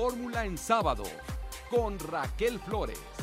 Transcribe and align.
Fórmula 0.00 0.44
en 0.44 0.56
sábado 0.56 1.02
con 1.68 1.98
Raquel 1.98 2.60
Flores. 2.60 3.17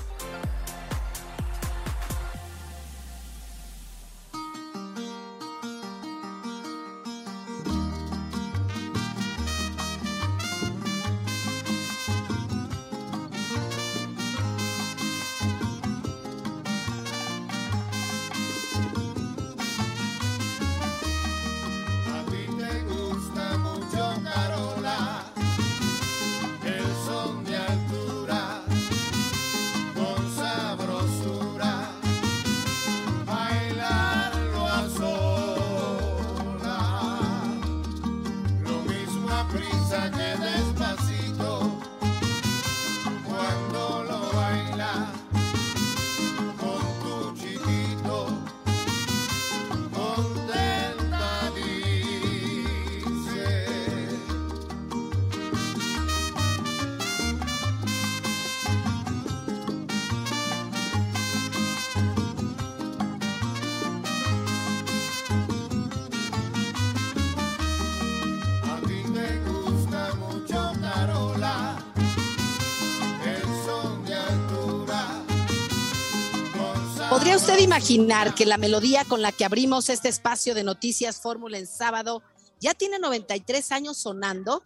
Imaginar 77.86 78.34
que 78.34 78.48
la 78.48 78.58
melodía 78.58 79.06
con 79.06 79.22
la 79.22 79.32
que 79.32 79.46
abrimos 79.46 79.90
este 79.90 80.10
espacio 80.10 80.56
de 80.56 80.64
noticias 80.64 81.22
Fórmula 81.22 81.60
en 81.60 81.68
sábado 81.68 82.24
ya 82.60 82.74
tiene 82.74 82.98
93 82.98 83.72
años 83.72 83.98
sonando? 83.98 84.64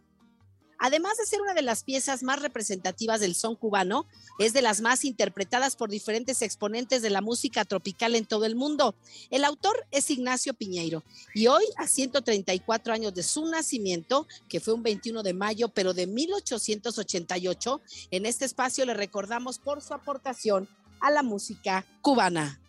Además 0.78 1.18
de 1.18 1.26
ser 1.26 1.42
una 1.42 1.54
de 1.54 1.62
las 1.62 1.84
piezas 1.84 2.24
más 2.24 2.42
representativas 2.42 3.20
del 3.20 3.36
son 3.36 3.58
cubano, 3.58 4.06
es 4.40 4.54
de 4.54 4.62
las 4.62 4.80
más 4.80 5.04
interpretadas 5.04 5.76
por 5.76 5.90
diferentes 5.90 6.42
exponentes 6.42 7.02
de 7.02 7.10
la 7.10 7.20
música 7.20 7.66
tropical 7.66 8.16
en 8.16 8.26
todo 8.26 8.46
el 8.46 8.56
mundo. 8.56 8.96
El 9.30 9.44
autor 9.44 9.86
es 9.92 10.10
Ignacio 10.10 10.54
Piñeiro 10.54 11.04
y 11.34 11.48
hoy, 11.48 11.66
a 11.76 11.88
134 11.88 12.94
años 12.94 13.14
de 13.14 13.24
su 13.24 13.46
nacimiento, 13.48 14.28
que 14.48 14.62
fue 14.62 14.74
un 14.74 14.84
21 14.84 15.24
de 15.24 15.34
mayo, 15.34 15.68
pero 15.68 15.94
de 15.94 16.08
1888, 16.08 17.82
en 18.12 18.26
este 18.26 18.46
espacio 18.46 18.86
le 18.86 18.94
recordamos 18.94 19.60
por 19.60 19.82
su 19.82 19.94
aportación 19.94 20.70
a 21.02 21.12
la 21.12 21.22
música 21.22 21.86
cubana. 22.02 22.62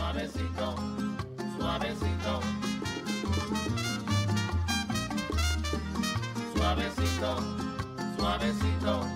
Suavecito, 0.00 0.74
suavecito. 1.58 2.40
Suavecito, 6.56 7.36
suavecito. 8.16 9.06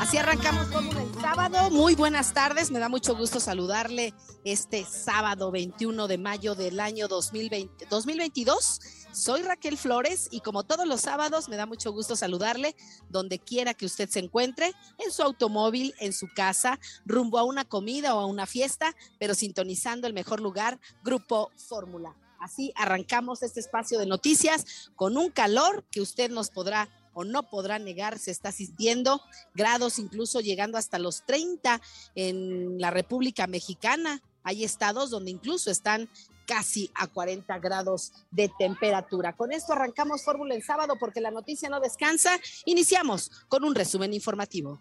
Así 0.00 0.16
arrancamos 0.16 0.68
como 0.68 0.90
el 0.90 1.14
sábado. 1.20 1.70
Muy 1.70 1.94
buenas 1.94 2.32
tardes. 2.32 2.70
Me 2.70 2.78
da 2.78 2.88
mucho 2.88 3.14
gusto 3.14 3.40
saludarle 3.40 4.14
este 4.42 4.86
sábado 4.86 5.50
21 5.50 6.08
de 6.08 6.16
mayo 6.16 6.54
del 6.54 6.80
año 6.80 7.06
2020, 7.06 7.84
2022 7.90 8.80
soy 9.14 9.42
Raquel 9.42 9.78
Flores 9.78 10.28
y 10.30 10.40
como 10.40 10.64
todos 10.64 10.86
los 10.86 11.00
sábados 11.00 11.48
me 11.48 11.56
da 11.56 11.66
mucho 11.66 11.92
gusto 11.92 12.16
saludarle 12.16 12.74
donde 13.08 13.38
quiera 13.38 13.72
que 13.72 13.86
usted 13.86 14.08
se 14.08 14.18
encuentre, 14.18 14.72
en 14.98 15.12
su 15.12 15.22
automóvil, 15.22 15.94
en 16.00 16.12
su 16.12 16.26
casa, 16.34 16.80
rumbo 17.06 17.38
a 17.38 17.44
una 17.44 17.64
comida 17.64 18.14
o 18.14 18.20
a 18.20 18.26
una 18.26 18.46
fiesta, 18.46 18.94
pero 19.18 19.34
sintonizando 19.34 20.06
el 20.06 20.12
mejor 20.12 20.40
lugar, 20.40 20.80
Grupo 21.02 21.50
Fórmula. 21.56 22.16
Así 22.40 22.72
arrancamos 22.76 23.42
este 23.42 23.60
espacio 23.60 23.98
de 23.98 24.06
noticias 24.06 24.90
con 24.96 25.16
un 25.16 25.30
calor 25.30 25.84
que 25.90 26.00
usted 26.00 26.30
nos 26.30 26.50
podrá 26.50 26.88
o 27.14 27.24
no 27.24 27.48
podrá 27.48 27.78
negar, 27.78 28.18
se 28.18 28.32
está 28.32 28.50
sintiendo 28.50 29.22
grados 29.54 30.00
incluso 30.00 30.40
llegando 30.40 30.76
hasta 30.76 30.98
los 30.98 31.24
30 31.24 31.80
en 32.16 32.80
la 32.80 32.90
República 32.90 33.46
Mexicana. 33.46 34.20
Hay 34.42 34.64
estados 34.64 35.10
donde 35.10 35.30
incluso 35.30 35.70
están 35.70 36.10
casi 36.46 36.90
a 36.94 37.06
40 37.06 37.58
grados 37.58 38.12
de 38.30 38.50
temperatura. 38.58 39.36
Con 39.36 39.52
esto 39.52 39.72
arrancamos 39.72 40.24
Fórmula 40.24 40.54
en 40.54 40.62
sábado 40.62 40.96
porque 40.98 41.20
la 41.20 41.30
noticia 41.30 41.68
no 41.68 41.80
descansa. 41.80 42.38
Iniciamos 42.64 43.30
con 43.48 43.64
un 43.64 43.74
resumen 43.74 44.12
informativo. 44.14 44.80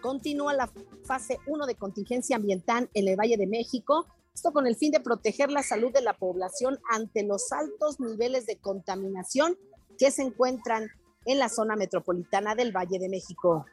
Continúa 0.00 0.54
la 0.54 0.70
fase 1.04 1.38
1 1.46 1.66
de 1.66 1.74
contingencia 1.74 2.36
ambiental 2.36 2.88
en 2.94 3.08
el 3.08 3.16
Valle 3.16 3.36
de 3.36 3.46
México. 3.46 4.06
Esto 4.32 4.52
con 4.52 4.66
el 4.66 4.76
fin 4.76 4.92
de 4.92 5.00
proteger 5.00 5.50
la 5.50 5.62
salud 5.62 5.92
de 5.92 6.02
la 6.02 6.16
población 6.16 6.78
ante 6.90 7.24
los 7.24 7.50
altos 7.50 7.98
niveles 7.98 8.46
de 8.46 8.56
contaminación 8.56 9.58
que 9.98 10.10
se 10.10 10.22
encuentran 10.22 10.88
en 11.24 11.38
la 11.38 11.48
zona 11.48 11.76
metropolitana 11.76 12.54
del 12.54 12.72
Valle 12.72 12.98
de 12.98 13.08
México. 13.08 13.66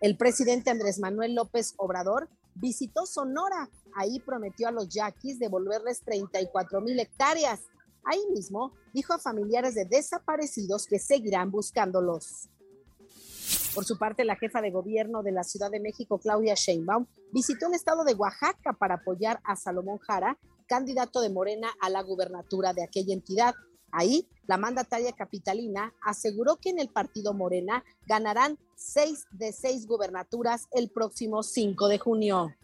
El 0.00 0.16
presidente 0.16 0.70
Andrés 0.70 1.00
Manuel 1.00 1.34
López 1.34 1.74
Obrador 1.76 2.28
visitó 2.60 3.06
Sonora. 3.06 3.68
Ahí 3.94 4.20
prometió 4.20 4.68
a 4.68 4.72
los 4.72 4.88
yaquis 4.88 5.38
devolverles 5.38 6.02
34 6.02 6.80
mil 6.80 6.98
hectáreas. 6.98 7.60
Ahí 8.04 8.20
mismo 8.32 8.72
dijo 8.92 9.12
a 9.12 9.18
familiares 9.18 9.74
de 9.74 9.84
desaparecidos 9.84 10.86
que 10.86 10.98
seguirán 10.98 11.50
buscándolos. 11.50 12.48
Por 13.74 13.84
su 13.84 13.98
parte, 13.98 14.24
la 14.24 14.36
jefa 14.36 14.60
de 14.60 14.70
gobierno 14.70 15.22
de 15.22 15.32
la 15.32 15.44
Ciudad 15.44 15.70
de 15.70 15.80
México, 15.80 16.18
Claudia 16.18 16.54
Sheinbaum, 16.54 17.06
visitó 17.32 17.66
el 17.66 17.74
estado 17.74 18.04
de 18.04 18.14
Oaxaca 18.14 18.72
para 18.72 18.96
apoyar 18.96 19.40
a 19.44 19.56
Salomón 19.56 19.98
Jara, 19.98 20.38
candidato 20.66 21.20
de 21.20 21.30
Morena 21.30 21.68
a 21.80 21.88
la 21.88 22.02
gubernatura 22.02 22.72
de 22.72 22.82
aquella 22.82 23.14
entidad. 23.14 23.54
Ahí, 23.90 24.28
la 24.46 24.56
mandataria 24.56 25.12
capitalina 25.12 25.94
aseguró 26.02 26.56
que 26.56 26.70
en 26.70 26.78
el 26.78 26.88
partido 26.88 27.34
Morena 27.34 27.84
ganarán 28.06 28.58
seis 28.74 29.26
de 29.30 29.52
seis 29.52 29.86
gubernaturas 29.86 30.68
el 30.72 30.90
próximo 30.90 31.42
5 31.42 31.88
de 31.88 31.98
junio. 31.98 32.54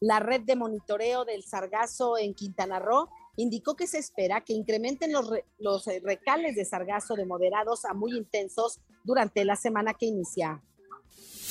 La 0.00 0.18
red 0.18 0.40
de 0.40 0.56
monitoreo 0.56 1.24
del 1.24 1.44
sargazo 1.44 2.18
en 2.18 2.34
Quintana 2.34 2.80
Roo 2.80 3.08
indicó 3.36 3.76
que 3.76 3.86
se 3.86 3.98
espera 3.98 4.40
que 4.40 4.52
incrementen 4.52 5.12
los, 5.12 5.30
los 5.58 5.86
recales 6.02 6.56
de 6.56 6.64
sargazo 6.64 7.14
de 7.14 7.24
moderados 7.24 7.84
a 7.84 7.94
muy 7.94 8.16
intensos 8.16 8.80
durante 9.04 9.44
la 9.44 9.56
semana 9.56 9.94
que 9.94 10.06
inicia. 10.06 10.60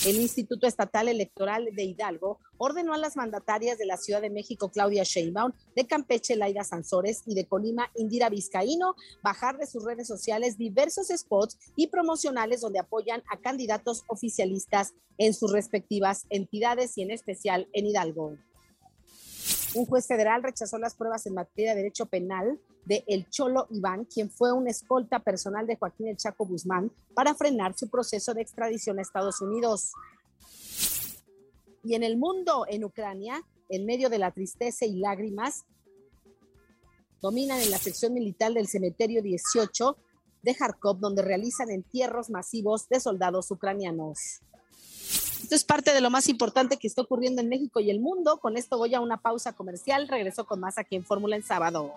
El 0.03 0.15
Instituto 0.15 0.65
Estatal 0.65 1.07
Electoral 1.09 1.69
de 1.75 1.83
Hidalgo 1.83 2.39
ordenó 2.57 2.95
a 2.95 2.97
las 2.97 3.15
mandatarias 3.15 3.77
de 3.77 3.85
la 3.85 3.97
Ciudad 3.97 4.19
de 4.19 4.31
México, 4.31 4.69
Claudia 4.69 5.03
Sheinbaum, 5.03 5.51
de 5.75 5.85
Campeche, 5.85 6.35
Laida 6.35 6.63
Sansores 6.63 7.21
y 7.27 7.35
de 7.35 7.45
Colima, 7.45 7.91
Indira 7.95 8.29
Vizcaíno, 8.29 8.95
bajar 9.21 9.59
de 9.59 9.67
sus 9.67 9.83
redes 9.83 10.07
sociales 10.07 10.57
diversos 10.57 11.09
spots 11.15 11.59
y 11.75 11.87
promocionales 11.87 12.61
donde 12.61 12.79
apoyan 12.79 13.21
a 13.31 13.37
candidatos 13.37 14.03
oficialistas 14.07 14.95
en 15.19 15.35
sus 15.35 15.51
respectivas 15.51 16.25
entidades 16.31 16.97
y 16.97 17.03
en 17.03 17.11
especial 17.11 17.67
en 17.73 17.85
Hidalgo. 17.85 18.37
Un 19.73 19.85
juez 19.85 20.05
federal 20.05 20.43
rechazó 20.43 20.77
las 20.77 20.95
pruebas 20.95 21.25
en 21.25 21.33
materia 21.33 21.71
de 21.71 21.77
derecho 21.77 22.05
penal 22.05 22.59
de 22.85 23.05
El 23.07 23.29
Cholo 23.29 23.67
Iván, 23.69 24.03
quien 24.05 24.29
fue 24.29 24.51
un 24.51 24.67
escolta 24.67 25.19
personal 25.19 25.65
de 25.65 25.77
Joaquín 25.77 26.07
El 26.07 26.17
Chaco 26.17 26.45
Guzmán, 26.45 26.91
para 27.15 27.35
frenar 27.35 27.77
su 27.77 27.89
proceso 27.89 28.33
de 28.33 28.41
extradición 28.41 28.99
a 28.99 29.01
Estados 29.01 29.39
Unidos. 29.39 29.93
Y 31.83 31.95
en 31.95 32.03
el 32.03 32.17
mundo, 32.17 32.65
en 32.67 32.83
Ucrania, 32.83 33.41
en 33.69 33.85
medio 33.85 34.09
de 34.09 34.17
la 34.19 34.31
tristeza 34.31 34.85
y 34.85 34.97
lágrimas, 34.97 35.63
dominan 37.21 37.61
en 37.61 37.71
la 37.71 37.77
sección 37.77 38.13
militar 38.13 38.51
del 38.51 38.67
cementerio 38.67 39.21
18 39.21 39.97
de 40.41 40.55
Kharkov, 40.55 40.99
donde 40.99 41.21
realizan 41.21 41.69
entierros 41.69 42.29
masivos 42.29 42.89
de 42.89 42.99
soldados 42.99 43.49
ucranianos. 43.51 44.41
Esto 45.51 45.57
es 45.57 45.65
parte 45.65 45.93
de 45.93 45.99
lo 45.99 46.09
más 46.09 46.29
importante 46.29 46.77
que 46.77 46.87
está 46.87 47.01
ocurriendo 47.01 47.41
en 47.41 47.49
México 47.49 47.81
y 47.81 47.91
el 47.91 47.99
mundo. 47.99 48.37
Con 48.37 48.55
esto 48.55 48.77
voy 48.77 48.95
a 48.95 49.01
una 49.01 49.17
pausa 49.17 49.51
comercial. 49.51 50.07
Regreso 50.07 50.45
con 50.45 50.61
más 50.61 50.77
aquí 50.77 50.95
en 50.95 51.03
Fórmula 51.03 51.35
en 51.35 51.43
sábado. 51.43 51.93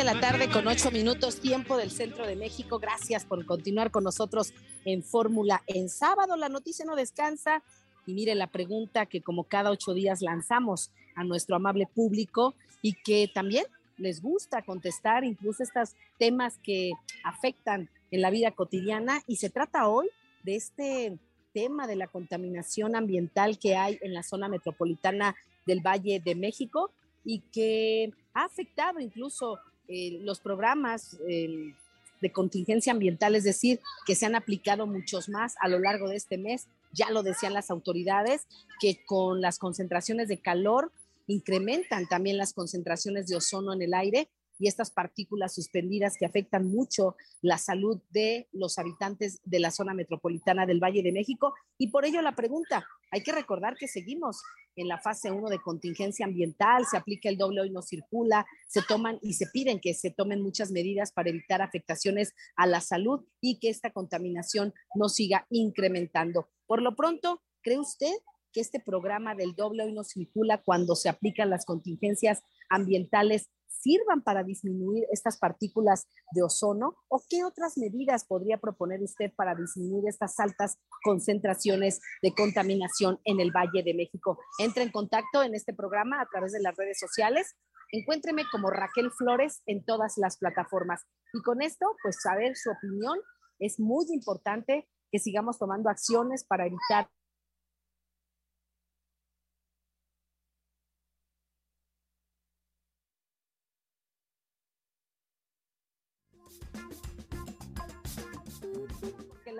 De 0.00 0.04
la 0.04 0.18
tarde 0.18 0.48
con 0.48 0.66
ocho 0.66 0.90
minutos 0.90 1.40
tiempo 1.40 1.76
del 1.76 1.90
centro 1.90 2.26
de 2.26 2.34
México. 2.34 2.78
Gracias 2.78 3.26
por 3.26 3.44
continuar 3.44 3.90
con 3.90 4.02
nosotros 4.02 4.54
en 4.86 5.02
Fórmula 5.02 5.62
en 5.66 5.90
sábado. 5.90 6.36
La 6.36 6.48
noticia 6.48 6.86
no 6.86 6.96
descansa 6.96 7.62
y 8.06 8.14
mire 8.14 8.34
la 8.34 8.46
pregunta 8.46 9.04
que 9.04 9.20
como 9.20 9.44
cada 9.44 9.70
ocho 9.70 9.92
días 9.92 10.22
lanzamos 10.22 10.90
a 11.16 11.22
nuestro 11.22 11.56
amable 11.56 11.86
público 11.86 12.54
y 12.80 12.94
que 12.94 13.30
también 13.34 13.66
les 13.98 14.22
gusta 14.22 14.62
contestar 14.62 15.22
incluso 15.22 15.62
estos 15.62 15.90
temas 16.18 16.56
que 16.62 16.92
afectan 17.22 17.90
en 18.10 18.22
la 18.22 18.30
vida 18.30 18.52
cotidiana 18.52 19.20
y 19.26 19.36
se 19.36 19.50
trata 19.50 19.86
hoy 19.86 20.08
de 20.44 20.56
este 20.56 21.18
tema 21.52 21.86
de 21.86 21.96
la 21.96 22.06
contaminación 22.06 22.96
ambiental 22.96 23.58
que 23.58 23.76
hay 23.76 23.98
en 24.00 24.14
la 24.14 24.22
zona 24.22 24.48
metropolitana 24.48 25.36
del 25.66 25.80
Valle 25.86 26.22
de 26.24 26.34
México 26.34 26.90
y 27.22 27.40
que 27.52 28.14
ha 28.32 28.44
afectado 28.44 28.98
incluso 28.98 29.58
eh, 29.92 30.20
los 30.22 30.38
programas 30.38 31.18
eh, 31.28 31.74
de 32.20 32.32
contingencia 32.32 32.92
ambiental, 32.92 33.34
es 33.34 33.42
decir, 33.42 33.80
que 34.06 34.14
se 34.14 34.24
han 34.24 34.36
aplicado 34.36 34.86
muchos 34.86 35.28
más 35.28 35.54
a 35.60 35.66
lo 35.66 35.80
largo 35.80 36.08
de 36.08 36.14
este 36.14 36.38
mes. 36.38 36.68
Ya 36.92 37.10
lo 37.10 37.24
decían 37.24 37.54
las 37.54 37.72
autoridades, 37.72 38.46
que 38.80 39.04
con 39.04 39.40
las 39.40 39.58
concentraciones 39.58 40.28
de 40.28 40.38
calor 40.38 40.92
incrementan 41.26 42.06
también 42.06 42.36
las 42.38 42.52
concentraciones 42.52 43.26
de 43.26 43.34
ozono 43.34 43.72
en 43.72 43.82
el 43.82 43.94
aire 43.94 44.28
y 44.60 44.68
estas 44.68 44.92
partículas 44.92 45.54
suspendidas 45.54 46.16
que 46.18 46.26
afectan 46.26 46.66
mucho 46.66 47.16
la 47.42 47.58
salud 47.58 47.98
de 48.10 48.46
los 48.52 48.78
habitantes 48.78 49.40
de 49.44 49.58
la 49.58 49.72
zona 49.72 49.92
metropolitana 49.92 50.66
del 50.66 50.80
Valle 50.80 51.02
de 51.02 51.12
México. 51.12 51.54
Y 51.78 51.88
por 51.88 52.04
ello 52.04 52.22
la 52.22 52.36
pregunta, 52.36 52.86
hay 53.10 53.22
que 53.22 53.32
recordar 53.32 53.76
que 53.76 53.88
seguimos 53.88 54.40
en 54.76 54.88
la 54.88 54.98
fase 54.98 55.30
1 55.30 55.48
de 55.48 55.60
contingencia 55.60 56.26
ambiental, 56.26 56.86
se 56.86 56.96
aplica 56.96 57.28
el 57.28 57.36
doble 57.36 57.60
hoy 57.60 57.70
no 57.70 57.82
circula, 57.82 58.46
se 58.68 58.82
toman 58.82 59.18
y 59.22 59.34
se 59.34 59.46
piden 59.46 59.80
que 59.80 59.94
se 59.94 60.10
tomen 60.10 60.42
muchas 60.42 60.70
medidas 60.70 61.12
para 61.12 61.30
evitar 61.30 61.62
afectaciones 61.62 62.34
a 62.56 62.66
la 62.66 62.80
salud 62.80 63.24
y 63.40 63.58
que 63.58 63.68
esta 63.68 63.90
contaminación 63.90 64.72
no 64.94 65.08
siga 65.08 65.46
incrementando. 65.50 66.48
Por 66.66 66.82
lo 66.82 66.96
pronto, 66.96 67.42
¿cree 67.62 67.78
usted 67.78 68.12
que 68.52 68.60
este 68.60 68.80
programa 68.80 69.34
del 69.34 69.54
doble 69.54 69.84
hoy 69.84 69.92
no 69.92 70.04
circula 70.04 70.62
cuando 70.62 70.96
se 70.96 71.08
aplican 71.08 71.50
las 71.50 71.64
contingencias 71.64 72.42
ambientales 72.68 73.48
sirvan 73.80 74.22
para 74.22 74.44
disminuir 74.44 75.04
estas 75.10 75.38
partículas 75.38 76.06
de 76.32 76.42
ozono? 76.42 76.96
¿O 77.08 77.22
qué 77.28 77.44
otras 77.44 77.76
medidas 77.78 78.24
podría 78.24 78.58
proponer 78.58 79.02
usted 79.02 79.32
para 79.34 79.54
disminuir 79.54 80.08
estas 80.08 80.38
altas 80.38 80.78
concentraciones 81.02 82.00
de 82.22 82.34
contaminación 82.34 83.18
en 83.24 83.40
el 83.40 83.50
Valle 83.50 83.82
de 83.82 83.94
México? 83.94 84.38
Entre 84.58 84.82
en 84.82 84.90
contacto 84.90 85.42
en 85.42 85.54
este 85.54 85.74
programa 85.74 86.20
a 86.20 86.26
través 86.26 86.52
de 86.52 86.60
las 86.60 86.76
redes 86.76 86.98
sociales. 86.98 87.56
Encuéntreme 87.92 88.44
como 88.52 88.70
Raquel 88.70 89.10
Flores 89.10 89.62
en 89.66 89.84
todas 89.84 90.14
las 90.16 90.38
plataformas. 90.38 91.02
Y 91.32 91.42
con 91.42 91.60
esto, 91.60 91.86
pues 92.02 92.18
saber 92.22 92.56
su 92.56 92.70
opinión 92.70 93.18
es 93.58 93.80
muy 93.80 94.06
importante 94.10 94.88
que 95.10 95.18
sigamos 95.18 95.58
tomando 95.58 95.90
acciones 95.90 96.44
para 96.44 96.66
evitar 96.66 97.08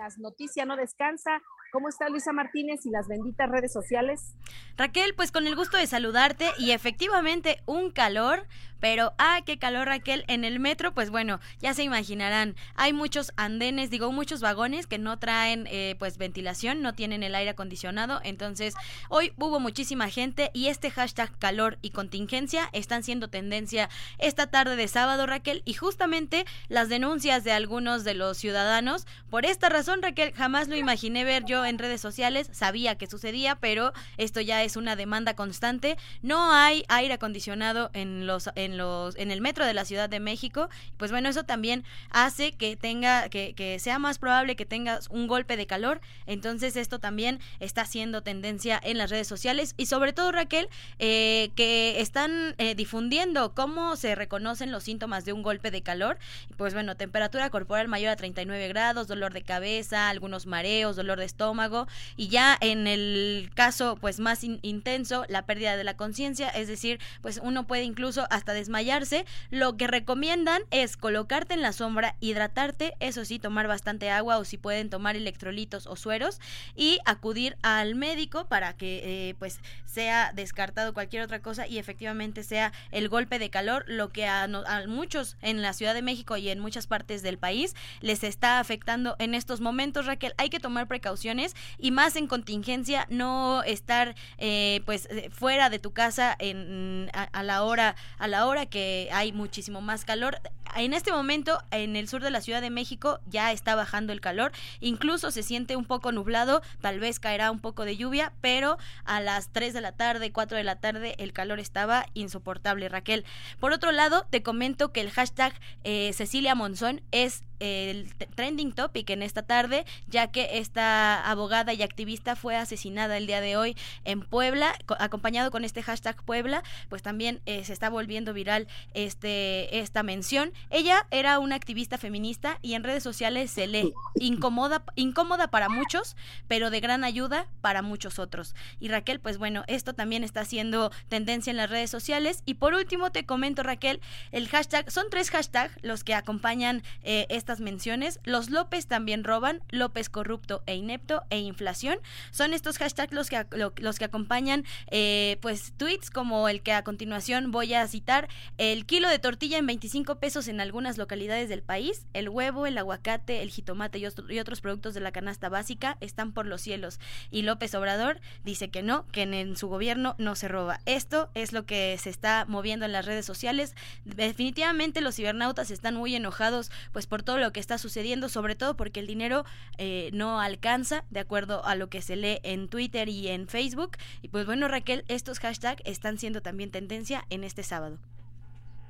las 0.01 0.19
noticias 0.19 0.67
no 0.67 0.77
descansa. 0.77 1.43
¿Cómo 1.73 1.89
está 1.89 2.09
Luisa 2.09 2.33
Martínez 2.33 2.85
y 2.87 2.91
las 2.91 3.07
benditas 3.07 3.49
redes 3.49 3.73
sociales? 3.73 4.35
Raquel, 4.77 5.15
pues 5.15 5.31
con 5.31 5.47
el 5.47 5.55
gusto 5.55 5.77
de 5.77 5.87
saludarte 5.87 6.47
y 6.59 6.71
efectivamente 6.71 7.63
un 7.67 7.91
calor, 7.93 8.47
pero 8.81 9.13
ah, 9.19 9.41
qué 9.45 9.59
calor 9.59 9.87
Raquel, 9.87 10.25
en 10.27 10.45
el 10.45 10.59
metro, 10.59 10.95
pues 10.95 11.11
bueno, 11.11 11.39
ya 11.61 11.75
se 11.75 11.83
imaginarán, 11.83 12.57
hay 12.75 12.93
muchos 12.93 13.33
andenes, 13.37 13.91
digo, 13.91 14.11
muchos 14.11 14.41
vagones 14.41 14.87
que 14.87 14.99
no 14.99 15.19
traen 15.19 15.67
eh, 15.71 15.97
pues 15.99 16.17
ventilación, 16.17 16.81
no 16.81 16.95
tienen 16.95 17.23
el 17.23 17.35
aire 17.35 17.51
acondicionado, 17.51 18.21
entonces 18.25 18.75
hoy 19.11 19.33
hubo 19.37 19.61
muchísima 19.61 20.09
gente 20.09 20.51
y 20.55 20.69
este 20.69 20.91
hashtag 20.91 21.39
calor 21.39 21.79
y 21.83 21.91
contingencia 21.91 22.71
están 22.73 23.03
siendo 23.03 23.29
tendencia 23.29 23.91
esta 24.19 24.49
tarde 24.49 24.77
de 24.77 24.89
sábado 24.89 25.27
Raquel 25.27 25.63
y 25.67 25.75
justamente 25.75 26.47
las 26.69 26.89
denuncias 26.89 27.45
de 27.45 27.53
algunos 27.53 28.03
de 28.03 28.15
los 28.15 28.39
ciudadanos, 28.39 29.07
por 29.29 29.45
esta 29.45 29.69
razón 29.69 29.90
Raquel, 30.01 30.33
jamás 30.33 30.69
lo 30.69 30.77
imaginé 30.77 31.25
ver 31.25 31.45
yo 31.45 31.65
en 31.65 31.79
redes 31.79 32.01
sociales, 32.01 32.49
sabía 32.53 32.97
que 32.97 33.07
sucedía, 33.07 33.57
pero 33.57 33.93
esto 34.17 34.41
ya 34.41 34.63
es 34.63 34.77
una 34.77 34.97
demanda 34.97 35.35
constante, 35.35 35.97
no 36.23 36.53
hay 36.53 36.85
aire 36.89 37.15
acondicionado 37.15 37.91
en 37.93 38.27
los 38.27 38.51
en 38.55 38.79
los 38.79 39.17
en 39.17 39.31
el 39.31 39.41
metro 39.41 39.67
de 39.67 39.75
la 39.75 39.85
Ciudad 39.85 40.09
de 40.09 40.21
México, 40.21 40.69
pues 40.97 41.11
bueno, 41.11 41.29
eso 41.29 41.45
también 41.45 41.85
hace 42.11 42.53
que 42.53 42.77
tenga 42.77 43.29
que, 43.29 43.55
que 43.55 43.79
sea 43.79 43.99
más 43.99 44.19
probable 44.19 44.57
que 44.57 44.67
tengas 44.67 45.09
un 45.11 45.27
golpe 45.27 45.57
de 45.57 45.67
calor, 45.67 46.01
entonces 46.27 46.77
esto 46.77 46.99
también 46.99 47.41
está 47.59 47.85
siendo 47.85 48.23
tendencia 48.23 48.81
en 48.83 48.99
las 48.99 49.11
redes 49.11 49.27
sociales. 49.27 49.75
Y 49.77 49.87
sobre 49.87 50.13
todo 50.13 50.33
Raquel 50.33 50.69
eh, 50.99 51.51
que 51.55 52.01
están 52.01 52.55
eh, 52.59 52.75
difundiendo 52.75 53.55
cómo 53.55 53.97
se 53.97 54.15
reconocen 54.15 54.73
los 54.73 54.85
síntomas 54.85 55.25
de 55.25 55.33
un 55.33 55.43
golpe 55.43 55.71
de 55.71 55.83
calor, 55.83 56.19
pues 56.57 56.75
bueno, 56.75 56.97
temperatura 56.97 57.51
corporal 57.51 57.89
mayor 57.89 58.11
a 58.11 58.17
39 58.17 58.69
grados, 58.69 59.07
dolor 59.07 59.33
de 59.33 59.43
cabeza, 59.43 59.80
algunos 59.93 60.47
mareos, 60.47 60.97
dolor 60.97 61.19
de 61.19 61.25
estómago 61.25 61.87
y 62.17 62.29
ya 62.29 62.57
en 62.61 62.87
el 62.87 63.51
caso 63.55 63.97
pues 64.01 64.21
más 64.21 64.45
intenso 64.45 65.25
la 65.29 65.47
pérdida 65.47 65.77
de 65.77 65.85
la 65.85 65.97
conciencia, 65.97 66.49
es 66.49 66.69
decir, 66.69 67.01
pues 67.23 67.41
uno 67.43 67.67
puede 67.67 67.85
incluso 67.85 68.27
hasta 68.31 68.53
desmayarse. 68.53 69.25
Lo 69.51 69.77
que 69.77 69.87
recomiendan 69.87 70.63
es 70.71 70.97
colocarte 70.97 71.55
en 71.55 71.63
la 71.63 71.73
sombra, 71.73 72.17
hidratarte, 72.21 72.95
eso 73.01 73.25
sí, 73.25 73.39
tomar 73.39 73.67
bastante 73.67 74.11
agua 74.11 74.39
o 74.39 74.45
si 74.45 74.59
pueden 74.59 74.91
tomar 74.91 75.17
electrolitos 75.17 75.87
o 75.87 75.97
sueros 75.97 76.41
y 76.77 76.99
acudir 77.05 77.57
al 77.63 77.95
médico 77.95 78.47
para 78.47 78.75
que 78.75 79.31
eh, 79.31 79.35
pues 79.39 79.61
sea 79.85 80.33
descartado 80.35 80.95
cualquier 80.95 81.23
otra 81.23 81.41
cosa 81.41 81.67
y 81.67 81.79
efectivamente 81.79 82.43
sea 82.43 82.73
el 82.93 83.09
golpe 83.09 83.39
de 83.39 83.51
calor, 83.51 83.85
lo 83.89 84.11
que 84.11 84.27
a, 84.27 84.45
a 84.45 84.87
muchos 84.87 85.37
en 85.43 85.63
la 85.63 85.73
Ciudad 85.73 85.95
de 85.95 86.03
México 86.03 86.37
y 86.37 86.49
en 86.49 86.61
muchas 86.61 86.87
partes 86.87 87.23
del 87.23 87.39
país 87.39 87.75
les 88.01 88.25
está 88.25 88.61
afectando 88.61 89.17
en 89.19 89.35
estos 89.35 89.61
momentos, 89.61 89.70
Raquel. 90.05 90.35
Hay 90.37 90.51
que 90.51 90.61
tomar 90.61 90.87
precauciones 90.87 91.55
y 91.79 91.91
más 91.91 92.17
en 92.17 92.27
contingencia, 92.27 93.07
no 93.09 93.63
estar 93.63 94.15
eh, 94.39 94.83
pues 94.85 95.07
eh, 95.11 95.31
fuera 95.33 95.71
de 95.71 95.79
tu 95.79 95.93
casa 95.93 96.37
en, 96.39 97.11
a, 97.13 97.43
la 97.43 97.63
hora 97.65 97.97
a 98.19 98.29
la 98.29 98.47
hora 98.47 98.67
que 98.67 99.09
hay 99.13 99.33
muchísimo 99.33 99.81
más 99.81 100.05
calor. 100.05 100.41
En 100.77 100.93
este 100.93 101.11
momento 101.11 101.59
en 101.73 101.97
el 101.97 102.09
sur 102.09 102.23
de 102.23 102.31
la 102.31 102.41
Ciudad 102.41 102.61
de 102.61 102.71
México 102.71 103.21
ya 103.27 103.51
está 103.51 103.75
bajando 103.75 104.13
el 104.13 104.21
calor, 104.21 104.53
incluso 104.79 105.33
se 105.33 105.43
siente 105.43 105.75
un 105.75 105.85
poco 105.85 106.13
nublado, 106.13 106.63
tal 106.81 107.01
vez 107.01 107.19
caerá 107.19 107.51
un 107.51 107.59
poco 107.59 107.85
de 107.85 107.97
lluvia, 107.97 108.33
pero 108.41 108.79
a 109.05 109.21
las 109.21 109.51
3 109.53 109.75
de 109.75 109.81
la 109.81 109.93
tarde, 109.93 110.31
4 110.31 110.57
de 110.57 110.65
la 110.65 110.77
tarde 110.77 111.17
el 111.19 111.33
calor 111.33 111.59
estaba 111.59 112.07
insoportable, 112.15 112.89
Raquel. 112.89 113.25
Por 113.59 113.73
otro 113.73 113.91
lado, 113.91 114.27
te 114.31 114.43
comento 114.43 114.93
que 114.93 115.01
el 115.01 115.11
hashtag 115.11 115.53
eh, 115.83 116.13
Cecilia 116.13 116.55
Monzón 116.55 117.03
es 117.11 117.43
el 117.61 118.13
trending 118.35 118.73
topic 118.73 119.09
en 119.11 119.23
esta 119.23 119.43
tarde, 119.43 119.85
ya 120.09 120.29
que 120.29 120.59
esta 120.59 121.31
abogada 121.31 121.73
y 121.73 121.83
activista 121.83 122.37
fue 122.37 122.57
asesinada 122.57 123.17
el 123.17 123.27
día 123.27 123.41
de 123.41 123.57
hoy 123.57 123.77
en 124.05 124.21
Puebla, 124.23 124.75
acompañado 124.99 125.51
con 125.51 125.65
este 125.65 125.83
hashtag 125.83 126.23
Puebla, 126.25 126.63
pues 126.89 127.03
también 127.03 127.41
eh, 127.47 127.65
se 127.65 127.73
está 127.73 127.89
volviendo 127.91 128.33
viral 128.33 128.67
este 128.95 129.79
esta 129.79 130.03
mención. 130.03 130.53
Ella 130.71 131.07
era 131.11 131.39
una 131.39 131.55
activista 131.55 131.99
feminista 131.99 132.59
y 132.63 132.75
en 132.75 132.85
redes 132.85 133.03
sociales 133.03 133.51
se 133.51 133.67
lee 133.67 133.93
incómoda, 134.15 134.83
incómoda 134.97 135.49
para 135.49 135.69
muchos, 135.69 136.17
pero 136.49 136.71
de 136.71 136.81
gran 136.81 137.05
ayuda 137.05 137.47
para 137.61 137.83
muchos 137.83 138.19
otros. 138.19 138.55
Y 138.81 138.89
Raquel, 138.89 139.21
pues 139.21 139.39
bueno, 139.39 139.65
esto 139.67 139.95
también 139.95 140.25
está 140.25 140.41
haciendo 140.41 140.91
tendencia 141.09 141.51
en 141.51 141.57
las 141.57 141.71
redes 141.71 141.91
sociales. 141.91 142.43
Y 142.47 142.55
por 142.55 142.75
último 142.75 143.11
te 143.13 143.25
comento, 143.27 143.63
Raquel, 143.63 144.01
el 144.33 144.49
hashtag, 144.49 144.91
son 144.91 145.07
tres 145.11 145.31
hashtags 145.31 145.75
los 145.83 146.05
que 146.05 146.15
acompañan 146.15 146.83
eh, 147.03 147.27
esta 147.29 147.50
menciones. 147.59 148.21
Los 148.23 148.51
López 148.51 148.87
también 148.87 149.25
roban, 149.25 149.65
López 149.71 150.09
corrupto 150.09 150.63
e 150.67 150.77
inepto 150.77 151.25
e 151.31 151.41
inflación. 151.41 151.99
Son 152.31 152.55
estos 152.55 152.79
hashtags 152.79 153.13
los 153.13 153.29
que, 153.29 153.45
los 153.77 153.99
que 153.99 154.05
acompañan 154.05 154.65
eh, 154.93 155.39
pues 155.43 155.73
tweets 155.77 156.11
como 156.11 156.49
el 156.49 156.63
que 156.63 156.73
a 156.73 156.85
continuación 156.85 157.51
voy 157.51 157.75
a 157.75 157.89
citar. 157.89 158.29
El 158.59 158.87
kilo 158.87 159.09
de 159.09 159.19
tortilla 159.19 159.59
en 159.59 159.67
25 159.67 160.21
pesos 160.21 160.47
en 160.47 160.61
algunas 160.61 160.99
localidades 160.99 161.49
del 161.49 161.63
país. 161.63 162.07
El 162.13 162.29
huevo, 162.29 162.67
el 162.67 162.79
aguacate, 162.79 163.43
el 163.43 163.51
jitomate 163.51 163.99
y, 163.99 164.07
y 164.29 164.39
otros 164.39 164.61
productos 164.61 164.95
de 164.95 165.01
la 165.01 165.11
canasta 165.11 165.49
básica 165.49 165.97
están 166.01 166.33
por 166.33 166.47
los 166.47 166.61
cielos. 166.61 167.01
Y 167.31 167.43
López 167.43 167.75
Obrador 167.75 168.21
dice 168.45 168.71
que 168.71 168.83
no, 168.83 169.07
que 169.09 169.23
en, 169.23 169.35
en 169.35 169.57
su 169.57 169.69
gobierno 169.69 170.15
no 170.19 170.37
se 170.37 170.49
roba. 170.49 170.81
Esto 170.85 171.31
es 171.35 171.53
lo 171.53 171.65
que 171.65 171.97
se 171.99 172.11
está 172.11 172.45
moviendo 172.47 172.85
en 172.85 172.93
las 172.93 173.07
redes 173.07 173.25
sociales. 173.25 173.75
Definitivamente 174.05 175.01
los 175.01 175.17
cibernautas 175.17 175.71
están 175.71 175.95
muy 175.95 176.15
enojados 176.15 176.71
pues 176.93 177.07
por 177.07 177.23
todo 177.23 177.39
lo 177.41 177.53
que 177.53 177.61
está 177.61 177.79
sucediendo, 177.79 178.29
sobre 178.29 178.55
todo 178.55 178.77
porque 178.77 179.01
el 179.01 179.07
dinero 179.07 179.45
eh, 179.79 180.11
no 180.13 180.41
alcanza, 180.41 181.05
de 181.11 181.21
acuerdo 181.21 181.65
a 181.65 181.75
lo 181.75 181.89
que 181.89 182.03
se 182.03 182.17
lee 182.17 182.41
en 182.43 182.69
Twitter 182.69 183.09
y 183.09 183.29
en 183.29 183.49
Facebook. 183.49 183.97
Y 184.23 184.29
pues 184.29 184.47
bueno, 184.47 184.69
Raquel, 184.69 185.05
estos 185.09 185.39
hashtags 185.41 185.83
están 185.85 186.19
siendo 186.19 186.43
también 186.43 186.71
tendencia 186.71 187.25
en 187.31 187.45
este 187.45 187.63
sábado. 187.63 187.99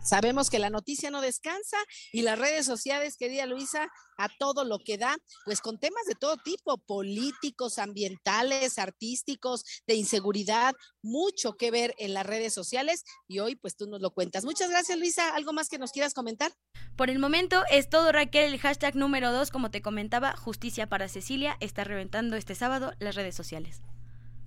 Sabemos 0.03 0.49
que 0.49 0.59
la 0.59 0.71
noticia 0.71 1.11
no 1.11 1.21
descansa 1.21 1.77
y 2.13 2.23
las 2.23 2.39
redes 2.39 2.65
sociales, 2.65 3.17
querida 3.19 3.45
Luisa, 3.47 3.89
a 4.17 4.29
todo 4.39 4.65
lo 4.65 4.79
que 4.79 4.97
da, 4.97 5.17
pues 5.45 5.61
con 5.61 5.79
temas 5.79 6.05
de 6.07 6.15
todo 6.15 6.37
tipo, 6.39 6.79
políticos, 6.79 7.79
ambientales, 7.79 8.79
artísticos, 8.79 9.65
de 9.87 9.95
inseguridad, 9.95 10.75
mucho 11.03 11.55
que 11.55 11.71
ver 11.71 11.95
en 11.99 12.15
las 12.15 12.27
redes 12.27 12.55
sociales 12.55 13.05
y 13.29 13.41
hoy 13.41 13.57
pues 13.57 13.77
tú 13.77 13.87
nos 13.87 14.01
lo 14.01 14.13
cuentas. 14.13 14.45
Muchas 14.45 14.71
gracias 14.71 14.99
Luisa, 14.99 15.35
¿algo 15.35 15.53
más 15.53 15.69
que 15.69 15.79
nos 15.79 15.93
quieras 15.93 16.15
comentar? 16.15 16.53
Por 16.97 17.11
el 17.11 17.19
momento 17.19 17.63
es 17.71 17.89
todo 17.89 18.11
Raquel, 18.11 18.53
el 18.55 18.61
hashtag 18.61 18.97
número 18.97 19.33
dos, 19.33 19.51
como 19.51 19.71
te 19.71 19.83
comentaba, 19.83 20.37
justicia 20.37 20.89
para 20.89 21.09
Cecilia, 21.09 21.57
está 21.61 21.85
reventando 21.85 22.37
este 22.37 22.55
sábado 22.55 22.93
las 23.01 23.15
redes 23.15 23.35
sociales. 23.35 23.83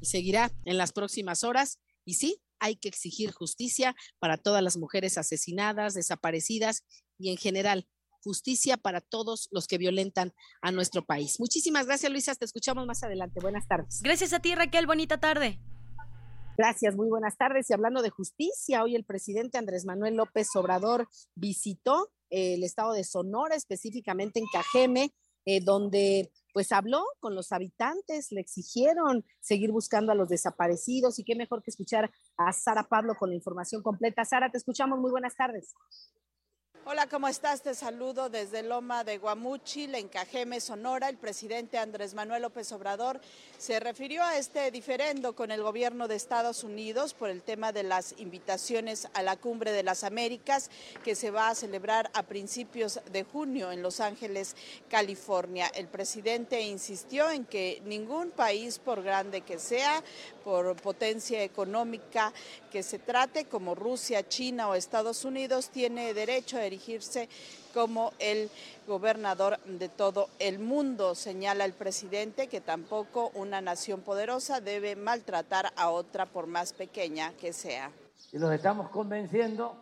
Y 0.01 0.07
seguirá 0.07 0.51
en 0.65 0.77
las 0.77 0.91
próximas 0.91 1.43
horas 1.43 1.79
y 2.05 2.15
sí, 2.15 2.41
hay 2.63 2.77
que 2.77 2.87
exigir 2.87 3.31
justicia 3.31 3.93
para 4.19 4.37
todas 4.37 4.63
las 4.63 4.77
mujeres 4.77 5.17
asesinadas, 5.17 5.93
desaparecidas 5.93 6.85
y 7.19 7.29
en 7.29 7.37
general 7.37 7.85
justicia 8.23 8.77
para 8.77 9.01
todos 9.01 9.49
los 9.51 9.67
que 9.67 9.77
violentan 9.77 10.33
a 10.61 10.71
nuestro 10.71 11.05
país. 11.05 11.41
Muchísimas 11.41 11.85
gracias, 11.85 12.09
Luisa. 12.09 12.33
Te 12.35 12.45
escuchamos 12.45 12.87
más 12.87 13.03
adelante. 13.03 13.41
Buenas 13.41 13.67
tardes. 13.67 13.99
Gracias 14.01 14.31
a 14.31 14.39
ti, 14.39 14.55
Raquel. 14.55 14.87
Bonita 14.87 15.19
tarde. 15.19 15.59
Gracias, 16.57 16.95
muy 16.95 17.09
buenas 17.09 17.35
tardes. 17.35 17.69
Y 17.69 17.73
hablando 17.73 18.01
de 18.01 18.11
justicia, 18.11 18.83
hoy 18.83 18.95
el 18.95 19.03
presidente 19.03 19.57
Andrés 19.57 19.85
Manuel 19.85 20.15
López 20.15 20.47
Obrador 20.55 21.09
visitó 21.35 22.11
el 22.29 22.63
estado 22.63 22.93
de 22.93 23.03
Sonora, 23.03 23.55
específicamente 23.55 24.39
en 24.39 24.45
Cajeme, 24.53 25.11
eh, 25.45 25.61
donde 25.61 26.31
pues 26.53 26.71
habló 26.71 27.03
con 27.19 27.33
los 27.33 27.51
habitantes, 27.51 28.31
le 28.31 28.39
exigieron 28.39 29.25
seguir 29.39 29.71
buscando 29.71 30.11
a 30.11 30.15
los 30.15 30.29
desaparecidos 30.29 31.17
y 31.17 31.23
qué 31.23 31.35
mejor 31.35 31.63
que 31.63 31.71
escuchar 31.71 32.11
a 32.37 32.53
Sara 32.53 32.83
Pablo 32.83 33.15
con 33.15 33.29
la 33.29 33.35
información 33.35 33.81
completa. 33.81 34.23
Sara, 34.23 34.51
te 34.51 34.59
escuchamos. 34.59 34.99
Muy 34.99 35.09
buenas 35.09 35.35
tardes. 35.35 35.73
Hola, 36.85 37.07
¿cómo 37.07 37.29
estás? 37.29 37.61
Te 37.61 37.75
saludo 37.75 38.27
desde 38.27 38.61
Loma 38.61 39.05
de 39.05 39.17
Guamuchil, 39.17 39.95
en 39.95 40.09
Cajeme, 40.09 40.59
Sonora. 40.59 41.07
El 41.07 41.15
presidente 41.15 41.77
Andrés 41.77 42.13
Manuel 42.13 42.41
López 42.41 42.69
Obrador 42.73 43.21
se 43.57 43.79
refirió 43.79 44.21
a 44.21 44.37
este 44.37 44.69
diferendo 44.69 45.33
con 45.33 45.51
el 45.51 45.63
gobierno 45.63 46.09
de 46.09 46.15
Estados 46.15 46.65
Unidos 46.65 47.13
por 47.13 47.29
el 47.29 47.41
tema 47.41 47.71
de 47.71 47.83
las 47.83 48.15
invitaciones 48.17 49.07
a 49.13 49.21
la 49.21 49.37
Cumbre 49.37 49.71
de 49.71 49.83
las 49.83 50.03
Américas 50.03 50.69
que 51.05 51.15
se 51.15 51.31
va 51.31 51.47
a 51.47 51.55
celebrar 51.55 52.11
a 52.13 52.23
principios 52.23 52.99
de 53.13 53.23
junio 53.23 53.71
en 53.71 53.81
Los 53.81 54.01
Ángeles, 54.01 54.57
California. 54.89 55.67
El 55.67 55.87
presidente 55.87 56.59
insistió 56.63 57.31
en 57.31 57.45
que 57.45 57.81
ningún 57.85 58.29
país, 58.29 58.79
por 58.79 59.03
grande 59.03 59.39
que 59.39 59.57
sea, 59.57 60.03
por 60.43 60.75
potencia 60.75 61.43
económica 61.43 62.33
que 62.71 62.83
se 62.83 62.99
trate, 62.99 63.45
como 63.45 63.75
Rusia, 63.75 64.27
China 64.27 64.69
o 64.69 64.75
Estados 64.75 65.25
Unidos, 65.25 65.69
tiene 65.69 66.13
derecho 66.13 66.57
a 66.57 66.65
erigirse 66.65 67.29
como 67.73 68.13
el 68.19 68.49
gobernador 68.87 69.59
de 69.65 69.89
todo 69.89 70.29
el 70.39 70.59
mundo, 70.59 71.15
señala 71.15 71.65
el 71.65 71.73
presidente, 71.73 72.47
que 72.47 72.61
tampoco 72.61 73.31
una 73.33 73.61
nación 73.61 74.01
poderosa 74.01 74.61
debe 74.61 74.95
maltratar 74.95 75.73
a 75.75 75.89
otra 75.89 76.25
por 76.25 76.47
más 76.47 76.73
pequeña 76.73 77.33
que 77.33 77.53
sea. 77.53 77.91
Y 78.31 78.37
los 78.37 78.51
estamos 78.51 78.89
convenciendo 78.89 79.75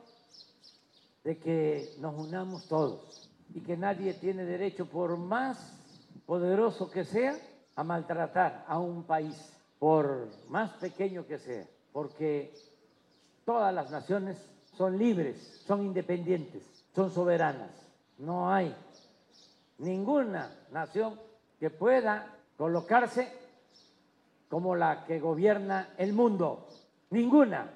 de 1.24 1.38
que 1.38 1.96
nos 2.00 2.16
unamos 2.18 2.68
todos 2.68 3.30
y 3.54 3.62
que 3.62 3.78
nadie 3.78 4.14
tiene 4.14 4.46
derecho, 4.46 4.86
por 4.86 5.18
más 5.18 5.74
poderoso 6.26 6.90
que 6.90 7.04
sea, 7.04 7.38
a 7.76 7.84
maltratar 7.84 8.66
a 8.68 8.80
un 8.80 9.04
país, 9.04 9.36
por 9.82 10.28
más 10.50 10.70
pequeño 10.74 11.26
que 11.26 11.40
sea, 11.40 11.66
porque 11.92 12.54
todas 13.44 13.74
las 13.74 13.90
naciones 13.90 14.38
son 14.78 14.96
libres, 14.96 15.64
son 15.66 15.82
independientes, 15.82 16.86
son 16.94 17.10
soberanas. 17.10 17.72
No 18.20 18.54
hay 18.54 18.76
ninguna 19.80 20.56
nación 20.72 21.20
que 21.60 21.72
pueda 21.72 22.28
colocarse 22.60 23.34
como 24.50 24.76
la 24.76 25.04
que 25.06 25.20
gobierna 25.20 25.96
el 25.98 26.14
mundo. 26.14 26.68
Ninguna. 27.10 27.72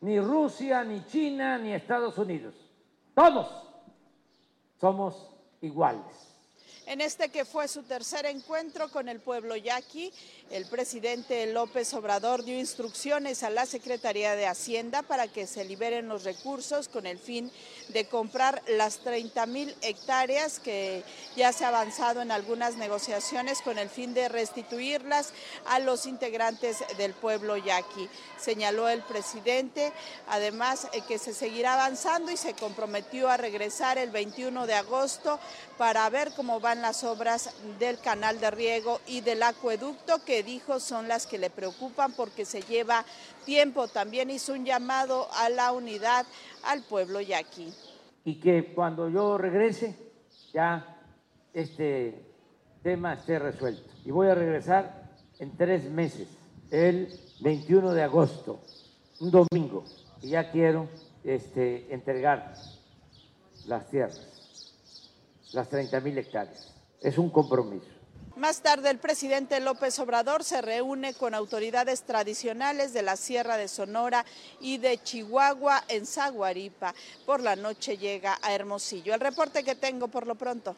Ni 0.00 0.18
Rusia, 0.18 0.82
ni 0.82 1.04
China, 1.06 1.56
ni 1.56 1.72
Estados 1.72 2.18
Unidos. 2.18 2.52
Todos 3.14 3.46
somos 4.80 5.30
iguales. 5.60 6.25
En 6.86 7.00
este 7.00 7.30
que 7.30 7.44
fue 7.44 7.66
su 7.66 7.82
tercer 7.82 8.26
encuentro 8.26 8.88
con 8.92 9.08
el 9.08 9.18
pueblo 9.18 9.56
yaqui, 9.56 10.12
el 10.50 10.66
presidente 10.66 11.44
López 11.52 11.92
Obrador 11.94 12.44
dio 12.44 12.56
instrucciones 12.56 13.42
a 13.42 13.50
la 13.50 13.66
Secretaría 13.66 14.36
de 14.36 14.46
Hacienda 14.46 15.02
para 15.02 15.26
que 15.26 15.48
se 15.48 15.64
liberen 15.64 16.06
los 16.06 16.22
recursos 16.22 16.86
con 16.86 17.04
el 17.06 17.18
fin 17.18 17.50
de 17.88 18.06
comprar 18.06 18.62
las 18.68 18.98
30 18.98 19.46
mil 19.46 19.74
hectáreas 19.82 20.60
que 20.60 21.02
ya 21.34 21.52
se 21.52 21.64
ha 21.64 21.68
avanzado 21.68 22.22
en 22.22 22.30
algunas 22.30 22.76
negociaciones 22.76 23.62
con 23.62 23.78
el 23.78 23.90
fin 23.90 24.14
de 24.14 24.28
restituirlas 24.28 25.32
a 25.66 25.80
los 25.80 26.06
integrantes 26.06 26.84
del 26.98 27.14
pueblo 27.14 27.56
yaqui. 27.56 28.08
Señaló 28.38 28.88
el 28.88 29.02
presidente, 29.02 29.92
además, 30.28 30.86
eh, 30.92 31.00
que 31.08 31.18
se 31.18 31.34
seguirá 31.34 31.74
avanzando 31.74 32.30
y 32.30 32.36
se 32.36 32.54
comprometió 32.54 33.28
a 33.28 33.36
regresar 33.36 33.98
el 33.98 34.10
21 34.10 34.68
de 34.68 34.74
agosto 34.74 35.40
para 35.78 36.08
ver 36.10 36.32
cómo 36.36 36.60
van 36.60 36.75
las 36.82 37.04
obras 37.04 37.54
del 37.78 37.98
canal 37.98 38.40
de 38.40 38.50
riego 38.50 39.00
y 39.06 39.20
del 39.20 39.42
acueducto 39.42 40.24
que 40.24 40.42
dijo 40.42 40.80
son 40.80 41.08
las 41.08 41.26
que 41.26 41.38
le 41.38 41.50
preocupan 41.50 42.12
porque 42.12 42.44
se 42.44 42.62
lleva 42.62 43.04
tiempo. 43.44 43.88
También 43.88 44.30
hizo 44.30 44.52
un 44.52 44.64
llamado 44.64 45.28
a 45.32 45.48
la 45.48 45.72
unidad 45.72 46.26
al 46.64 46.82
pueblo 46.82 47.20
yaqui. 47.20 47.72
Y 48.24 48.40
que 48.40 48.72
cuando 48.74 49.08
yo 49.08 49.38
regrese 49.38 49.96
ya 50.52 50.98
este 51.52 52.22
tema 52.82 53.14
esté 53.14 53.38
resuelto. 53.38 53.90
Y 54.04 54.10
voy 54.10 54.28
a 54.28 54.34
regresar 54.34 55.10
en 55.38 55.56
tres 55.56 55.90
meses, 55.90 56.28
el 56.70 57.08
21 57.40 57.92
de 57.92 58.02
agosto, 58.02 58.60
un 59.20 59.30
domingo. 59.30 59.84
Y 60.22 60.30
ya 60.30 60.50
quiero 60.50 60.88
este, 61.24 61.92
entregar 61.92 62.54
las 63.66 63.88
tierras 63.90 64.35
las 65.52 65.68
30 65.68 66.00
mil 66.00 66.16
hectáreas. 66.18 66.74
Es 67.00 67.18
un 67.18 67.30
compromiso. 67.30 67.86
Más 68.36 68.60
tarde, 68.60 68.90
el 68.90 68.98
presidente 68.98 69.60
López 69.60 69.98
Obrador 69.98 70.44
se 70.44 70.60
reúne 70.60 71.14
con 71.14 71.34
autoridades 71.34 72.02
tradicionales 72.02 72.92
de 72.92 73.00
la 73.00 73.16
Sierra 73.16 73.56
de 73.56 73.66
Sonora 73.66 74.26
y 74.60 74.76
de 74.76 75.02
Chihuahua 75.02 75.84
en 75.88 76.04
Zaguaripa. 76.04 76.94
Por 77.24 77.40
la 77.40 77.56
noche 77.56 77.96
llega 77.96 78.38
a 78.42 78.52
Hermosillo. 78.52 79.14
El 79.14 79.20
reporte 79.20 79.64
que 79.64 79.74
tengo 79.74 80.08
por 80.08 80.26
lo 80.26 80.34
pronto. 80.34 80.76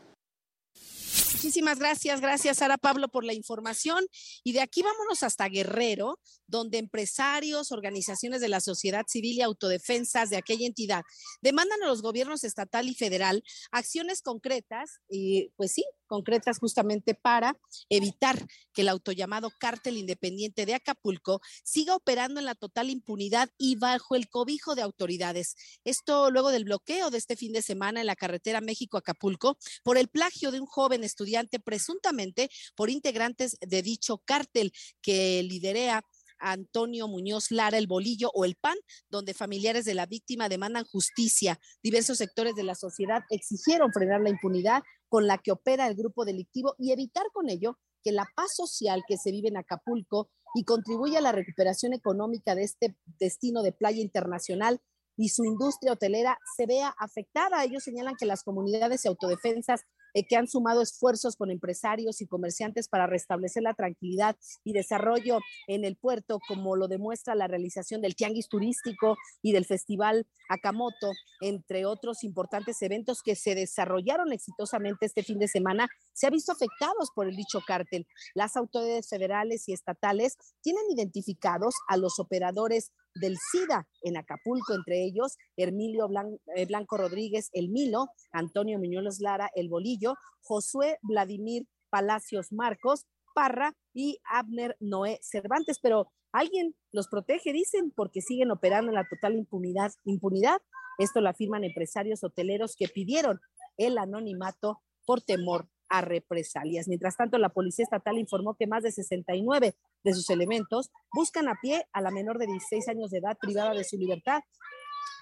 Muchísimas 1.35 1.79
gracias, 1.79 2.21
gracias 2.21 2.59
Sara 2.59 2.79
Pablo 2.79 3.09
por 3.09 3.25
la 3.25 3.35
información. 3.35 4.05
Y 4.45 4.53
de 4.53 4.61
aquí 4.61 4.83
vámonos 4.83 5.23
hasta 5.23 5.49
Guerrero, 5.49 6.19
donde 6.47 6.79
empresarios, 6.79 7.71
organizaciones 7.71 8.41
de 8.41 8.49
la 8.49 8.61
sociedad 8.61 9.05
civil 9.07 9.37
y 9.37 9.43
autodefensas 9.43 10.31
de 10.31 10.37
aquella 10.37 10.67
entidad 10.67 11.03
demandan 11.41 11.83
a 11.83 11.87
los 11.87 12.03
gobiernos 12.03 12.45
estatal 12.45 12.89
y 12.89 12.95
federal 12.95 13.43
acciones 13.71 14.23
concretas, 14.23 15.01
y 15.09 15.51
pues 15.57 15.73
sí, 15.73 15.85
concretas 16.09 16.59
justamente 16.59 17.15
para 17.15 17.57
evitar 17.89 18.45
que 18.73 18.83
el 18.83 18.89
autollamado 18.89 19.53
cártel 19.61 19.97
independiente 19.97 20.67
de 20.67 20.75
Acapulco 20.75 21.41
siga 21.63 21.95
operando 21.95 22.41
en 22.41 22.47
la 22.47 22.57
total 22.57 22.91
impunidad 22.91 23.51
y 23.59 23.77
bajo 23.77 24.17
el 24.17 24.29
cobijo 24.29 24.75
de 24.75 24.83
autoridades. 24.83 25.55
Esto 25.85 26.31
luego 26.31 26.51
del 26.51 26.65
bloqueo 26.65 27.11
de 27.11 27.19
este 27.19 27.37
fin 27.37 27.53
de 27.53 27.63
semana 27.63 28.01
en 28.01 28.07
la 28.07 28.17
carretera 28.17 28.61
México-Acapulco 28.61 29.57
por 29.85 29.99
el 29.99 30.09
plagio 30.09 30.51
de 30.51 30.61
un 30.61 30.67
joven 30.67 31.05
estudiante 31.05 31.61
presuntamente 31.61 32.51
por 32.75 32.91
integrantes 32.91 33.57
de 33.61 33.83
dicho 33.83 34.19
cártel 34.25 34.73
que 35.01 35.43
liderea 35.43 36.03
Antonio 36.39 37.09
Muñoz 37.09 37.51
Lara, 37.51 37.79
el 37.79 37.87
Bolillo 37.87 38.31
o 38.33 38.45
el 38.45 38.57
PAN, 38.57 38.77
donde 39.11 39.35
familiares 39.35 39.85
de 39.85 39.95
la 39.95 40.07
víctima 40.07 40.49
demandan 40.49 40.85
justicia. 40.85 41.59
Diversos 41.83 42.19
sectores 42.19 42.55
de 42.55 42.65
la 42.65 42.75
sociedad 42.75 43.23
exigieron 43.31 43.93
frenar 43.93 44.21
la 44.21 44.31
impunidad 44.31 44.83
con 45.09 45.27
la 45.27 45.39
que 45.39 45.53
opera 45.53 45.87
el 45.87 45.95
grupo 45.95 46.25
delictivo 46.25 46.75
y 46.79 46.93
evitar 46.93 47.27
con 47.33 47.49
ello 47.49 47.79
que 48.03 48.13
la 48.13 48.27
paz 48.37 48.55
social 48.55 49.03
que 49.07 49.17
se 49.17 49.31
vive 49.31 49.49
en 49.49 49.57
Acapulco 49.57 50.31
y 50.55 50.65
contribuye 50.65 51.17
a 51.17 51.21
la 51.21 51.33
recuperación 51.33 51.93
económica 51.93 52.55
de 52.55 52.63
este 52.63 52.97
destino 53.19 53.63
de 53.63 53.73
playa 53.73 54.01
internacional 54.01 54.81
y 55.17 55.31
su 55.31 55.45
industria 55.45 55.93
hotelera 55.93 56.39
se 56.57 56.67
vea 56.67 56.95
afectada. 56.99 57.65
Ellos 57.65 57.83
señalan 57.83 58.15
que 58.17 58.27
las 58.27 58.45
comunidades 58.45 59.05
y 59.05 59.09
autodefensas 59.09 59.83
eh, 60.15 60.27
que 60.27 60.37
han 60.37 60.49
sumado 60.49 60.83
esfuerzos 60.83 61.37
con 61.37 61.51
empresarios 61.51 62.21
y 62.21 62.27
comerciantes 62.27 62.89
para 62.89 63.07
restablecer 63.07 63.63
la 63.63 63.75
tranquilidad 63.75 64.37
y 64.65 64.73
desarrollo 64.73 65.39
en 65.67 65.85
el 65.85 65.97
puerto, 65.97 66.39
como 66.49 66.77
lo 66.77 66.89
demuestra 66.89 67.35
la 67.35 67.47
realización 67.47 68.01
del 68.01 68.17
Tianguis 68.17 68.49
Turístico 68.49 69.17
y 69.43 69.53
del 69.53 69.65
Festival 69.65 70.27
Akamoto, 70.49 71.13
entre 71.41 71.87
otros 71.87 72.25
importantes 72.25 72.81
eventos 72.83 73.23
que 73.23 73.37
se 73.37 73.55
desarrollaron 73.55 74.33
exitosamente 74.33 75.07
este 75.07 75.23
fin 75.23 75.39
de 75.39 75.49
semana, 75.49 75.89
se 76.13 76.27
ha 76.27 76.31
visto 76.31 76.53
afectados 76.53 77.11
por 77.15 77.29
el 77.29 77.37
dicho 77.37 77.61
cártel. 77.67 78.07
Las 78.35 78.57
autoridades 78.57 79.09
federales 79.09 79.69
y 79.69 79.73
estatales 79.73 80.37
tienen 80.63 80.85
identificados 80.91 81.75
a 81.89 81.97
los 81.97 82.19
operadores 82.19 82.93
del 83.21 83.37
SIDA 83.37 83.87
en 84.03 84.17
Acapulco, 84.17 84.75
entre 84.75 85.05
ellos 85.05 85.37
Hermilio 85.57 86.09
eh, 86.57 86.67
Blanco 86.67 86.97
Rodríguez, 86.97 87.51
el 87.53 87.69
Milo, 87.69 88.09
Antonio 88.33 88.79
Miñuelos 88.79 89.21
Lara, 89.21 89.51
el 89.55 89.69
Bolillo, 89.69 90.15
Josué 90.43 90.99
Vladimir 91.03 91.67
Palacios 91.91 92.53
Marcos, 92.53 93.07
Parra 93.35 93.75
y 93.95 94.19
Abner 94.31 94.77
Noé 94.81 95.19
Cervantes, 95.23 95.79
pero 95.81 96.11
alguien 96.33 96.75
los 96.93 97.09
protege, 97.09 97.53
dicen, 97.53 97.93
porque 97.95 98.21
siguen 98.21 98.51
operando 98.51 98.91
en 98.91 98.97
la 98.97 99.07
total 99.09 99.35
impunidad. 99.37 99.93
impunidad. 100.05 100.61
Esto 100.99 101.21
lo 101.21 101.29
afirman 101.29 101.65
empresarios 101.65 102.25
hoteleros 102.25 102.75
que 102.77 102.89
pidieron 102.89 103.41
el 103.77 103.99
anonimato 103.99 104.83
por 105.07 105.23
temor 105.23 105.69
a 105.89 106.01
represalias. 106.01 106.89
Mientras 106.89 107.17
tanto, 107.17 107.39
la 107.39 107.49
Policía 107.49 107.85
Estatal 107.85 108.19
informó 108.19 108.55
que 108.55 108.67
más 108.67 108.83
de 108.83 108.93
69 108.93 109.75
de 110.05 110.15
sus 110.15 110.29
elementos 110.31 110.91
buscan 111.13 111.49
a 111.49 111.59
pie 111.61 111.87
a 111.93 112.01
la 112.01 112.11
menor 112.11 112.39
de 112.39 112.47
16 112.47 112.89
años 112.89 113.11
de 113.11 113.19
edad 113.19 113.37
privada 113.41 113.73
de 113.73 113.85
su 113.85 113.97
libertad 113.97 114.41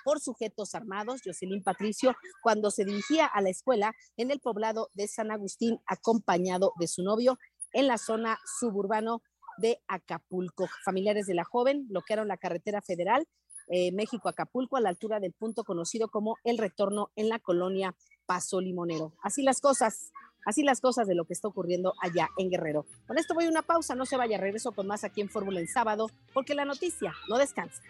por 0.05 0.21
sujetos 0.21 0.77
armados, 0.77 1.21
Jocelyn 1.25 1.65
Patricio, 1.65 2.15
cuando 2.41 2.71
se 2.71 2.85
dirigía 2.85 3.27
a 3.27 3.41
la 3.41 3.51
escuela 3.51 3.93
en 4.17 4.31
el 4.31 4.39
poblado 4.39 4.89
de 4.95 5.09
San 5.09 5.33
Agustín, 5.33 5.81
acompañado 5.85 6.73
de 6.79 6.87
su 6.87 7.03
novio 7.03 7.39
en 7.73 7.89
la 7.89 7.99
zona 7.99 8.39
suburbano 8.61 9.21
de 9.59 9.83
Acapulco. 9.89 10.69
Familiares 10.85 11.27
de 11.27 11.35
la 11.35 11.45
joven 11.45 11.89
bloquearon 11.89 12.29
la 12.29 12.37
carretera 12.37 12.83
federal 12.83 13.27
eh, 13.69 13.91
México-Acapulco 13.93 14.77
a 14.77 14.81
la 14.81 14.91
altura 14.91 15.19
del 15.19 15.33
punto 15.33 15.65
conocido 15.65 16.09
como 16.09 16.37
el 16.45 16.59
retorno 16.59 17.11
en 17.17 17.29
la 17.29 17.41
colonia 17.41 17.97
Paso 18.25 18.61
Limonero. 18.61 19.15
Así 19.23 19.43
las 19.43 19.61
cosas, 19.61 20.13
así 20.47 20.62
las 20.62 20.81
cosas 20.81 21.07
de 21.07 21.15
lo 21.15 21.26
que 21.26 21.35
está 21.35 21.49
ocurriendo 21.49 21.93
allá 22.00 22.31
en 22.38 22.49
Guerrero. 22.49 22.87
Con 23.07 23.19
esto 23.19 23.35
voy 23.35 23.45
a 23.45 23.50
una 23.50 23.62
pausa, 23.62 23.95
no 23.95 24.07
se 24.07 24.17
vaya, 24.17 24.38
regreso 24.38 24.73
con 24.73 24.87
más 24.87 25.05
aquí 25.05 25.21
en 25.21 25.29
Fórmula 25.29 25.61
en 25.61 25.69
sábado, 25.69 26.09
porque 26.33 26.55
la 26.55 26.65
noticia 26.65 27.12
no 27.29 27.37
descansa. 27.37 27.83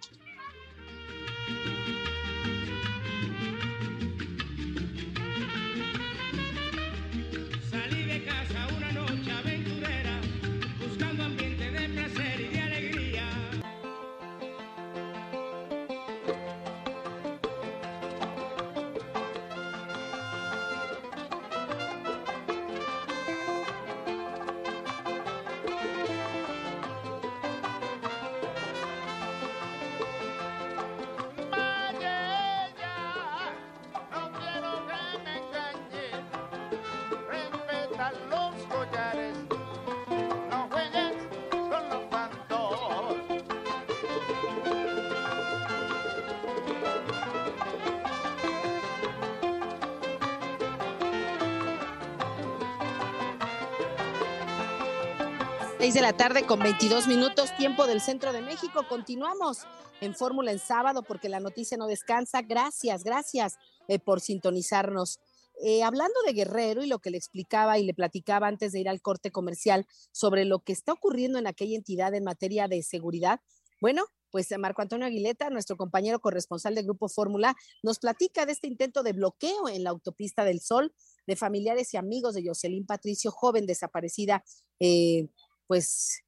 De 55.78 56.00
la 56.00 56.16
tarde 56.16 56.44
con 56.44 56.58
22 56.58 57.06
minutos, 57.06 57.56
tiempo 57.56 57.86
del 57.86 58.00
centro 58.00 58.32
de 58.32 58.40
México. 58.40 58.84
Continuamos 58.88 59.60
en 60.00 60.14
Fórmula 60.14 60.50
en 60.50 60.58
sábado 60.58 61.02
porque 61.02 61.28
la 61.28 61.38
noticia 61.38 61.76
no 61.76 61.86
descansa. 61.86 62.42
Gracias, 62.42 63.04
gracias 63.04 63.56
eh, 63.86 63.98
por 63.98 64.20
sintonizarnos. 64.20 65.20
Eh, 65.62 65.82
hablando 65.84 66.14
de 66.26 66.32
Guerrero 66.32 66.82
y 66.82 66.88
lo 66.88 66.98
que 66.98 67.10
le 67.10 67.18
explicaba 67.18 67.78
y 67.78 67.84
le 67.84 67.94
platicaba 67.94 68.48
antes 68.48 68.72
de 68.72 68.80
ir 68.80 68.88
al 68.88 69.00
corte 69.00 69.30
comercial 69.30 69.86
sobre 70.12 70.44
lo 70.44 70.58
que 70.58 70.72
está 70.72 70.92
ocurriendo 70.92 71.38
en 71.38 71.46
aquella 71.46 71.76
entidad 71.76 72.14
en 72.14 72.24
materia 72.24 72.68
de 72.68 72.82
seguridad, 72.82 73.40
bueno, 73.80 74.06
pues 74.30 74.48
Marco 74.58 74.82
Antonio 74.82 75.06
Aguileta, 75.06 75.50
nuestro 75.50 75.76
compañero 75.76 76.20
corresponsal 76.20 76.74
del 76.74 76.84
Grupo 76.84 77.08
Fórmula, 77.08 77.54
nos 77.82 77.98
platica 77.98 78.44
de 78.44 78.52
este 78.52 78.66
intento 78.66 79.02
de 79.02 79.12
bloqueo 79.12 79.68
en 79.68 79.84
la 79.84 79.90
autopista 79.90 80.44
del 80.44 80.60
Sol 80.60 80.92
de 81.26 81.36
familiares 81.36 81.94
y 81.94 81.96
amigos 81.96 82.34
de 82.34 82.44
Jocelyn 82.46 82.86
Patricio, 82.86 83.30
joven 83.30 83.66
desaparecida 83.66 84.44
eh, 84.80 85.28
pues, 85.66 86.20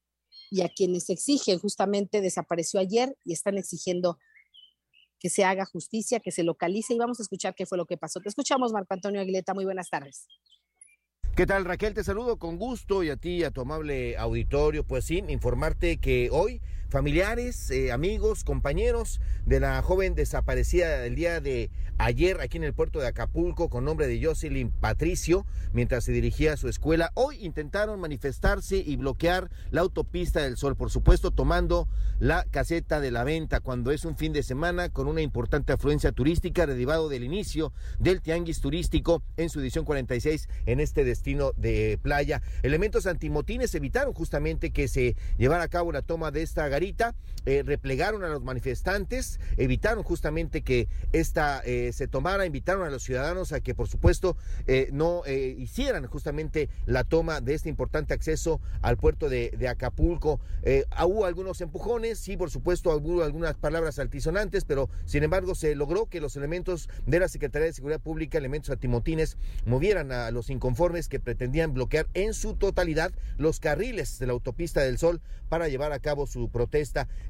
y 0.50 0.62
a 0.62 0.68
quienes 0.68 1.10
exigen 1.10 1.58
justamente 1.58 2.20
desapareció 2.20 2.80
ayer 2.80 3.16
y 3.24 3.32
están 3.32 3.58
exigiendo 3.58 4.18
que 5.20 5.30
se 5.30 5.44
haga 5.44 5.64
justicia, 5.64 6.20
que 6.20 6.30
se 6.30 6.44
localice 6.44 6.94
y 6.94 6.98
vamos 6.98 7.18
a 7.20 7.22
escuchar 7.22 7.54
qué 7.54 7.66
fue 7.66 7.76
lo 7.76 7.86
que 7.86 7.96
pasó. 7.96 8.20
Te 8.20 8.28
escuchamos, 8.28 8.72
Marco 8.72 8.94
Antonio 8.94 9.20
Aguileta. 9.20 9.52
Muy 9.52 9.64
buenas 9.64 9.90
tardes. 9.90 10.26
¿Qué 11.36 11.46
tal 11.46 11.64
Raquel? 11.64 11.94
Te 11.94 12.02
saludo 12.02 12.36
con 12.36 12.58
gusto 12.58 13.04
y 13.04 13.10
a 13.10 13.16
ti, 13.16 13.44
a 13.44 13.50
tu 13.50 13.60
amable 13.60 14.16
auditorio. 14.16 14.84
Pues 14.84 15.04
sí, 15.04 15.22
informarte 15.28 15.98
que 15.98 16.30
hoy 16.32 16.60
familiares, 16.88 17.70
eh, 17.70 17.92
amigos, 17.92 18.44
compañeros 18.44 19.20
de 19.44 19.60
la 19.60 19.80
joven 19.82 20.14
desaparecida 20.14 21.04
el 21.04 21.14
día 21.14 21.40
de 21.40 21.70
ayer 21.98 22.40
aquí 22.40 22.56
en 22.56 22.64
el 22.64 22.72
puerto 22.72 23.00
de 23.00 23.08
Acapulco 23.08 23.68
con 23.68 23.84
nombre 23.84 24.06
de 24.06 24.24
Jocelyn 24.24 24.70
Patricio, 24.70 25.44
mientras 25.72 26.04
se 26.04 26.12
dirigía 26.12 26.54
a 26.54 26.56
su 26.56 26.68
escuela, 26.68 27.10
hoy 27.14 27.44
intentaron 27.44 28.00
manifestarse 28.00 28.78
y 28.78 28.96
bloquear 28.96 29.50
la 29.70 29.82
autopista 29.82 30.42
del 30.42 30.56
Sol, 30.56 30.76
por 30.76 30.90
supuesto 30.90 31.30
tomando 31.30 31.88
la 32.20 32.44
caseta 32.50 33.00
de 33.00 33.10
la 33.10 33.24
venta 33.24 33.60
cuando 33.60 33.90
es 33.90 34.04
un 34.04 34.16
fin 34.16 34.32
de 34.32 34.42
semana 34.42 34.88
con 34.88 35.08
una 35.08 35.20
importante 35.20 35.72
afluencia 35.72 36.12
turística 36.12 36.66
derivado 36.66 37.08
del 37.08 37.24
inicio 37.24 37.72
del 37.98 38.22
tianguis 38.22 38.60
turístico 38.60 39.22
en 39.36 39.50
su 39.50 39.60
edición 39.60 39.84
46 39.84 40.48
en 40.66 40.80
este 40.80 41.04
destino 41.04 41.52
de 41.56 41.98
playa. 42.00 42.42
Elementos 42.62 43.06
antimotines 43.06 43.74
evitaron 43.74 44.14
justamente 44.14 44.70
que 44.70 44.88
se 44.88 45.16
llevara 45.36 45.64
a 45.64 45.68
cabo 45.68 45.92
la 45.92 46.02
toma 46.02 46.30
de 46.30 46.42
esta 46.42 46.68
eh, 47.44 47.62
replegaron 47.64 48.24
a 48.24 48.28
los 48.28 48.42
manifestantes, 48.42 49.40
evitaron 49.56 50.04
justamente 50.04 50.62
que 50.62 50.86
esta 51.12 51.60
eh, 51.64 51.92
se 51.92 52.06
tomara, 52.06 52.46
invitaron 52.46 52.86
a 52.86 52.90
los 52.90 53.02
ciudadanos 53.02 53.52
a 53.52 53.60
que 53.60 53.74
por 53.74 53.88
supuesto 53.88 54.36
eh, 54.66 54.90
no 54.92 55.22
hicieran 55.26 56.06
justamente 56.06 56.68
la 56.86 57.04
toma 57.04 57.40
de 57.40 57.54
este 57.54 57.68
importante 57.68 58.14
acceso 58.14 58.60
al 58.82 58.96
puerto 58.96 59.28
de, 59.28 59.68
Acapulco. 59.68 60.40
hubo 61.04 61.26
algunos 61.26 61.60
empujones, 61.60 62.18
sí, 62.18 62.36
por 62.36 62.50
supuesto, 62.50 62.92
algunas 62.92 63.54
palabras 63.56 63.98
altisonantes, 63.98 64.64
pero 64.64 64.88
sin 65.04 65.22
embargo 65.22 65.54
se 65.54 65.74
logró 65.74 66.06
que 66.06 66.20
los 66.20 66.36
elementos 66.36 66.88
de 67.06 67.20
la 67.20 67.28
Secretaría 67.28 67.66
de 67.66 67.72
Seguridad 67.72 68.00
Pública, 68.00 68.38
elementos 68.38 68.70
antimotines, 68.70 69.36
movieran 69.66 70.12
a 70.12 70.30
los 70.30 70.48
inconformes 70.48 71.08
que 71.08 71.20
pretendían 71.20 71.74
bloquear 71.74 72.06
en 72.14 72.34
su 72.34 72.54
totalidad 72.54 73.12
los 73.36 73.60
carriles 73.60 74.18
de 74.18 74.26
la 74.26 74.32
autopista 74.32 74.80
del 74.80 74.98
Sol 74.98 75.20
para 75.48 75.68
llevar 75.68 75.92
a 75.92 75.98
cabo 75.98 76.26
su 76.26 76.50
protesta 76.50 76.67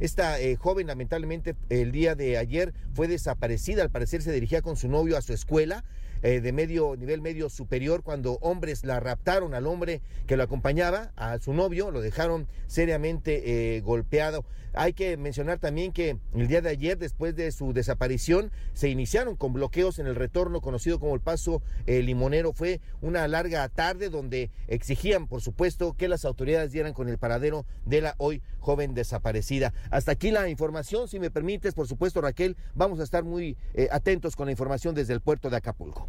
esta 0.01 0.41
eh, 0.41 0.57
joven 0.57 0.87
lamentablemente 0.87 1.55
el 1.69 1.93
día 1.93 2.15
de 2.15 2.39
ayer 2.39 2.75
fue 2.95 3.09
desaparecida, 3.09 3.83
al 3.83 3.91
parecer 3.91 4.23
se 4.23 4.33
dirigía 4.33 4.63
con 4.63 4.77
su 4.77 4.89
novio 4.89 5.17
a 5.17 5.23
su 5.23 5.33
escuela. 5.33 5.85
Eh, 6.23 6.41
de 6.41 6.53
medio 6.53 6.97
nivel 6.97 7.21
medio 7.21 7.49
superior 7.49 8.03
cuando 8.03 8.39
hombres 8.41 8.85
la 8.85 9.01
raptaron 9.01 9.55
al 9.55 9.67
hombre 9.67 10.01
que 10.27 10.37
lo 10.37 10.43
acompañaba, 10.43 11.13
a 11.17 11.39
su 11.39 11.53
novio, 11.53 11.91
lo 11.91 12.01
dejaron 12.01 12.47
seriamente 12.67 13.77
eh, 13.77 13.81
golpeado. 13.81 14.45
Hay 14.75 14.93
que 14.93 15.17
mencionar 15.17 15.59
también 15.59 15.93
que 15.93 16.19
el 16.35 16.47
día 16.47 16.61
de 16.61 16.69
ayer, 16.69 16.99
después 16.99 17.35
de 17.35 17.51
su 17.53 17.73
desaparición, 17.73 18.53
se 18.75 18.89
iniciaron 18.89 19.35
con 19.35 19.53
bloqueos 19.53 19.99
en 19.99 20.07
el 20.07 20.15
retorno 20.15 20.61
conocido 20.61 21.01
como 21.01 21.15
el 21.15 21.21
Paso 21.21 21.63
Limonero. 21.87 22.53
Fue 22.53 22.81
una 23.01 23.27
larga 23.29 23.67
tarde 23.71 24.11
donde 24.11 24.51
exigían, 24.69 25.27
por 25.27 25.41
supuesto, 25.41 25.95
que 25.97 26.07
las 26.07 26.25
autoridades 26.27 26.71
dieran 26.71 26.93
con 26.93 27.09
el 27.09 27.19
paradero 27.19 27.65
de 27.87 28.03
la 28.03 28.15
hoy 28.19 28.43
joven 28.61 28.95
desaparecida. 28.95 29.73
Hasta 29.91 30.13
aquí 30.13 30.31
la 30.31 30.49
información, 30.49 31.09
si 31.09 31.19
me 31.19 31.31
permites, 31.31 31.75
por 31.75 31.89
supuesto, 31.89 32.21
Raquel, 32.21 32.57
vamos 32.75 33.01
a 33.01 33.05
estar 33.05 33.25
muy 33.25 33.57
eh, 33.75 33.89
atentos 33.91 34.37
con 34.37 34.47
la 34.47 34.53
información 34.53 34.95
desde 34.95 35.15
el 35.15 35.21
puerto 35.21 35.49
de 35.51 35.57
Acapulco. 35.57 36.07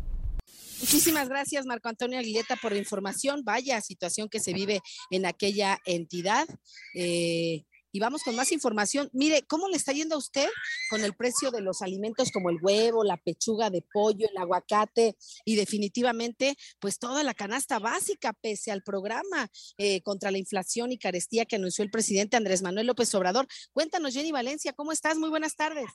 Muchísimas 0.79 1.27
gracias, 1.27 1.65
Marco 1.65 1.89
Antonio 1.89 2.19
Aguileta, 2.19 2.55
por 2.55 2.71
la 2.71 2.77
información. 2.77 3.43
Vaya 3.43 3.81
situación 3.81 4.29
que 4.29 4.39
se 4.39 4.53
vive 4.53 4.81
en 5.09 5.25
aquella 5.25 5.77
entidad. 5.85 6.47
Eh, 6.95 7.63
y 7.91 7.99
vamos 7.99 8.23
con 8.23 8.35
más 8.35 8.51
información. 8.51 9.09
Mire, 9.13 9.43
¿cómo 9.47 9.67
le 9.67 9.75
está 9.75 9.91
yendo 9.91 10.15
a 10.15 10.19
usted 10.19 10.47
con 10.89 11.03
el 11.03 11.15
precio 11.15 11.51
de 11.51 11.61
los 11.61 11.81
alimentos 11.81 12.31
como 12.31 12.49
el 12.49 12.59
huevo, 12.61 13.03
la 13.03 13.17
pechuga 13.17 13.69
de 13.69 13.83
pollo, 13.91 14.27
el 14.29 14.37
aguacate 14.37 15.17
y 15.43 15.55
definitivamente 15.55 16.55
pues 16.79 16.99
toda 16.99 17.23
la 17.23 17.33
canasta 17.33 17.79
básica 17.79 18.33
pese 18.33 18.71
al 18.71 18.83
programa 18.83 19.49
eh, 19.77 20.01
contra 20.01 20.31
la 20.31 20.37
inflación 20.37 20.91
y 20.91 20.99
carestía 20.99 21.45
que 21.45 21.55
anunció 21.55 21.83
el 21.83 21.89
presidente 21.89 22.37
Andrés 22.37 22.61
Manuel 22.61 22.87
López 22.87 23.13
Obrador? 23.15 23.47
Cuéntanos, 23.73 24.13
Jenny 24.13 24.31
Valencia, 24.31 24.73
¿cómo 24.73 24.91
estás? 24.91 25.17
Muy 25.17 25.29
buenas 25.29 25.55
tardes. 25.55 25.89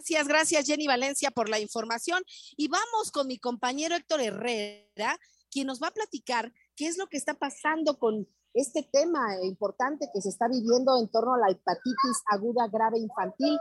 Gracias, 0.00 0.28
gracias 0.28 0.66
Jenny 0.66 0.86
Valencia 0.86 1.30
por 1.30 1.50
la 1.50 1.60
información. 1.60 2.22
Y 2.56 2.68
vamos 2.68 3.12
con 3.12 3.26
mi 3.26 3.38
compañero 3.38 3.94
Héctor 3.94 4.22
Herrera, 4.22 5.18
quien 5.50 5.66
nos 5.66 5.82
va 5.82 5.88
a 5.88 5.92
platicar 5.92 6.54
qué 6.74 6.86
es 6.86 6.96
lo 6.96 7.06
que 7.06 7.18
está 7.18 7.34
pasando 7.34 7.98
con 7.98 8.26
este 8.54 8.82
tema 8.82 9.36
importante 9.42 10.08
que 10.14 10.22
se 10.22 10.30
está 10.30 10.48
viviendo 10.48 10.98
en 10.98 11.08
torno 11.08 11.34
a 11.34 11.38
la 11.38 11.50
hepatitis 11.50 12.22
aguda 12.32 12.66
grave 12.72 12.98
infantil. 12.98 13.58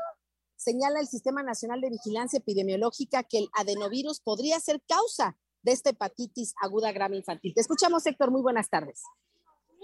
Señala 0.56 1.02
el 1.02 1.08
Sistema 1.08 1.43
Nacional 1.43 1.82
de 1.82 1.89
Vigilancia 1.89 2.39
Epidemiológica 2.39 3.23
que 3.23 3.39
el 3.39 3.49
adenovirus 3.58 4.21
podría 4.21 4.62
ser 4.62 4.82
causa 4.88 5.38
de 5.62 5.73
esta 5.73 5.89
hepatitis 5.89 6.54
aguda 6.62 6.93
grave 6.93 7.17
infantil. 7.17 7.54
Te 7.54 7.60
escuchamos, 7.60 8.06
Héctor. 8.06 8.32
Muy 8.32 8.41
buenas 8.41 8.69
tardes. 8.69 9.02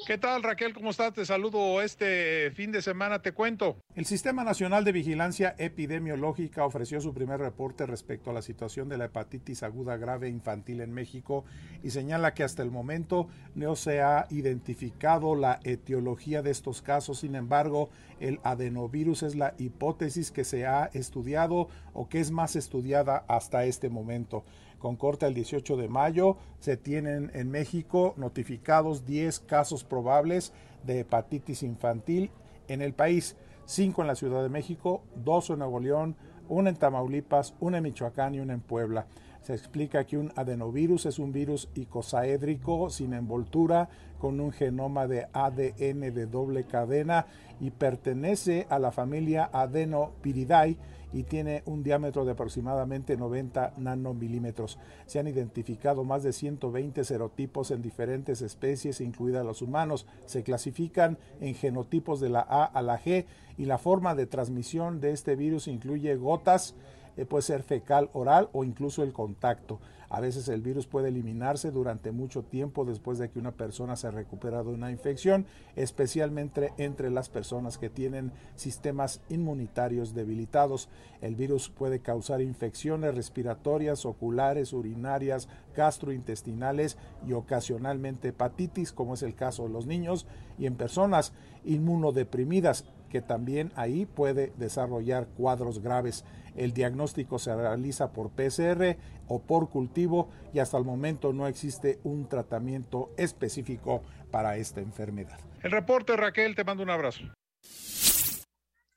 ¿Qué 0.06 0.18
tal 0.18 0.44
Raquel? 0.44 0.74
¿Cómo 0.74 0.92
estás? 0.92 1.14
Te 1.14 1.26
saludo 1.26 1.82
este 1.82 2.52
fin 2.52 2.72
de 2.72 2.82
semana, 2.82 3.22
te 3.22 3.32
cuento. 3.32 3.78
El 3.96 4.06
Sistema 4.06 4.44
Nacional 4.44 4.84
de 4.84 4.92
Vigilancia 4.92 5.56
Epidemiológica 5.58 6.66
ofreció 6.66 7.00
su 7.00 7.14
primer 7.14 7.40
reporte 7.40 7.86
respecto 7.86 8.30
a 8.30 8.34
la 8.34 8.42
situación 8.42 8.90
de 8.90 8.98
la 8.98 9.06
hepatitis 9.06 9.64
aguda 9.64 9.96
grave 9.96 10.30
infantil 10.30 10.82
en 10.82 10.94
México 10.94 11.46
y 11.82 11.90
señala 11.92 12.34
que 12.34 12.44
hasta 12.44 12.62
el 12.62 12.72
momento 12.72 13.30
no 13.56 13.76
se 13.76 14.02
ha 14.02 14.28
identificado 14.30 15.34
la 15.34 15.60
etiología 15.64 16.42
de 16.42 16.52
estos 16.52 16.82
casos. 16.82 17.22
Sin 17.22 17.34
embargo, 17.34 17.90
el 18.20 18.40
adenovirus 18.44 19.24
es 19.24 19.36
la 19.36 19.56
hipótesis 19.58 20.30
que 20.30 20.44
se 20.44 20.68
ha 20.68 20.86
estudiado 20.94 21.70
o 21.94 22.10
que 22.10 22.20
es 22.20 22.32
más 22.32 22.56
estudiada 22.58 23.24
hasta 23.28 23.66
este 23.66 23.90
momento 23.90 24.44
con 24.86 24.98
corte 24.98 25.26
el 25.26 25.34
18 25.34 25.78
de 25.78 25.90
mayo, 25.90 26.38
se 26.60 26.78
tienen 26.78 27.32
en 27.34 27.50
México 27.50 28.14
notificados 28.18 29.04
10 29.04 29.40
casos 29.40 29.84
probables 29.84 30.54
de 30.84 31.00
hepatitis 31.00 31.64
infantil 31.64 32.30
en 32.68 32.84
el 32.84 32.94
país, 32.94 33.36
5 33.66 34.04
en 34.04 34.08
la 34.08 34.14
Ciudad 34.14 34.44
de 34.44 34.50
México, 34.50 35.02
2 35.16 35.50
en 35.50 35.58
Nuevo 35.58 35.80
León, 35.80 36.16
1 36.50 36.70
en 36.70 36.76
Tamaulipas, 36.76 37.56
1 37.62 37.78
en 37.78 37.82
Michoacán 37.84 38.36
y 38.36 38.40
1 38.42 38.54
en 38.54 38.62
Puebla. 38.62 39.08
Se 39.42 39.56
explica 39.56 40.04
que 40.04 40.20
un 40.20 40.32
adenovirus 40.36 41.08
es 41.08 41.18
un 41.18 41.32
virus 41.32 41.68
icosaédrico 41.74 42.92
sin 42.92 43.14
envoltura 43.14 43.90
con 44.20 44.40
un 44.40 44.52
genoma 44.52 45.08
de 45.08 45.26
ADN 45.34 46.14
de 46.14 46.28
doble 46.28 46.66
cadena 46.66 47.26
y 47.60 47.72
pertenece 47.72 48.68
a 48.70 48.78
la 48.78 48.92
familia 48.92 49.50
Adenopiridae 49.52 50.78
y 51.16 51.24
tiene 51.24 51.64
un 51.66 51.82
diámetro 51.82 52.26
de 52.26 52.34
aproximadamente 52.34 53.16
90 53.16 53.76
nanomilímetros. 53.78 54.78
Se 55.06 55.18
han 55.18 55.30
identificado 55.30 56.04
más 56.04 56.24
de 56.24 56.34
120 56.34 57.06
serotipos 57.06 57.72
en 57.72 57.82
diferentes 57.82 58.42
especies, 58.42 59.00
incluidas 59.00 59.46
los 59.46 59.62
humanos. 59.62 60.06
Se 60.26 60.44
clasifican 60.44 61.18
en 61.40 61.56
genotipos 61.56 62.20
de 62.20 62.28
la 62.28 62.42
A 62.42 62.66
a 62.66 62.82
la 62.82 63.00
G 63.00 63.26
y 63.58 63.64
la 63.64 63.78
forma 63.78 64.14
de 64.14 64.26
transmisión 64.26 65.00
de 65.00 65.12
este 65.12 65.38
virus 65.38 65.70
incluye 65.70 66.18
gotas, 66.18 66.76
eh, 67.18 67.26
puede 67.26 67.44
ser 67.44 67.64
fecal 67.64 68.10
oral 68.14 68.50
o 68.54 68.64
incluso 68.64 69.04
el 69.04 69.14
contacto. 69.14 69.80
A 70.10 70.22
veces 70.22 70.48
el 70.48 70.62
virus 70.62 70.88
puede 70.88 71.10
eliminarse 71.10 71.72
durante 71.72 72.12
mucho 72.12 72.44
tiempo 72.44 72.86
después 72.86 73.18
de 73.18 73.30
que 73.30 73.40
una 73.40 73.52
persona 73.52 73.96
se 73.96 74.08
ha 74.08 74.12
recuperado 74.12 74.70
de 74.70 74.76
una 74.76 74.92
infección, 74.92 75.46
especialmente 75.76 76.74
entre 76.78 77.10
las 77.10 77.30
personas 77.30 77.78
que 77.78 77.90
tienen 77.90 78.32
sistemas 78.56 79.22
inmunitarios 79.30 80.14
debilitados. 80.14 80.90
El 81.22 81.36
virus 81.36 81.70
puede 81.70 82.00
causar 82.00 82.42
infecciones 82.42 83.16
respiratorias, 83.16 84.06
oculares, 84.06 84.74
urinarias, 84.74 85.50
gastrointestinales 85.76 86.98
y 87.28 87.34
ocasionalmente 87.34 88.30
hepatitis, 88.30 88.94
como 88.94 89.16
es 89.16 89.24
el 89.24 89.36
caso 89.36 89.64
de 89.64 89.70
los 89.70 89.88
niños, 89.88 90.28
y 90.58 90.68
en 90.68 90.76
personas 90.76 91.34
inmunodeprimidas 91.66 92.86
que 93.16 93.22
también 93.22 93.72
ahí 93.78 94.06
puede 94.06 94.52
desarrollar 94.58 95.30
cuadros 95.38 95.82
graves. 95.82 96.26
El 96.54 96.74
diagnóstico 96.74 97.40
se 97.40 97.56
realiza 97.56 98.12
por 98.12 98.32
PCR 98.32 98.98
o 99.30 99.42
por 99.42 99.70
cultivo 99.70 100.30
y 100.54 100.60
hasta 100.60 100.78
el 100.78 100.84
momento 100.84 101.32
no 101.32 101.48
existe 101.48 101.98
un 102.04 102.28
tratamiento 102.28 103.14
específico 103.16 104.04
para 104.32 104.58
esta 104.58 104.82
enfermedad. 104.82 105.40
El 105.64 105.72
reporte, 105.72 106.18
Raquel, 106.18 106.56
te 106.56 106.66
mando 106.66 106.84
un 106.84 106.90
abrazo. 106.90 107.22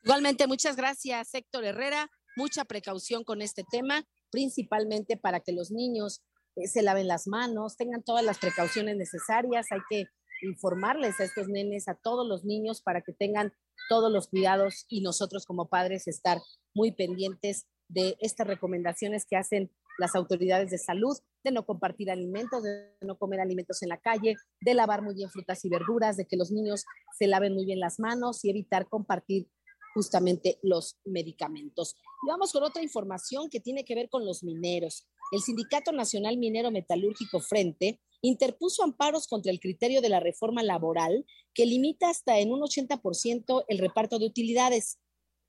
Igualmente, 0.03 0.47
muchas 0.47 0.75
gracias, 0.75 1.33
Héctor 1.33 1.63
Herrera. 1.63 2.11
Mucha 2.35 2.65
precaución 2.65 3.23
con 3.23 3.41
este 3.41 3.63
tema, 3.71 4.03
principalmente 4.31 5.15
para 5.15 5.39
que 5.39 5.53
los 5.53 5.71
niños 5.71 6.25
eh, 6.57 6.67
se 6.67 6.81
laven 6.81 7.07
las 7.07 7.25
manos, 7.25 7.77
tengan 7.77 8.03
todas 8.03 8.25
las 8.25 8.37
precauciones 8.37 8.97
necesarias. 8.97 9.67
Hay 9.71 9.79
que 9.89 10.07
informarles 10.41 11.21
a 11.21 11.23
estos 11.23 11.47
nenes, 11.47 11.87
a 11.87 11.95
todos 11.95 12.27
los 12.27 12.43
niños, 12.43 12.81
para 12.81 12.99
que 12.99 13.13
tengan 13.13 13.53
todos 13.89 14.11
los 14.11 14.27
cuidados 14.29 14.85
y 14.87 15.01
nosotros 15.01 15.45
como 15.45 15.67
padres 15.67 16.07
estar 16.07 16.37
muy 16.73 16.91
pendientes 16.91 17.65
de 17.89 18.15
estas 18.19 18.47
recomendaciones 18.47 19.25
que 19.25 19.35
hacen 19.35 19.71
las 19.97 20.15
autoridades 20.15 20.69
de 20.69 20.77
salud, 20.77 21.17
de 21.43 21.51
no 21.51 21.65
compartir 21.65 22.09
alimentos, 22.09 22.63
de 22.63 22.95
no 23.01 23.17
comer 23.17 23.41
alimentos 23.41 23.83
en 23.83 23.89
la 23.89 23.97
calle, 23.97 24.35
de 24.61 24.73
lavar 24.73 25.01
muy 25.01 25.13
bien 25.13 25.29
frutas 25.29 25.65
y 25.65 25.69
verduras, 25.69 26.15
de 26.15 26.25
que 26.25 26.37
los 26.37 26.51
niños 26.51 26.85
se 27.17 27.27
laven 27.27 27.53
muy 27.53 27.65
bien 27.65 27.79
las 27.79 27.99
manos 27.99 28.45
y 28.45 28.49
evitar 28.49 28.87
compartir 28.87 29.49
justamente 29.93 30.59
los 30.61 30.99
medicamentos. 31.05 31.95
Y 32.23 32.29
vamos 32.29 32.51
con 32.51 32.63
otra 32.63 32.83
información 32.83 33.49
que 33.49 33.59
tiene 33.59 33.83
que 33.83 33.95
ver 33.95 34.09
con 34.09 34.25
los 34.25 34.43
mineros. 34.43 35.07
El 35.31 35.41
Sindicato 35.41 35.91
Nacional 35.91 36.37
Minero 36.37 36.71
Metalúrgico 36.71 37.39
Frente 37.39 37.99
interpuso 38.21 38.83
amparos 38.83 39.27
contra 39.27 39.51
el 39.51 39.59
criterio 39.59 40.01
de 40.01 40.09
la 40.09 40.19
reforma 40.19 40.63
laboral 40.63 41.25
que 41.53 41.65
limita 41.65 42.09
hasta 42.09 42.39
en 42.39 42.51
un 42.51 42.61
80% 42.61 43.65
el 43.67 43.77
reparto 43.77 44.19
de 44.19 44.25
utilidades. 44.25 44.99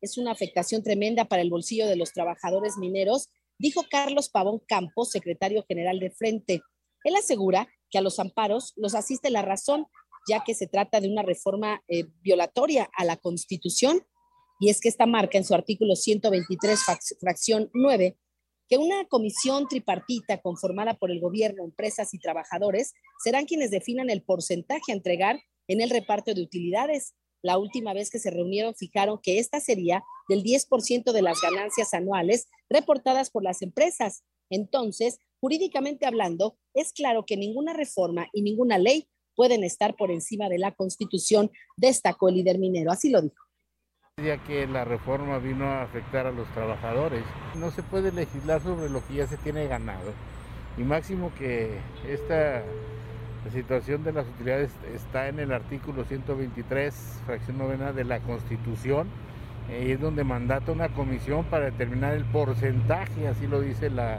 Es 0.00 0.18
una 0.18 0.32
afectación 0.32 0.82
tremenda 0.82 1.26
para 1.26 1.42
el 1.42 1.50
bolsillo 1.50 1.86
de 1.86 1.96
los 1.96 2.12
trabajadores 2.12 2.76
mineros, 2.76 3.28
dijo 3.58 3.84
Carlos 3.90 4.28
Pavón 4.30 4.60
Campos, 4.66 5.10
secretario 5.10 5.64
general 5.66 5.98
de 5.98 6.10
Frente. 6.10 6.62
Él 7.04 7.16
asegura 7.16 7.68
que 7.90 7.98
a 7.98 8.02
los 8.02 8.18
amparos 8.18 8.72
los 8.76 8.94
asiste 8.94 9.30
la 9.30 9.42
razón, 9.42 9.86
ya 10.28 10.44
que 10.44 10.54
se 10.54 10.66
trata 10.66 11.00
de 11.00 11.08
una 11.08 11.22
reforma 11.22 11.82
eh, 11.88 12.04
violatoria 12.20 12.88
a 12.96 13.04
la 13.04 13.16
Constitución, 13.16 14.06
y 14.60 14.68
es 14.68 14.80
que 14.80 14.90
esta 14.90 15.06
marca 15.06 15.38
en 15.38 15.44
su 15.44 15.54
artículo 15.54 15.96
123, 15.96 16.80
fracción 17.18 17.70
9, 17.72 18.16
que 18.68 18.76
una 18.76 19.06
comisión 19.06 19.66
tripartita 19.66 20.40
conformada 20.42 20.94
por 20.94 21.10
el 21.10 21.18
gobierno, 21.18 21.64
empresas 21.64 22.12
y 22.14 22.18
trabajadores 22.18 22.92
serán 23.24 23.46
quienes 23.46 23.70
definan 23.70 24.10
el 24.10 24.22
porcentaje 24.22 24.92
a 24.92 24.94
entregar 24.94 25.40
en 25.66 25.80
el 25.80 25.88
reparto 25.88 26.34
de 26.34 26.42
utilidades. 26.42 27.14
La 27.42 27.56
última 27.56 27.94
vez 27.94 28.10
que 28.10 28.18
se 28.18 28.30
reunieron 28.30 28.74
fijaron 28.74 29.18
que 29.22 29.38
esta 29.38 29.60
sería 29.60 30.04
del 30.28 30.44
10% 30.44 31.10
de 31.10 31.22
las 31.22 31.40
ganancias 31.40 31.94
anuales 31.94 32.46
reportadas 32.68 33.30
por 33.30 33.42
las 33.42 33.62
empresas. 33.62 34.24
Entonces, 34.50 35.18
jurídicamente 35.40 36.04
hablando, 36.04 36.58
es 36.74 36.92
claro 36.92 37.24
que 37.24 37.38
ninguna 37.38 37.72
reforma 37.72 38.28
y 38.34 38.42
ninguna 38.42 38.76
ley 38.76 39.08
pueden 39.34 39.64
estar 39.64 39.96
por 39.96 40.10
encima 40.10 40.50
de 40.50 40.58
la 40.58 40.72
Constitución, 40.74 41.50
destacó 41.78 42.28
el 42.28 42.34
líder 42.34 42.58
minero. 42.58 42.92
Así 42.92 43.08
lo 43.08 43.22
dijo. 43.22 43.49
Ya 44.24 44.36
que 44.36 44.66
la 44.66 44.84
reforma 44.84 45.38
vino 45.38 45.64
a 45.64 45.82
afectar 45.82 46.26
a 46.26 46.30
los 46.30 46.46
trabajadores, 46.48 47.22
no 47.56 47.70
se 47.70 47.82
puede 47.82 48.12
legislar 48.12 48.60
sobre 48.60 48.90
lo 48.90 49.06
que 49.06 49.14
ya 49.14 49.26
se 49.26 49.38
tiene 49.38 49.66
ganado. 49.66 50.12
Y 50.76 50.82
máximo 50.82 51.32
que 51.38 51.78
esta 52.06 52.62
situación 53.50 54.04
de 54.04 54.12
las 54.12 54.26
utilidades 54.26 54.70
está 54.94 55.28
en 55.28 55.38
el 55.38 55.52
artículo 55.52 56.04
123, 56.04 57.22
fracción 57.24 57.56
novena 57.56 57.92
de 57.92 58.04
la 58.04 58.20
Constitución, 58.20 59.08
y 59.70 59.92
es 59.92 60.00
donde 60.00 60.22
mandata 60.22 60.72
una 60.72 60.88
comisión 60.90 61.44
para 61.44 61.66
determinar 61.66 62.12
el 62.14 62.24
porcentaje, 62.26 63.26
así 63.26 63.46
lo 63.46 63.60
dice 63.62 63.88
la, 63.88 64.18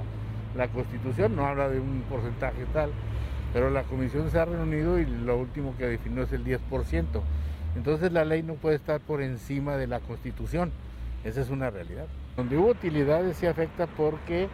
la 0.55 0.67
Constitución, 0.69 1.35
no 1.35 1.45
habla 1.45 1.69
de 1.69 1.79
un 1.79 2.03
porcentaje 2.09 2.65
tal, 2.73 2.91
pero 3.53 3.69
la 3.69 3.83
comisión 3.83 4.31
se 4.31 4.39
ha 4.39 4.45
reunido 4.45 4.99
y 4.99 5.05
lo 5.05 5.37
último 5.37 5.75
que 5.77 5.85
definió 5.85 6.23
es 6.23 6.31
el 6.31 6.43
10%. 6.43 6.59
Entonces 7.75 8.11
la 8.11 8.25
ley 8.25 8.43
no 8.43 8.55
puede 8.55 8.75
estar 8.75 8.99
por 9.01 9.21
encima 9.21 9.77
de 9.77 9.87
la 9.87 9.99
Constitución, 10.01 10.71
esa 11.23 11.41
es 11.41 11.49
una 11.49 11.69
realidad. 11.69 12.07
Donde 12.35 12.57
hubo 12.57 12.69
utilidades 12.69 13.37
sí 13.37 13.45
afecta 13.45 13.87
porque 13.87 14.49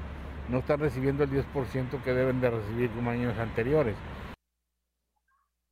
no 0.49 0.60
están 0.60 0.80
recibiendo 0.80 1.23
el 1.23 1.32
10% 1.32 2.03
que 2.03 2.13
deben 2.13 2.41
de 2.41 2.49
recibir 2.49 2.89
como 2.91 3.10
años 3.10 3.38
anteriores. 3.38 3.95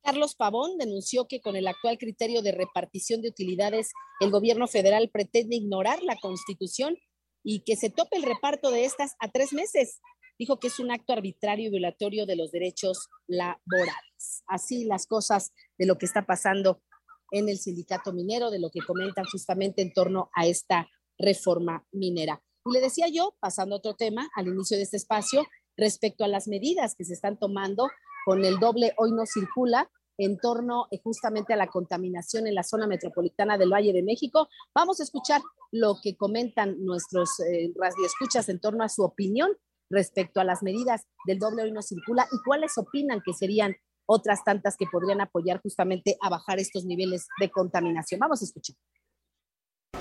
Carlos 0.02 0.36
Pavón 0.36 0.78
denunció 0.78 1.26
que 1.26 1.40
con 1.40 1.56
el 1.56 1.66
actual 1.66 1.98
criterio 1.98 2.40
de 2.40 2.52
repartición 2.52 3.22
de 3.22 3.28
utilidades, 3.28 3.90
el 4.20 4.30
gobierno 4.30 4.68
federal 4.68 5.10
pretende 5.12 5.56
ignorar 5.56 6.02
la 6.02 6.16
Constitución 6.16 6.96
y 7.42 7.64
que 7.64 7.76
se 7.76 7.90
tope 7.90 8.16
el 8.16 8.22
reparto 8.22 8.70
de 8.70 8.84
estas 8.84 9.14
a 9.18 9.30
tres 9.30 9.52
meses. 9.52 10.00
Dijo 10.38 10.60
que 10.60 10.68
es 10.68 10.78
un 10.78 10.92
acto 10.92 11.12
arbitrario 11.12 11.68
y 11.68 11.70
violatorio 11.70 12.26
de 12.26 12.36
los 12.36 12.52
derechos 12.52 13.08
laborales. 13.26 14.44
Así 14.46 14.84
las 14.84 15.06
cosas 15.06 15.52
de 15.76 15.86
lo 15.86 15.98
que 15.98 16.06
está 16.06 16.26
pasando 16.26 16.82
en 17.30 17.48
el 17.48 17.58
sindicato 17.58 18.12
minero, 18.12 18.50
de 18.50 18.58
lo 18.58 18.70
que 18.70 18.80
comentan 18.80 19.24
justamente 19.24 19.82
en 19.82 19.92
torno 19.92 20.30
a 20.34 20.46
esta 20.46 20.88
reforma 21.18 21.86
minera. 21.92 22.42
Y 22.64 22.72
le 22.72 22.80
decía 22.80 23.06
yo, 23.08 23.36
pasando 23.40 23.76
a 23.76 23.78
otro 23.78 23.94
tema, 23.94 24.28
al 24.34 24.48
inicio 24.48 24.76
de 24.76 24.82
este 24.82 24.96
espacio, 24.96 25.46
respecto 25.76 26.24
a 26.24 26.28
las 26.28 26.48
medidas 26.48 26.94
que 26.94 27.04
se 27.04 27.14
están 27.14 27.38
tomando 27.38 27.88
con 28.24 28.44
el 28.44 28.58
doble 28.58 28.92
hoy 28.96 29.12
no 29.12 29.24
circula 29.26 29.90
en 30.18 30.38
torno 30.38 30.86
eh, 30.90 30.98
justamente 31.02 31.52
a 31.52 31.56
la 31.56 31.68
contaminación 31.68 32.46
en 32.46 32.54
la 32.54 32.62
zona 32.62 32.86
metropolitana 32.86 33.58
del 33.58 33.72
Valle 33.72 33.92
de 33.92 34.02
México. 34.02 34.48
Vamos 34.74 35.00
a 35.00 35.02
escuchar 35.02 35.42
lo 35.70 35.96
que 36.02 36.16
comentan 36.16 36.82
nuestros 36.84 37.38
eh, 37.40 37.72
radioescuchas 37.76 38.48
en 38.48 38.60
torno 38.60 38.82
a 38.82 38.88
su 38.88 39.02
opinión 39.02 39.50
respecto 39.90 40.40
a 40.40 40.44
las 40.44 40.62
medidas 40.62 41.06
del 41.26 41.38
doble 41.38 41.62
hoy 41.62 41.72
no 41.72 41.82
circula 41.82 42.26
y 42.32 42.36
cuáles 42.44 42.76
opinan 42.78 43.20
que 43.24 43.34
serían 43.34 43.76
otras 44.06 44.44
tantas 44.44 44.76
que 44.76 44.86
podrían 44.90 45.20
apoyar 45.20 45.60
justamente 45.60 46.16
a 46.20 46.30
bajar 46.30 46.58
estos 46.58 46.84
niveles 46.84 47.26
de 47.40 47.50
contaminación. 47.50 48.20
Vamos 48.20 48.42
a 48.42 48.44
escuchar. 48.44 48.76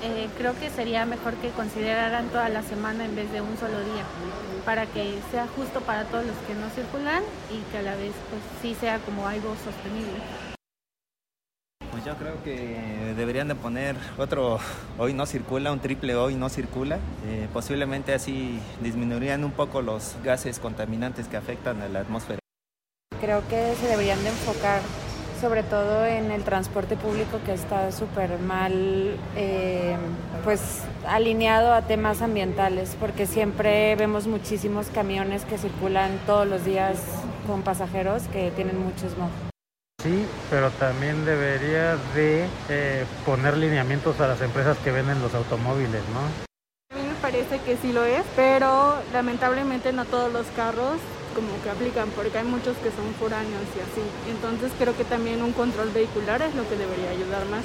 Eh, 0.04 0.30
creo 0.38 0.58
que 0.60 0.70
sería 0.70 1.06
mejor 1.06 1.36
que 1.36 1.50
consideraran 1.50 2.28
toda 2.30 2.50
la 2.50 2.62
semana 2.62 3.06
en 3.06 3.16
vez 3.16 3.32
de 3.32 3.42
un 3.42 3.58
solo 3.58 3.80
día, 3.80 4.06
para 4.66 4.86
que 4.86 5.20
sea 5.32 5.48
justo 5.48 5.82
para 5.82 6.06
todos 6.06 6.26
los 6.26 6.36
que 6.40 6.54
no 6.54 6.70
circulan 6.70 7.24
y 7.52 7.60
que 7.72 7.80
a 7.80 7.82
la 7.82 7.96
vez 7.96 8.14
pues 8.30 8.42
sí 8.62 8.76
sea 8.76 9.00
como 9.00 9.28
algo 9.28 9.56
sostenible. 9.64 10.20
Pues 11.92 12.04
yo 12.04 12.16
creo 12.18 12.44
que 12.44 13.14
deberían 13.16 13.48
de 13.48 13.56
poner 13.56 13.96
otro 14.18 14.60
hoy 14.98 15.14
no 15.14 15.26
circula, 15.26 15.72
un 15.72 15.80
triple 15.80 16.16
hoy 16.16 16.36
no 16.36 16.50
circula. 16.50 17.00
Eh, 17.26 17.48
posiblemente 17.54 18.14
así 18.14 18.60
disminuirían 18.82 19.44
un 19.46 19.52
poco 19.52 19.82
los 19.82 20.18
gases 20.24 20.60
contaminantes 20.60 21.28
que 21.30 21.38
afectan 21.38 21.82
a 21.82 21.88
la 21.88 22.02
atmósfera. 22.02 22.45
Creo 23.26 23.42
que 23.48 23.74
se 23.82 23.88
deberían 23.88 24.22
de 24.24 24.30
enfocar 24.30 24.82
sobre 25.42 25.64
todo 25.64 26.06
en 26.06 26.30
el 26.30 26.44
transporte 26.44 26.96
público 26.96 27.40
que 27.44 27.54
está 27.54 27.92
súper 27.92 28.38
mal 28.38 29.18
eh, 29.36 29.96
pues 30.44 30.84
alineado 31.08 31.74
a 31.74 31.82
temas 31.82 32.22
ambientales 32.22 32.96
porque 33.00 33.26
siempre 33.26 33.96
vemos 33.96 34.28
muchísimos 34.28 34.90
camiones 34.94 35.44
que 35.46 35.58
circulan 35.58 36.20
todos 36.28 36.48
los 36.48 36.66
días 36.66 37.00
con 37.48 37.64
pasajeros 37.64 38.28
que 38.28 38.52
tienen 38.52 38.78
mucho 38.78 39.10
smog. 39.10 39.32
Sí, 40.04 40.28
pero 40.52 40.70
también 40.70 41.26
debería 41.26 41.98
de 42.14 42.46
eh, 42.70 43.06
poner 43.26 43.58
lineamientos 43.58 44.22
a 44.22 44.28
las 44.28 44.40
empresas 44.42 44.78
que 44.84 44.92
venden 44.92 45.20
los 45.24 45.34
automóviles, 45.34 46.04
¿no? 46.14 46.20
A 46.96 47.02
mí 47.02 47.08
me 47.08 47.16
parece 47.24 47.58
que 47.62 47.76
sí 47.78 47.92
lo 47.92 48.04
es, 48.04 48.24
pero 48.36 48.98
lamentablemente 49.14 49.94
no 49.94 50.06
todos 50.06 50.32
los 50.32 50.46
carros 50.56 51.00
como 51.36 51.62
que 51.62 51.70
aplican, 51.70 52.10
porque 52.12 52.38
hay 52.38 52.46
muchos 52.46 52.76
que 52.78 52.90
son 52.90 53.14
foráneos 53.20 53.64
y 53.76 53.80
así. 53.82 54.02
Entonces 54.32 54.72
creo 54.80 54.96
que 54.96 55.04
también 55.04 55.44
un 55.44 55.52
control 55.52 55.90
vehicular 55.92 56.42
es 56.42 56.56
lo 56.56 56.68
que 56.68 56.78
debería 56.78 57.10
ayudar 57.12 57.46
más. 57.48 57.64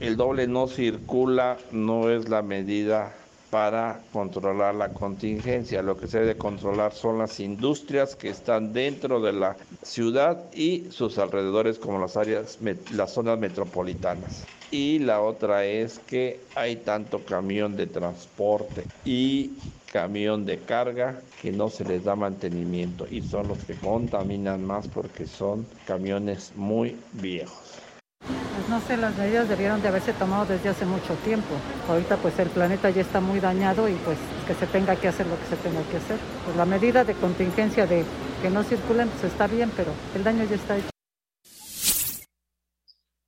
El 0.00 0.16
doble 0.16 0.46
no 0.46 0.66
circula 0.66 1.56
no 1.70 2.10
es 2.10 2.28
la 2.28 2.42
medida 2.42 3.14
para 3.50 4.02
controlar 4.12 4.74
la 4.74 4.90
contingencia. 4.90 5.80
Lo 5.80 5.96
que 5.96 6.08
se 6.08 6.20
debe 6.20 6.36
controlar 6.36 6.92
son 6.92 7.18
las 7.18 7.40
industrias 7.40 8.16
que 8.16 8.28
están 8.28 8.72
dentro 8.72 9.20
de 9.20 9.32
la 9.32 9.56
ciudad 9.82 10.52
y 10.52 10.88
sus 10.90 11.16
alrededores 11.16 11.78
como 11.78 11.98
las 11.98 12.16
áreas, 12.16 12.58
las 12.92 13.14
zonas 13.14 13.38
metropolitanas. 13.38 14.44
Y 14.70 14.98
la 14.98 15.20
otra 15.20 15.64
es 15.64 16.00
que 16.00 16.40
hay 16.54 16.76
tanto 16.76 17.20
camión 17.20 17.76
de 17.76 17.86
transporte 17.86 18.84
y 19.04 19.52
camión 19.90 20.44
de 20.44 20.58
carga 20.58 21.20
que 21.40 21.52
no 21.52 21.68
se 21.68 21.84
les 21.84 22.04
da 22.04 22.16
mantenimiento 22.16 23.06
y 23.10 23.22
son 23.22 23.48
los 23.48 23.58
que 23.64 23.74
contaminan 23.74 24.64
más 24.64 24.88
porque 24.88 25.26
son 25.26 25.66
camiones 25.86 26.52
muy 26.56 26.96
viejos. 27.12 27.76
Pues 28.20 28.68
no 28.68 28.80
sé, 28.86 28.96
las 28.96 29.16
medidas 29.16 29.48
debieron 29.48 29.80
de 29.80 29.88
haberse 29.88 30.12
tomado 30.12 30.46
desde 30.46 30.68
hace 30.70 30.84
mucho 30.84 31.14
tiempo. 31.24 31.54
Ahorita 31.88 32.16
pues 32.16 32.38
el 32.38 32.48
planeta 32.48 32.90
ya 32.90 33.02
está 33.02 33.20
muy 33.20 33.38
dañado 33.38 33.88
y 33.88 33.94
pues 33.96 34.18
que 34.46 34.54
se 34.54 34.66
tenga 34.66 34.96
que 34.96 35.08
hacer 35.08 35.26
lo 35.26 35.38
que 35.38 35.46
se 35.46 35.56
tenga 35.56 35.82
que 35.88 35.98
hacer. 35.98 36.18
Pues 36.44 36.56
la 36.56 36.64
medida 36.64 37.04
de 37.04 37.14
contingencia 37.14 37.86
de 37.86 38.04
que 38.42 38.50
no 38.50 38.64
circulen 38.64 39.08
pues 39.08 39.32
está 39.32 39.46
bien, 39.46 39.70
pero 39.76 39.92
el 40.14 40.24
daño 40.24 40.44
ya 40.44 40.56
está 40.56 40.76
hecho. 40.76 40.90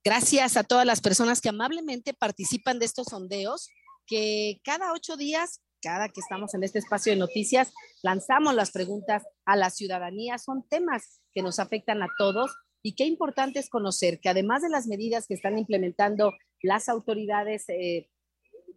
Gracias 0.05 0.57
a 0.57 0.65
todas 0.65 0.87
las 0.87 1.01
personas 1.01 1.41
que 1.41 1.51
amablemente 1.51 2.15
participan 2.15 2.79
de 2.79 2.87
estos 2.87 3.09
sondeos, 3.11 3.69
que 4.07 4.59
cada 4.65 4.93
ocho 4.93 5.17
días 5.17 5.61
cada 5.81 6.09
que 6.09 6.21
estamos 6.21 6.55
en 6.55 6.65
este 6.65 6.79
espacio 6.79 7.13
de 7.13 7.19
noticias, 7.19 7.73
lanzamos 8.03 8.55
las 8.55 8.71
preguntas 8.71 9.25
a 9.45 9.57
la 9.57 9.71
ciudadanía. 9.71 10.39
Son 10.39 10.67
temas 10.69 11.21
que 11.33 11.43
nos 11.43 11.59
afectan 11.59 12.03
a 12.03 12.09
todos 12.19 12.55
y 12.83 12.95
qué 12.95 13.05
importante 13.05 13.59
es 13.59 13.69
conocer 13.69 14.21
que 14.21 14.29
además 14.29 14.63
de 14.63 14.71
las 14.71 14.87
medidas 14.87 15.27
que 15.27 15.35
están 15.35 15.59
implementando 15.59 16.33
las 16.63 16.89
autoridades 16.89 17.69
eh, 17.69 18.09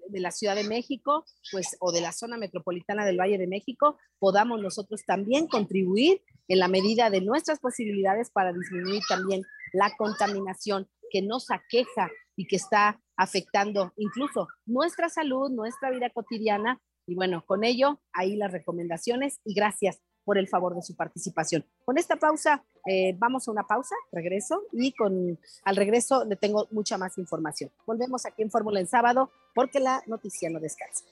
de 0.10 0.20
la 0.20 0.32
Ciudad 0.32 0.56
de 0.56 0.64
México, 0.64 1.26
pues, 1.52 1.78
o 1.80 1.92
de 1.92 2.02
la 2.02 2.12
zona 2.12 2.38
metropolitana 2.38 3.06
del 3.06 3.20
Valle 3.20 3.38
de 3.38 3.48
México, 3.48 3.98
podamos 4.20 4.62
nosotros 4.62 5.04
también 5.06 5.48
contribuir 5.48 6.22
en 6.48 6.60
la 6.60 6.68
medida 6.68 7.10
de 7.10 7.22
nuestras 7.22 7.60
posibilidades 7.60 8.30
para 8.30 8.52
disminuir 8.52 9.02
también 9.08 9.42
la 9.74 9.92
contaminación 9.98 10.90
que 11.12 11.22
nos 11.22 11.50
aqueja 11.52 12.10
y 12.36 12.48
que 12.48 12.56
está 12.56 13.02
afectando 13.16 13.94
incluso 13.98 14.48
nuestra 14.66 15.10
salud, 15.10 15.50
nuestra 15.52 15.92
vida 15.92 16.10
cotidiana 16.10 16.82
y 17.06 17.16
bueno, 17.16 17.44
con 17.46 17.64
ello, 17.64 18.00
ahí 18.14 18.36
las 18.36 18.52
recomendaciones 18.52 19.40
y 19.44 19.54
gracias 19.54 20.00
por 20.24 20.38
el 20.38 20.48
favor 20.48 20.76
de 20.76 20.82
su 20.82 20.96
participación. 20.96 21.66
Con 21.84 21.98
esta 21.98 22.16
pausa, 22.16 22.64
eh, 22.86 23.16
vamos 23.18 23.48
a 23.48 23.52
una 23.52 23.64
pausa, 23.64 23.96
regreso, 24.12 24.64
y 24.72 24.94
con 24.94 25.40
al 25.64 25.76
regreso 25.76 26.26
le 26.26 26.36
tengo 26.36 26.68
mucha 26.72 26.98
más 26.98 27.18
información. 27.18 27.72
Volvemos 27.86 28.26
aquí 28.26 28.44
en 28.44 28.52
Fórmula 28.52 28.80
en 28.80 28.88
sábado 28.88 29.32
porque 29.56 29.80
la 29.80 30.04
noticia 30.08 30.50
no 30.50 30.60
descansa. 30.60 31.06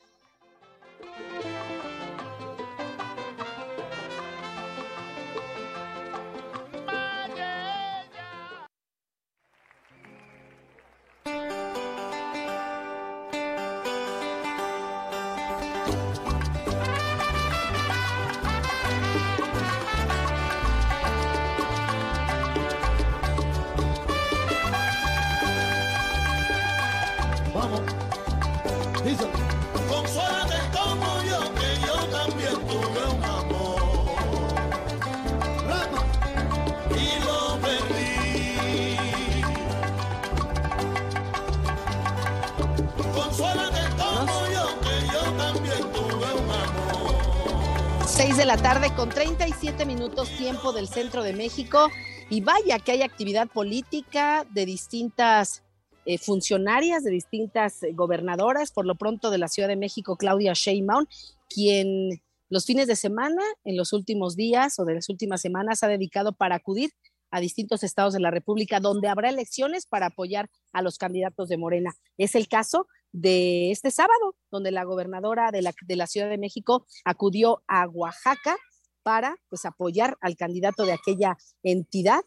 6 48.20 48.36
de 48.36 48.46
la 48.46 48.58
tarde 48.58 48.94
con 48.98 49.08
37 49.08 49.86
minutos 49.86 50.30
tiempo 50.38 50.74
del 50.74 50.90
centro 50.90 51.24
de 51.24 51.32
México. 51.32 51.88
Y 52.30 52.42
vaya 52.42 52.78
que 52.78 52.92
hay 52.92 53.02
actividad 53.02 53.48
política 53.48 54.46
de 54.52 54.66
distintas 54.66 55.64
eh, 56.04 56.18
funcionarias, 56.18 57.06
de 57.06 57.12
distintas 57.12 57.82
eh, 57.82 57.94
gobernadoras. 57.94 58.74
Por 58.74 58.86
lo 58.86 58.96
pronto 58.96 59.32
de 59.32 59.38
la 59.38 59.48
Ciudad 59.48 59.70
de 59.70 59.78
México, 59.78 60.18
Claudia 60.18 60.52
Sheinbaum, 60.54 61.06
quien 61.48 62.22
los 62.50 62.66
fines 62.66 62.88
de 62.88 62.98
semana, 62.98 63.42
en 63.64 63.78
los 63.78 63.94
últimos 63.94 64.36
días 64.36 64.78
o 64.80 64.84
de 64.84 64.96
las 64.96 65.08
últimas 65.08 65.40
semanas, 65.40 65.82
ha 65.84 65.88
dedicado 65.88 66.34
para 66.34 66.56
acudir 66.56 66.92
a 67.32 67.40
distintos 67.40 67.84
estados 67.84 68.14
de 68.14 68.20
la 68.20 68.32
República 68.32 68.82
donde 68.82 69.08
habrá 69.08 69.30
elecciones 69.30 69.86
para 69.86 70.08
apoyar 70.08 70.50
a 70.74 70.82
los 70.82 70.98
candidatos 70.98 71.48
de 71.48 71.56
Morena. 71.56 71.96
Es 72.18 72.36
el 72.36 72.50
caso 72.50 72.86
de 73.12 73.72
este 73.72 73.92
sábado, 73.92 74.36
donde 74.52 74.72
la 74.72 74.84
gobernadora 74.84 75.52
de 75.52 75.62
la, 75.62 75.74
de 75.82 75.96
la 75.96 76.08
Ciudad 76.08 76.30
de 76.30 76.38
México 76.38 76.86
acudió 77.06 77.64
a 77.68 77.88
Oaxaca 77.88 78.58
para 79.04 79.36
pues, 79.50 79.66
apoyar 79.66 80.18
al 80.22 80.36
candidato 80.36 80.86
de 80.86 80.94
aquella 80.94 81.38
entidad, 81.64 82.22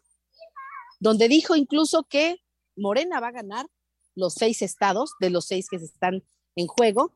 donde 1.00 1.28
dijo 1.28 1.56
incluso 1.56 2.04
que 2.04 2.38
Morena 2.76 3.20
va 3.20 3.28
a 3.28 3.32
ganar 3.32 3.66
los 4.14 4.34
seis 4.34 4.62
estados 4.62 5.12
de 5.20 5.30
los 5.30 5.46
seis 5.46 5.68
que 5.68 5.76
están 5.76 6.22
en 6.56 6.66
juego. 6.66 7.12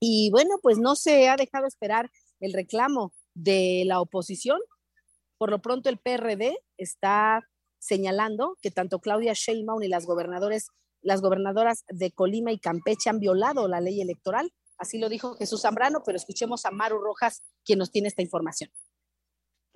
Y 0.00 0.30
bueno, 0.30 0.56
pues 0.62 0.78
no 0.78 0.96
se 0.96 1.28
ha 1.28 1.36
dejado 1.36 1.66
esperar 1.66 2.10
el 2.40 2.52
reclamo 2.52 3.12
de 3.34 3.84
la 3.86 4.00
oposición. 4.00 4.58
Por 5.38 5.50
lo 5.50 5.60
pronto 5.60 5.88
el 5.88 5.98
PRD 5.98 6.58
está 6.76 7.46
señalando 7.78 8.56
que 8.60 8.70
tanto 8.70 9.00
Claudia 9.00 9.32
Sheinbaum 9.34 9.82
y 9.82 9.88
las 9.88 10.06
gobernadores 10.06 10.68
las 11.02 11.20
gobernadoras 11.20 11.84
de 11.88 12.12
Colima 12.12 12.52
y 12.52 12.58
Campeche 12.58 13.10
han 13.10 13.20
violado 13.20 13.68
la 13.68 13.80
ley 13.80 14.00
electoral. 14.00 14.52
Así 14.78 14.98
lo 14.98 15.08
dijo 15.08 15.34
Jesús 15.34 15.62
Zambrano, 15.62 16.02
pero 16.04 16.16
escuchemos 16.16 16.64
a 16.64 16.70
Maru 16.70 16.98
Rojas, 16.98 17.42
quien 17.64 17.78
nos 17.78 17.90
tiene 17.90 18.08
esta 18.08 18.22
información. 18.22 18.70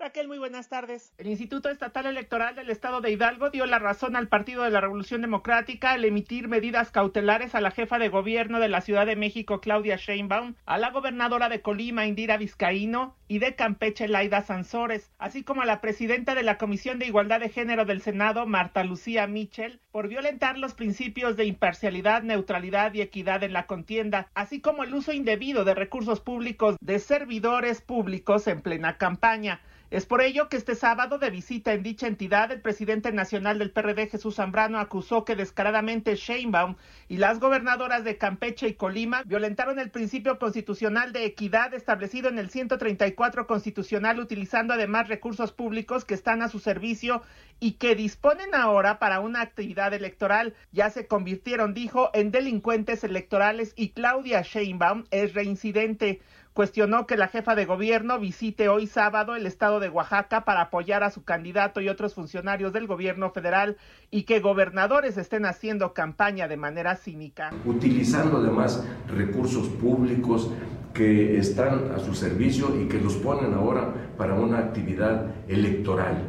Raquel, 0.05 0.29
muy 0.29 0.37
buenas 0.37 0.69
tardes. 0.69 1.15
El 1.17 1.29
Instituto 1.29 1.71
Estatal 1.71 2.05
Electoral 2.05 2.55
del 2.55 2.69
Estado 2.69 3.01
de 3.01 3.11
Hidalgo 3.11 3.49
dio 3.49 3.65
la 3.65 3.79
razón 3.79 4.17
al 4.17 4.29
Partido 4.29 4.63
de 4.63 4.69
la 4.69 4.83
Revolución 4.83 5.23
Democrática 5.23 5.93
al 5.93 6.05
emitir 6.05 6.47
medidas 6.47 6.91
cautelares 6.91 7.55
a 7.55 7.63
la 7.63 7.71
jefa 7.71 7.99
de 7.99 8.11
gobierno 8.11 8.61
de 8.61 8.69
la 8.69 8.83
Ciudad 8.83 9.07
de 9.07 9.17
México, 9.17 9.63
Claudia 9.63 9.97
Sheinbaum, 9.97 10.57
a 10.67 10.77
la 10.77 10.91
gobernadora 10.91 11.49
de 11.49 11.63
Colima, 11.63 12.05
Indira 12.05 12.37
Vizcaíno, 12.37 13.17
y 13.29 13.39
de 13.39 13.55
Campeche, 13.55 14.07
Laida 14.07 14.43
Sansores, 14.43 15.11
así 15.19 15.43
como 15.43 15.63
a 15.63 15.65
la 15.65 15.81
presidenta 15.81 16.35
de 16.35 16.43
la 16.43 16.59
Comisión 16.59 16.99
de 16.99 17.07
Igualdad 17.07 17.41
de 17.41 17.49
Género 17.49 17.87
del 17.87 18.03
Senado, 18.03 18.45
Marta 18.45 18.85
Lucía 18.85 19.27
Michel, 19.27 19.81
por 19.91 20.09
violentar 20.09 20.59
los 20.59 20.75
principios 20.75 21.35
de 21.37 21.47
imparcialidad, 21.47 22.23
neutralidad 22.23 22.93
y 22.93 23.01
equidad 23.01 23.43
en 23.43 23.55
la 23.55 23.67
contienda, 23.67 24.29
así 24.35 24.61
como 24.61 24.85
el 24.85 24.95
uso 24.95 25.15
indebido 25.15 25.65
de 25.65 25.75
recursos 25.75 26.21
públicos 26.21 26.77
de 26.83 26.99
servidores 26.99 27.81
públicos 27.81 28.47
en 28.47 28.61
plena 28.61 28.99
campaña. 28.99 29.63
Es 29.95 30.07
por 30.07 30.23
ello 30.23 30.49
que 30.49 30.57
este 30.57 30.75
sábado 30.75 31.19
de 31.19 31.31
visita 31.31 31.73
en 31.73 31.85
dicha 31.85 32.09
entidad, 32.09 32.51
el 32.51 32.61
presidente 32.61 33.13
nacional 33.13 33.61
del 33.61 33.71
PRD, 33.71 34.09
Jesús 34.09 34.35
Zambrano, 34.35 34.81
acusó 34.81 35.25
que 35.25 35.37
descaradamente 35.37 36.17
Sheinbaum 36.17 36.75
y 37.07 37.19
las 37.19 37.39
gobernadoras 37.39 38.03
de 38.03 38.19
Campeche 38.19 38.67
y 38.67 38.75
Colima 38.75 39.23
violentaron 39.23 39.79
el 39.79 39.93
principio 39.93 40.41
constitucional 40.41 41.13
de 41.13 41.27
equidad 41.27 41.75
establecido 41.75 42.29
en 42.29 42.41
el 42.41 42.51
134 42.51 43.47
constitucional, 43.47 44.19
utilizando 44.19 44.75
además 44.75 45.07
recursos 45.07 45.53
públicos 45.53 46.05
que 46.05 46.15
están 46.15 46.43
a 46.43 46.49
su 46.49 46.59
servicio 46.59 47.23
y 47.61 47.75
que 47.75 47.95
disponen 47.95 48.53
ahora 48.53 48.99
para 48.99 49.21
una 49.21 49.43
actividad 49.43 49.95
electoral. 49.95 50.55
Ya 50.73 50.91
se 50.91 51.07
convirtieron, 51.07 51.73
dijo, 51.73 52.11
en 52.15 52.33
delincuentes 52.33 53.05
electorales 53.05 53.73
y 53.77 53.91
Claudia 53.91 54.43
Sheinbaum 54.43 55.05
es 55.13 55.35
reincidente 55.35 56.21
cuestionó 56.55 57.07
que 57.07 57.17
la 57.17 57.27
jefa 57.27 57.57
de 57.57 57.67
gobierno 57.67 58.21
visite 58.21 58.69
hoy 58.69 58.87
sábado 58.87 59.35
el 59.35 59.45
estado 59.45 59.81
de 59.81 59.89
Oaxaca 59.89 60.45
para 60.45 60.63
apoyar 60.63 61.03
a 61.03 61.11
su 61.11 61.25
candidato 61.25 61.81
y 61.81 61.89
otros 61.89 62.15
funcionarios 62.15 62.73
del 62.73 62.87
gobierno 62.87 63.31
federal 63.31 63.77
y 64.13 64.23
que 64.23 64.39
gobernadores 64.39 65.17
estén 65.19 65.47
haciendo 65.47 65.93
campaña 65.93 66.47
de 66.47 66.57
manera 66.57 66.95
cínica. 66.95 67.51
Utilizando 67.65 68.39
además 68.39 68.87
recursos 69.09 69.69
públicos 69.69 70.53
que 70.95 71.39
están 71.39 71.91
a 71.91 71.99
su 71.99 72.15
servicio 72.15 72.81
y 72.81 72.87
que 72.87 73.01
los 73.01 73.17
ponen 73.17 73.53
ahora 73.53 73.93
para 74.17 74.35
una 74.35 74.59
actividad 74.59 75.27
electoral. 75.49 76.23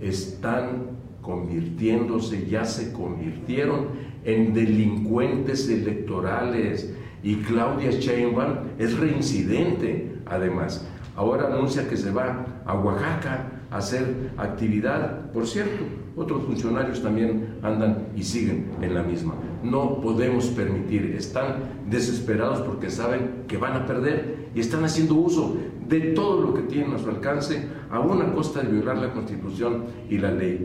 Están 0.00 0.96
convirtiéndose, 1.22 2.46
ya 2.46 2.66
se 2.66 2.92
convirtieron 2.92 3.88
en 4.22 4.52
delincuentes 4.52 5.66
electorales 5.70 6.94
y 7.26 7.34
Claudia 7.38 7.90
Sheinbaum 7.90 8.54
es 8.78 8.96
reincidente 8.96 10.14
además. 10.26 10.86
Ahora 11.16 11.48
anuncia 11.48 11.88
que 11.88 11.96
se 11.96 12.12
va 12.12 12.46
a 12.64 12.74
Oaxaca 12.78 13.50
a 13.68 13.78
hacer 13.78 14.30
actividad. 14.36 15.32
Por 15.32 15.44
cierto, 15.44 15.86
otros 16.14 16.44
funcionarios 16.44 17.02
también 17.02 17.58
andan 17.62 18.06
y 18.14 18.22
siguen 18.22 18.70
en 18.80 18.94
la 18.94 19.02
misma. 19.02 19.34
No 19.64 20.00
podemos 20.00 20.46
permitir, 20.50 21.16
están 21.18 21.56
desesperados 21.90 22.60
porque 22.60 22.90
saben 22.90 23.42
que 23.48 23.56
van 23.56 23.72
a 23.72 23.86
perder 23.86 24.50
y 24.54 24.60
están 24.60 24.84
haciendo 24.84 25.16
uso 25.16 25.56
de 25.88 26.12
todo 26.12 26.40
lo 26.40 26.54
que 26.54 26.62
tienen 26.62 26.94
a 26.94 26.98
su 27.00 27.10
alcance 27.10 27.66
a 27.90 27.98
una 27.98 28.32
costa 28.34 28.62
de 28.62 28.70
violar 28.70 28.98
la 28.98 29.12
constitución 29.12 29.86
y 30.08 30.18
la 30.18 30.30
ley. 30.30 30.64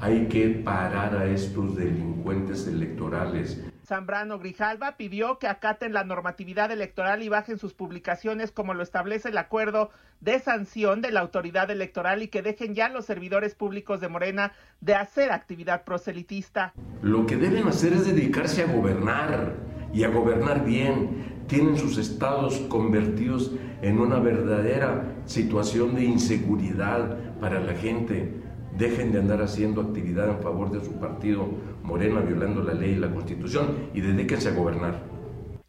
Hay 0.00 0.26
que 0.28 0.48
parar 0.64 1.14
a 1.18 1.26
estos 1.26 1.76
delincuentes 1.76 2.66
electorales. 2.66 3.67
Zambrano 3.88 4.38
Grijalva 4.38 4.98
pidió 4.98 5.38
que 5.38 5.46
acaten 5.46 5.94
la 5.94 6.04
normatividad 6.04 6.70
electoral 6.70 7.22
y 7.22 7.30
bajen 7.30 7.58
sus 7.58 7.72
publicaciones 7.72 8.52
como 8.52 8.74
lo 8.74 8.82
establece 8.82 9.30
el 9.30 9.38
acuerdo 9.38 9.90
de 10.20 10.38
sanción 10.40 11.00
de 11.00 11.10
la 11.10 11.20
autoridad 11.20 11.70
electoral 11.70 12.22
y 12.22 12.28
que 12.28 12.42
dejen 12.42 12.74
ya 12.74 12.90
los 12.90 13.06
servidores 13.06 13.54
públicos 13.54 14.02
de 14.02 14.08
Morena 14.08 14.52
de 14.82 14.94
hacer 14.94 15.32
actividad 15.32 15.84
proselitista. 15.84 16.74
Lo 17.00 17.24
que 17.24 17.36
deben 17.36 17.66
hacer 17.66 17.94
es 17.94 18.04
dedicarse 18.04 18.62
a 18.62 18.66
gobernar 18.66 19.54
y 19.94 20.04
a 20.04 20.08
gobernar 20.08 20.66
bien. 20.66 21.38
Tienen 21.46 21.78
sus 21.78 21.96
estados 21.96 22.58
convertidos 22.68 23.52
en 23.80 24.00
una 24.00 24.18
verdadera 24.18 25.02
situación 25.24 25.94
de 25.94 26.04
inseguridad 26.04 27.16
para 27.40 27.58
la 27.58 27.72
gente 27.72 28.47
dejen 28.78 29.12
de 29.12 29.18
andar 29.18 29.42
haciendo 29.42 29.80
actividad 29.80 30.30
en 30.30 30.38
favor 30.38 30.70
de 30.70 30.84
su 30.84 30.92
partido 30.92 31.48
Morena, 31.82 32.20
violando 32.20 32.62
la 32.62 32.74
ley 32.74 32.92
y 32.92 32.96
la 32.96 33.10
constitución, 33.10 33.66
y 33.92 34.00
dedíquense 34.00 34.48
a 34.48 34.52
gobernar. 34.52 35.17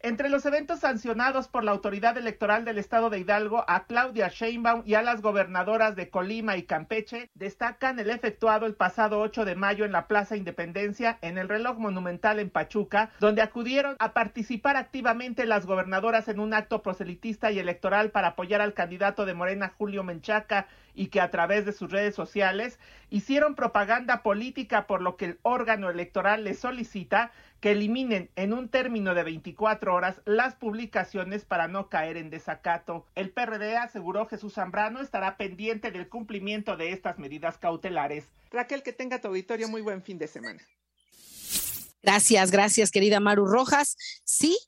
Entre 0.02 0.30
los 0.30 0.46
eventos 0.46 0.80
sancionados 0.80 1.48
por 1.48 1.62
la 1.62 1.72
autoridad 1.72 2.16
electoral 2.16 2.64
del 2.64 2.78
estado 2.78 3.10
de 3.10 3.18
Hidalgo, 3.18 3.66
a 3.68 3.84
Claudia 3.84 4.28
Sheinbaum 4.28 4.82
y 4.86 4.94
a 4.94 5.02
las 5.02 5.20
gobernadoras 5.20 5.94
de 5.94 6.08
Colima 6.08 6.56
y 6.56 6.62
Campeche, 6.62 7.28
destacan 7.34 7.98
el 7.98 8.08
efectuado 8.08 8.64
el 8.64 8.74
pasado 8.74 9.20
8 9.20 9.44
de 9.44 9.56
mayo 9.56 9.84
en 9.84 9.92
la 9.92 10.06
Plaza 10.06 10.38
Independencia, 10.38 11.18
en 11.20 11.36
el 11.36 11.50
reloj 11.50 11.76
monumental 11.76 12.38
en 12.38 12.48
Pachuca, 12.48 13.10
donde 13.20 13.42
acudieron 13.42 13.96
a 13.98 14.14
participar 14.14 14.78
activamente 14.78 15.44
las 15.44 15.66
gobernadoras 15.66 16.28
en 16.28 16.40
un 16.40 16.54
acto 16.54 16.80
proselitista 16.80 17.50
y 17.50 17.58
electoral 17.58 18.10
para 18.10 18.28
apoyar 18.28 18.62
al 18.62 18.72
candidato 18.72 19.26
de 19.26 19.34
Morena, 19.34 19.74
Julio 19.76 20.02
Menchaca, 20.02 20.66
y 20.94 21.08
que 21.08 21.20
a 21.20 21.30
través 21.30 21.66
de 21.66 21.72
sus 21.72 21.90
redes 21.90 22.14
sociales 22.14 22.78
hicieron 23.10 23.54
propaganda 23.54 24.22
política 24.22 24.86
por 24.86 25.02
lo 25.02 25.16
que 25.16 25.26
el 25.26 25.38
órgano 25.42 25.90
electoral 25.90 26.44
les 26.44 26.58
solicita 26.58 27.32
que 27.60 27.72
eliminen 27.72 28.30
en 28.36 28.52
un 28.52 28.68
término 28.68 29.14
de 29.14 29.22
24 29.22 29.94
horas 29.94 30.20
las 30.24 30.54
publicaciones 30.54 31.44
para 31.44 31.68
no 31.68 31.88
caer 31.88 32.16
en 32.16 32.30
desacato. 32.30 33.06
El 33.14 33.30
PRD 33.30 33.76
aseguró 33.76 34.26
Jesús 34.26 34.54
Zambrano 34.54 35.00
estará 35.00 35.36
pendiente 35.36 35.90
del 35.90 36.08
cumplimiento 36.08 36.76
de 36.76 36.92
estas 36.92 37.18
medidas 37.18 37.58
cautelares. 37.58 38.24
Raquel, 38.50 38.82
que 38.82 38.92
tenga 38.92 39.20
tu 39.20 39.28
auditorio 39.28 39.68
muy 39.68 39.82
buen 39.82 40.02
fin 40.02 40.18
de 40.18 40.26
semana. 40.26 40.60
Gracias, 42.02 42.50
gracias, 42.50 42.90
querida 42.90 43.20
Maru 43.20 43.46
Rojas. 43.46 43.96
Sí, 44.24 44.58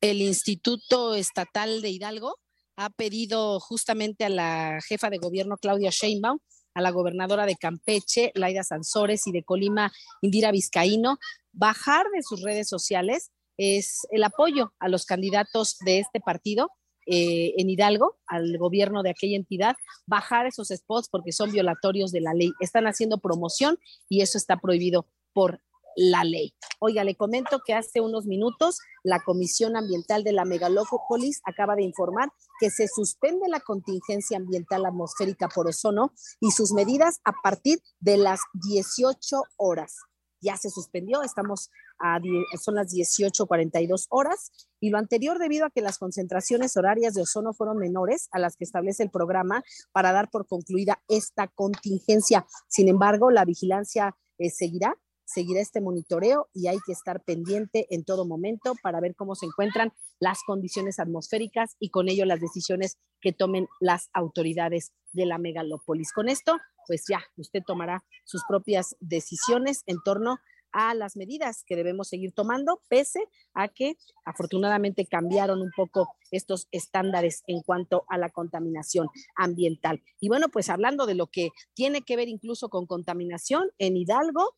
el 0.00 0.20
Instituto 0.20 1.14
Estatal 1.14 1.80
de 1.80 1.90
Hidalgo 1.90 2.38
ha 2.76 2.90
pedido 2.90 3.60
justamente 3.60 4.24
a 4.24 4.28
la 4.28 4.80
jefa 4.84 5.08
de 5.08 5.18
gobierno 5.18 5.56
Claudia 5.56 5.90
Sheinbaum, 5.90 6.40
a 6.74 6.80
la 6.80 6.90
gobernadora 6.90 7.46
de 7.46 7.56
Campeche, 7.56 8.32
Laida 8.34 8.64
Sansores, 8.64 9.26
y 9.26 9.32
de 9.32 9.44
Colima, 9.44 9.92
Indira 10.22 10.50
Vizcaíno, 10.50 11.18
bajar 11.52 12.06
de 12.14 12.22
sus 12.22 12.42
redes 12.42 12.68
sociales 12.68 13.30
es 13.56 14.06
el 14.10 14.24
apoyo 14.24 14.72
a 14.78 14.88
los 14.88 15.04
candidatos 15.04 15.76
de 15.84 15.98
este 16.00 16.20
partido 16.20 16.70
eh, 17.06 17.54
en 17.56 17.68
Hidalgo, 17.68 18.16
al 18.26 18.56
gobierno 18.58 19.02
de 19.02 19.10
aquella 19.10 19.36
entidad, 19.36 19.74
bajar 20.06 20.46
esos 20.46 20.68
spots 20.68 21.08
porque 21.10 21.32
son 21.32 21.50
violatorios 21.50 22.12
de 22.12 22.20
la 22.20 22.32
ley. 22.32 22.52
Están 22.60 22.86
haciendo 22.86 23.18
promoción 23.18 23.78
y 24.08 24.22
eso 24.22 24.38
está 24.38 24.56
prohibido 24.56 25.08
por 25.32 25.60
la 25.96 26.24
ley. 26.24 26.54
Oiga, 26.78 27.04
le 27.04 27.16
comento 27.16 27.60
que 27.64 27.74
hace 27.74 28.00
unos 28.00 28.26
minutos 28.26 28.78
la 29.02 29.20
Comisión 29.22 29.76
Ambiental 29.76 30.24
de 30.24 30.32
la 30.32 30.44
Megalópolis 30.44 31.40
acaba 31.44 31.76
de 31.76 31.82
informar 31.82 32.30
que 32.60 32.70
se 32.70 32.88
suspende 32.88 33.48
la 33.48 33.60
contingencia 33.60 34.36
ambiental 34.36 34.86
atmosférica 34.86 35.48
por 35.48 35.68
ozono 35.68 36.12
y 36.40 36.50
sus 36.52 36.72
medidas 36.72 37.20
a 37.24 37.32
partir 37.42 37.80
de 38.00 38.16
las 38.16 38.40
18 38.54 39.42
horas. 39.56 39.96
Ya 40.42 40.56
se 40.56 40.68
suspendió, 40.68 41.22
estamos 41.22 41.70
a, 41.98 42.20
son 42.60 42.74
las 42.74 42.92
18.42 42.92 44.06
horas 44.10 44.68
y 44.80 44.90
lo 44.90 44.98
anterior 44.98 45.38
debido 45.38 45.64
a 45.64 45.70
que 45.70 45.80
las 45.80 45.98
concentraciones 45.98 46.76
horarias 46.76 47.14
de 47.14 47.22
ozono 47.22 47.54
fueron 47.54 47.78
menores 47.78 48.28
a 48.32 48.38
las 48.38 48.56
que 48.56 48.64
establece 48.64 49.02
el 49.02 49.10
programa 49.10 49.62
para 49.92 50.12
dar 50.12 50.28
por 50.28 50.46
concluida 50.46 51.00
esta 51.08 51.48
contingencia. 51.48 52.46
Sin 52.68 52.88
embargo, 52.88 53.30
la 53.30 53.44
vigilancia 53.44 54.16
eh, 54.38 54.50
seguirá 54.50 54.96
seguirá 55.32 55.60
este 55.60 55.80
monitoreo 55.80 56.48
y 56.52 56.66
hay 56.66 56.78
que 56.84 56.92
estar 56.92 57.22
pendiente 57.22 57.86
en 57.90 58.04
todo 58.04 58.26
momento 58.26 58.74
para 58.82 59.00
ver 59.00 59.14
cómo 59.14 59.34
se 59.34 59.46
encuentran 59.46 59.92
las 60.20 60.40
condiciones 60.46 60.98
atmosféricas 60.98 61.76
y 61.78 61.90
con 61.90 62.08
ello 62.08 62.24
las 62.24 62.40
decisiones 62.40 62.98
que 63.20 63.32
tomen 63.32 63.66
las 63.80 64.10
autoridades 64.12 64.92
de 65.12 65.26
la 65.26 65.38
megalópolis. 65.38 66.12
Con 66.12 66.28
esto, 66.28 66.58
pues 66.86 67.04
ya 67.08 67.22
usted 67.36 67.60
tomará 67.66 68.04
sus 68.24 68.42
propias 68.48 68.96
decisiones 69.00 69.82
en 69.86 69.98
torno 70.04 70.38
a 70.72 70.94
las 70.94 71.16
medidas 71.16 71.64
que 71.66 71.76
debemos 71.76 72.08
seguir 72.08 72.32
tomando, 72.32 72.80
pese 72.88 73.20
a 73.54 73.68
que 73.68 73.96
afortunadamente 74.24 75.06
cambiaron 75.06 75.60
un 75.60 75.70
poco 75.76 76.08
estos 76.30 76.66
estándares 76.70 77.42
en 77.46 77.60
cuanto 77.60 78.04
a 78.08 78.16
la 78.16 78.30
contaminación 78.30 79.08
ambiental. 79.36 80.02
Y 80.18 80.28
bueno, 80.28 80.48
pues 80.48 80.70
hablando 80.70 81.06
de 81.06 81.14
lo 81.14 81.26
que 81.26 81.50
tiene 81.74 82.02
que 82.02 82.16
ver 82.16 82.28
incluso 82.28 82.68
con 82.70 82.86
contaminación, 82.86 83.70
en 83.78 83.96
Hidalgo 83.96 84.56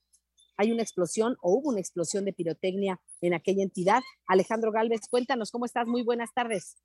hay 0.57 0.71
una 0.71 0.83
explosión 0.83 1.37
o 1.43 1.53
hubo 1.53 1.71
una 1.71 1.81
explosión 1.81 2.25
de 2.25 2.33
pirotecnia 2.33 3.01
en 3.21 3.35
aquella 3.35 3.65
entidad. 3.65 4.03
Alejandro 4.29 4.71
Galvez, 4.71 5.01
cuéntanos 5.11 5.51
cómo 5.51 5.65
estás. 5.65 5.89
Muy 5.89 6.03
buenas 6.03 6.33
tardes. 6.33 6.77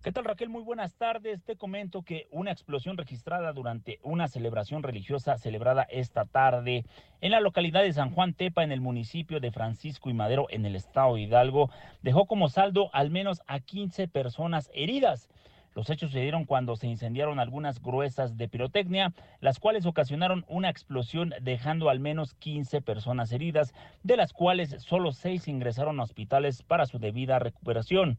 ¿Qué 0.00 0.12
tal 0.12 0.26
Raquel? 0.26 0.48
Muy 0.48 0.62
buenas 0.62 0.94
tardes. 0.94 1.42
Te 1.42 1.56
comento 1.56 2.02
que 2.02 2.28
una 2.30 2.52
explosión 2.52 2.96
registrada 2.96 3.52
durante 3.52 3.98
una 4.04 4.28
celebración 4.28 4.84
religiosa 4.84 5.36
celebrada 5.38 5.82
esta 5.90 6.24
tarde 6.24 6.84
en 7.20 7.32
la 7.32 7.40
localidad 7.40 7.82
de 7.82 7.92
San 7.92 8.14
Juan 8.14 8.32
Tepa, 8.32 8.62
en 8.62 8.70
el 8.70 8.80
municipio 8.80 9.40
de 9.40 9.50
Francisco 9.50 10.08
y 10.08 10.14
Madero, 10.14 10.46
en 10.50 10.64
el 10.66 10.76
estado 10.76 11.16
de 11.16 11.22
Hidalgo, 11.22 11.68
dejó 12.00 12.26
como 12.26 12.48
saldo 12.48 12.90
al 12.92 13.10
menos 13.10 13.42
a 13.48 13.58
15 13.58 14.06
personas 14.06 14.70
heridas. 14.72 15.28
Los 15.74 15.90
hechos 15.90 16.12
se 16.12 16.20
dieron 16.20 16.44
cuando 16.44 16.76
se 16.76 16.86
incendiaron 16.86 17.40
algunas 17.40 17.82
gruesas 17.82 18.36
de 18.36 18.48
pirotecnia, 18.48 19.12
las 19.40 19.58
cuales 19.58 19.84
ocasionaron 19.84 20.44
una 20.46 20.70
explosión 20.70 21.34
dejando 21.42 21.90
al 21.90 21.98
menos 21.98 22.34
15 22.34 22.82
personas 22.82 23.32
heridas, 23.32 23.74
de 24.04 24.16
las 24.16 24.32
cuales 24.32 24.76
solo 24.78 25.10
seis 25.10 25.48
ingresaron 25.48 25.98
a 25.98 26.04
hospitales 26.04 26.62
para 26.62 26.86
su 26.86 27.00
debida 27.00 27.40
recuperación. 27.40 28.16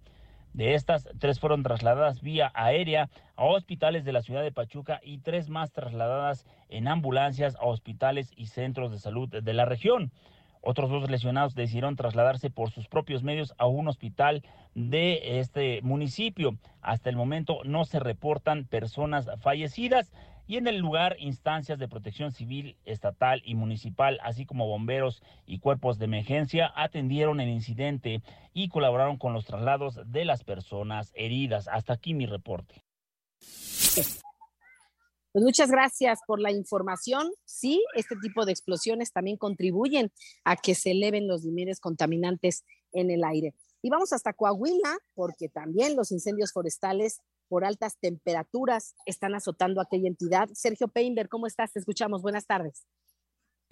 De 0.53 0.73
estas, 0.73 1.07
tres 1.19 1.39
fueron 1.39 1.63
trasladadas 1.63 2.21
vía 2.21 2.51
aérea 2.53 3.09
a 3.35 3.45
hospitales 3.45 4.03
de 4.03 4.13
la 4.13 4.21
ciudad 4.21 4.41
de 4.41 4.51
Pachuca 4.51 4.99
y 5.03 5.19
tres 5.19 5.49
más 5.49 5.71
trasladadas 5.71 6.45
en 6.69 6.87
ambulancias 6.87 7.55
a 7.55 7.65
hospitales 7.65 8.33
y 8.35 8.47
centros 8.47 8.91
de 8.91 8.99
salud 8.99 9.29
de 9.29 9.53
la 9.53 9.65
región. 9.65 10.11
Otros 10.61 10.89
dos 10.89 11.09
lesionados 11.09 11.55
decidieron 11.55 11.95
trasladarse 11.95 12.49
por 12.49 12.71
sus 12.71 12.87
propios 12.87 13.23
medios 13.23 13.53
a 13.57 13.67
un 13.67 13.87
hospital 13.87 14.43
de 14.75 15.39
este 15.39 15.81
municipio. 15.83 16.57
Hasta 16.81 17.09
el 17.09 17.15
momento 17.15 17.61
no 17.63 17.85
se 17.85 17.99
reportan 17.99 18.65
personas 18.65 19.29
fallecidas 19.41 20.11
y 20.49 20.57
en 20.57 20.65
el 20.65 20.79
lugar 20.79 21.15
instancias 21.19 21.77
de 21.77 21.87
protección 21.87 22.31
civil, 22.31 22.75
estatal 22.83 23.43
y 23.45 23.53
municipal, 23.53 24.17
así 24.23 24.47
como 24.47 24.65
bomberos 24.65 25.21
y 25.45 25.59
cuerpos 25.59 25.99
de 25.99 26.05
emergencia, 26.05 26.73
atendieron 26.75 27.39
el 27.39 27.49
incidente 27.49 28.23
y 28.51 28.67
colaboraron 28.69 29.17
con 29.17 29.31
los 29.31 29.45
traslados 29.45 29.99
de 30.07 30.25
las 30.25 30.43
personas 30.43 31.11
heridas. 31.13 31.67
Hasta 31.67 31.93
aquí 31.93 32.15
mi 32.15 32.25
reporte. 32.25 32.83
Pues 35.31 35.45
muchas 35.45 35.69
gracias 35.69 36.21
por 36.25 36.41
la 36.41 36.51
información. 36.51 37.29
Sí, 37.45 37.85
este 37.93 38.15
tipo 38.15 38.43
de 38.43 38.51
explosiones 38.51 39.11
también 39.11 39.37
contribuyen 39.37 40.11
a 40.45 40.55
que 40.55 40.73
se 40.73 40.89
eleven 40.89 41.27
los 41.27 41.43
niveles 41.43 41.79
contaminantes 41.79 42.65
en 42.91 43.11
el 43.11 43.23
aire. 43.23 43.53
Y 43.83 43.91
vamos 43.91 44.13
hasta 44.13 44.33
Coahuila, 44.33 44.97
porque 45.13 45.47
también 45.47 45.95
los 45.95 46.11
incendios 46.11 46.51
forestales 46.51 47.21
por 47.49 47.65
altas 47.65 47.97
temperaturas 47.99 48.95
están 49.05 49.35
azotando 49.35 49.81
aquella 49.81 50.07
entidad. 50.07 50.47
Sergio 50.53 50.87
Peinberg, 50.87 51.27
¿cómo 51.29 51.47
estás? 51.47 51.73
Te 51.73 51.79
escuchamos. 51.79 52.21
Buenas 52.21 52.45
tardes. 52.45 52.85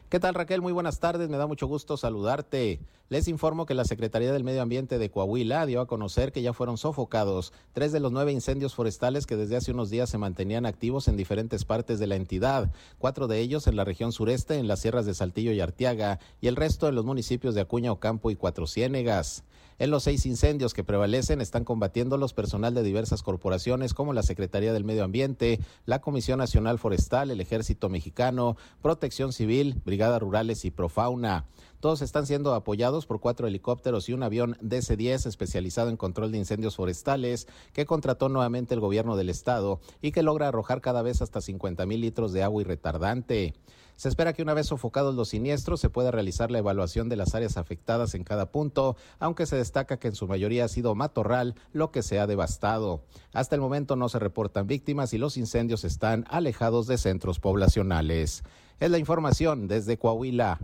¿Qué 0.09 0.21
tal 0.21 0.35
Raquel? 0.35 0.61
Muy 0.61 0.71
buenas 0.71 1.01
tardes, 1.01 1.27
me 1.27 1.35
da 1.35 1.47
mucho 1.47 1.67
gusto 1.67 1.97
saludarte. 1.97 2.79
Les 3.09 3.27
informo 3.27 3.65
que 3.65 3.73
la 3.73 3.83
Secretaría 3.83 4.31
del 4.31 4.45
Medio 4.45 4.61
Ambiente 4.61 4.99
de 4.99 5.11
Coahuila 5.11 5.65
dio 5.65 5.81
a 5.81 5.85
conocer 5.85 6.31
que 6.31 6.41
ya 6.41 6.53
fueron 6.53 6.77
sofocados 6.77 7.51
tres 7.73 7.91
de 7.91 7.99
los 7.99 8.13
nueve 8.13 8.31
incendios 8.31 8.73
forestales 8.73 9.25
que 9.25 9.35
desde 9.35 9.57
hace 9.57 9.73
unos 9.73 9.89
días 9.89 10.09
se 10.09 10.17
mantenían 10.17 10.65
activos 10.65 11.09
en 11.09 11.17
diferentes 11.17 11.65
partes 11.65 11.99
de 11.99 12.07
la 12.07 12.15
entidad, 12.15 12.71
cuatro 12.99 13.27
de 13.27 13.41
ellos 13.41 13.67
en 13.67 13.75
la 13.75 13.83
región 13.83 14.13
sureste, 14.13 14.55
en 14.55 14.69
las 14.69 14.79
sierras 14.79 15.05
de 15.05 15.13
Saltillo 15.13 15.51
y 15.51 15.59
Arteaga, 15.59 16.19
y 16.39 16.47
el 16.47 16.55
resto 16.55 16.87
en 16.87 16.95
los 16.95 17.03
municipios 17.03 17.53
de 17.53 17.59
Acuña, 17.59 17.91
Ocampo 17.91 18.31
y 18.31 18.37
Cuatro 18.37 18.65
Ciénegas. 18.65 19.43
En 19.79 19.91
los 19.91 20.03
seis 20.03 20.25
incendios 20.25 20.73
que 20.73 20.83
prevalecen 20.83 21.39
están 21.39 21.63
combatiendo 21.63 22.17
los 22.17 22.33
personal 22.33 22.73
de 22.73 22.81
diversas 22.81 23.21
corporaciones 23.21 23.93
como 23.93 24.11
la 24.11 24.23
Secretaría 24.23 24.73
del 24.73 24.83
Medio 24.83 25.03
Ambiente, 25.03 25.59
la 25.85 26.01
Comisión 26.01 26.39
Nacional 26.39 26.79
Forestal, 26.79 27.29
el 27.29 27.41
Ejército 27.41 27.87
Mexicano, 27.87 28.57
Protección 28.81 29.33
Civil, 29.33 29.79
Rurales 30.19 30.63
y 30.65 30.71
Profauna. 30.71 31.45
Todos 31.79 32.01
están 32.01 32.25
siendo 32.25 32.53
apoyados 32.53 33.05
por 33.05 33.19
cuatro 33.19 33.47
helicópteros 33.47 34.09
y 34.09 34.13
un 34.13 34.23
avión 34.23 34.57
DC-10 34.61 35.27
especializado 35.27 35.89
en 35.89 35.97
control 35.97 36.31
de 36.31 36.37
incendios 36.37 36.75
forestales 36.75 37.47
que 37.73 37.85
contrató 37.85 38.29
nuevamente 38.29 38.73
el 38.73 38.79
gobierno 38.79 39.15
del 39.15 39.29
estado 39.29 39.79
y 40.01 40.11
que 40.11 40.23
logra 40.23 40.47
arrojar 40.47 40.81
cada 40.81 41.01
vez 41.01 41.21
hasta 41.21 41.41
50 41.41 41.85
mil 41.85 42.01
litros 42.01 42.33
de 42.33 42.43
agua 42.43 42.61
y 42.61 42.65
retardante. 42.65 43.53
Se 43.97 44.09
espera 44.09 44.33
que 44.33 44.43
una 44.43 44.53
vez 44.53 44.67
sofocados 44.67 45.15
los 45.15 45.29
siniestros 45.29 45.81
se 45.81 45.89
pueda 45.89 46.11
realizar 46.11 46.51
la 46.51 46.59
evaluación 46.59 47.09
de 47.09 47.15
las 47.15 47.33
áreas 47.33 47.57
afectadas 47.57 48.13
en 48.13 48.23
cada 48.23 48.51
punto, 48.51 48.95
aunque 49.17 49.47
se 49.47 49.55
destaca 49.55 49.97
que 49.97 50.09
en 50.09 50.15
su 50.15 50.27
mayoría 50.27 50.65
ha 50.65 50.67
sido 50.67 50.93
matorral 50.93 51.55
lo 51.73 51.91
que 51.91 52.03
se 52.03 52.19
ha 52.19 52.27
devastado. 52.27 53.03
Hasta 53.33 53.55
el 53.55 53.61
momento 53.61 53.95
no 53.95 54.07
se 54.07 54.19
reportan 54.19 54.67
víctimas 54.67 55.13
y 55.13 55.17
los 55.17 55.35
incendios 55.35 55.83
están 55.83 56.25
alejados 56.29 56.85
de 56.85 56.99
centros 56.99 57.39
poblacionales. 57.39 58.43
Es 58.79 58.91
la 58.91 58.99
información 58.99 59.67
desde 59.67 59.97
Coahuila. 59.97 60.59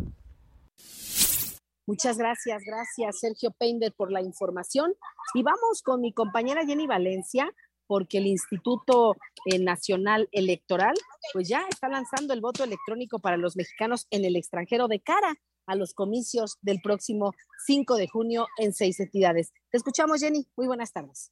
Muchas 1.87 2.17
gracias, 2.19 2.61
gracias 2.63 3.19
Sergio 3.19 3.49
Peinder 3.57 3.93
por 3.97 4.11
la 4.11 4.21
información. 4.21 4.93
Y 5.33 5.41
vamos 5.41 5.81
con 5.83 6.01
mi 6.01 6.13
compañera 6.13 6.65
Jenny 6.67 6.85
Valencia 6.85 7.51
porque 7.93 8.17
el 8.17 8.25
Instituto 8.25 9.15
eh, 9.45 9.59
Nacional 9.59 10.27
Electoral 10.31 10.95
pues 11.31 11.47
ya 11.47 11.63
está 11.69 11.89
lanzando 11.89 12.33
el 12.33 12.41
voto 12.41 12.63
electrónico 12.63 13.19
para 13.19 13.37
los 13.37 13.55
mexicanos 13.55 14.07
en 14.09 14.25
el 14.25 14.35
extranjero 14.35 14.87
de 14.87 14.99
cara 14.99 15.35
a 15.67 15.75
los 15.75 15.93
comicios 15.93 16.57
del 16.63 16.81
próximo 16.81 17.33
5 17.67 17.95
de 17.97 18.07
junio 18.07 18.47
en 18.57 18.73
seis 18.73 18.99
entidades. 18.99 19.53
Te 19.69 19.77
escuchamos, 19.77 20.21
Jenny. 20.21 20.47
Muy 20.57 20.65
buenas 20.65 20.91
tardes. 20.91 21.31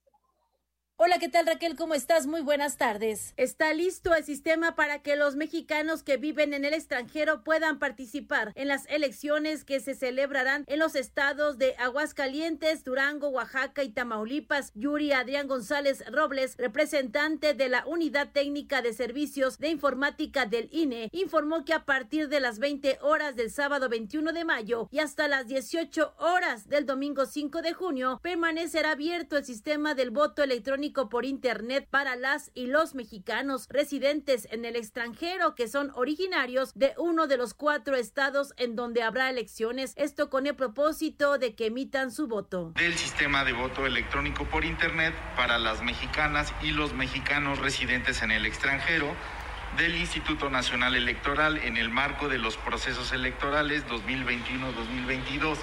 Hola, 1.03 1.17
¿qué 1.17 1.29
tal 1.29 1.47
Raquel? 1.47 1.75
¿Cómo 1.75 1.95
estás? 1.95 2.27
Muy 2.27 2.41
buenas 2.41 2.77
tardes. 2.77 3.33
Está 3.35 3.73
listo 3.73 4.13
el 4.13 4.23
sistema 4.23 4.75
para 4.75 5.01
que 5.01 5.15
los 5.15 5.35
mexicanos 5.35 6.03
que 6.03 6.17
viven 6.17 6.53
en 6.53 6.63
el 6.63 6.75
extranjero 6.75 7.43
puedan 7.43 7.79
participar 7.79 8.51
en 8.53 8.67
las 8.67 8.85
elecciones 8.85 9.63
que 9.63 9.79
se 9.79 9.95
celebrarán 9.95 10.63
en 10.67 10.77
los 10.77 10.93
estados 10.93 11.57
de 11.57 11.73
Aguascalientes, 11.79 12.83
Durango, 12.83 13.29
Oaxaca 13.29 13.83
y 13.83 13.89
Tamaulipas. 13.89 14.73
Yuri 14.75 15.11
Adrián 15.11 15.47
González 15.47 16.03
Robles, 16.11 16.55
representante 16.59 17.55
de 17.55 17.67
la 17.67 17.83
Unidad 17.87 18.31
Técnica 18.31 18.83
de 18.83 18.93
Servicios 18.93 19.57
de 19.57 19.69
Informática 19.69 20.45
del 20.45 20.69
INE, 20.71 21.09
informó 21.13 21.65
que 21.65 21.73
a 21.73 21.83
partir 21.83 22.29
de 22.29 22.41
las 22.41 22.59
20 22.59 22.99
horas 23.01 23.35
del 23.35 23.49
sábado 23.49 23.89
21 23.89 24.33
de 24.33 24.45
mayo 24.45 24.87
y 24.91 24.99
hasta 24.99 25.27
las 25.27 25.47
18 25.47 26.13
horas 26.19 26.69
del 26.69 26.85
domingo 26.85 27.25
5 27.25 27.63
de 27.63 27.73
junio 27.73 28.19
permanecerá 28.21 28.91
abierto 28.91 29.35
el 29.35 29.45
sistema 29.45 29.95
del 29.95 30.11
voto 30.11 30.43
electrónico 30.43 30.90
por 30.91 31.25
Internet 31.25 31.87
para 31.89 32.15
las 32.15 32.51
y 32.53 32.67
los 32.67 32.95
mexicanos 32.95 33.67
residentes 33.69 34.47
en 34.51 34.65
el 34.65 34.75
extranjero 34.75 35.55
que 35.55 35.67
son 35.67 35.91
originarios 35.95 36.73
de 36.73 36.93
uno 36.97 37.27
de 37.27 37.37
los 37.37 37.53
cuatro 37.53 37.95
estados 37.95 38.53
en 38.57 38.75
donde 38.75 39.01
habrá 39.01 39.29
elecciones. 39.29 39.93
Esto 39.95 40.29
con 40.29 40.47
el 40.47 40.55
propósito 40.55 41.37
de 41.37 41.55
que 41.55 41.67
emitan 41.67 42.11
su 42.11 42.27
voto. 42.27 42.73
Del 42.75 42.95
sistema 42.95 43.45
de 43.45 43.53
voto 43.53 43.85
electrónico 43.85 44.45
por 44.45 44.65
Internet 44.65 45.13
para 45.37 45.57
las 45.59 45.81
mexicanas 45.81 46.53
y 46.61 46.71
los 46.71 46.93
mexicanos 46.93 47.59
residentes 47.59 48.21
en 48.21 48.31
el 48.31 48.45
extranjero 48.45 49.15
del 49.77 49.95
Instituto 49.95 50.49
Nacional 50.49 50.95
Electoral 50.95 51.57
en 51.57 51.77
el 51.77 51.89
marco 51.89 52.27
de 52.27 52.37
los 52.37 52.57
procesos 52.57 53.13
electorales 53.13 53.85
2021-2022 53.87 55.57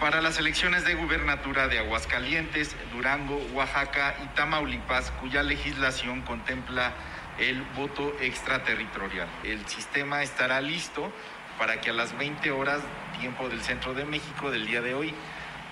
para 0.00 0.20
las 0.20 0.38
elecciones 0.38 0.84
de 0.84 0.94
gubernatura 0.94 1.68
de 1.68 1.78
Aguascalientes, 1.78 2.76
Durango, 2.92 3.36
Oaxaca 3.54 4.16
y 4.22 4.26
Tamaulipas, 4.34 5.10
cuya 5.12 5.42
legislación 5.42 6.22
contempla 6.22 6.92
el 7.38 7.62
voto 7.76 8.14
extraterritorial. 8.20 9.28
El 9.42 9.66
sistema 9.66 10.22
estará 10.22 10.60
listo 10.60 11.12
para 11.58 11.80
que 11.80 11.90
a 11.90 11.92
las 11.92 12.16
20 12.18 12.50
horas, 12.50 12.80
tiempo 13.20 13.48
del 13.48 13.62
centro 13.62 13.94
de 13.94 14.04
México 14.04 14.50
del 14.50 14.66
día 14.66 14.82
de 14.82 14.94
hoy, 14.94 15.14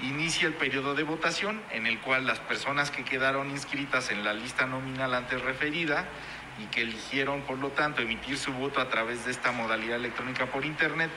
inicie 0.02 0.46
el 0.46 0.54
periodo 0.54 0.94
de 0.94 1.02
votación 1.02 1.60
en 1.70 1.86
el 1.86 1.98
cual 2.00 2.26
las 2.26 2.38
personas 2.38 2.90
que 2.90 3.04
quedaron 3.04 3.50
inscritas 3.50 4.10
en 4.10 4.24
la 4.24 4.32
lista 4.32 4.66
nominal 4.66 5.14
antes 5.14 5.40
referida 5.42 6.06
y 6.62 6.66
que 6.66 6.82
eligieron, 6.82 7.42
por 7.42 7.58
lo 7.58 7.70
tanto, 7.70 8.02
emitir 8.02 8.36
su 8.36 8.52
voto 8.52 8.80
a 8.80 8.88
través 8.88 9.24
de 9.24 9.30
esta 9.30 9.52
modalidad 9.52 9.96
electrónica 9.96 10.46
por 10.46 10.64
Internet, 10.64 11.10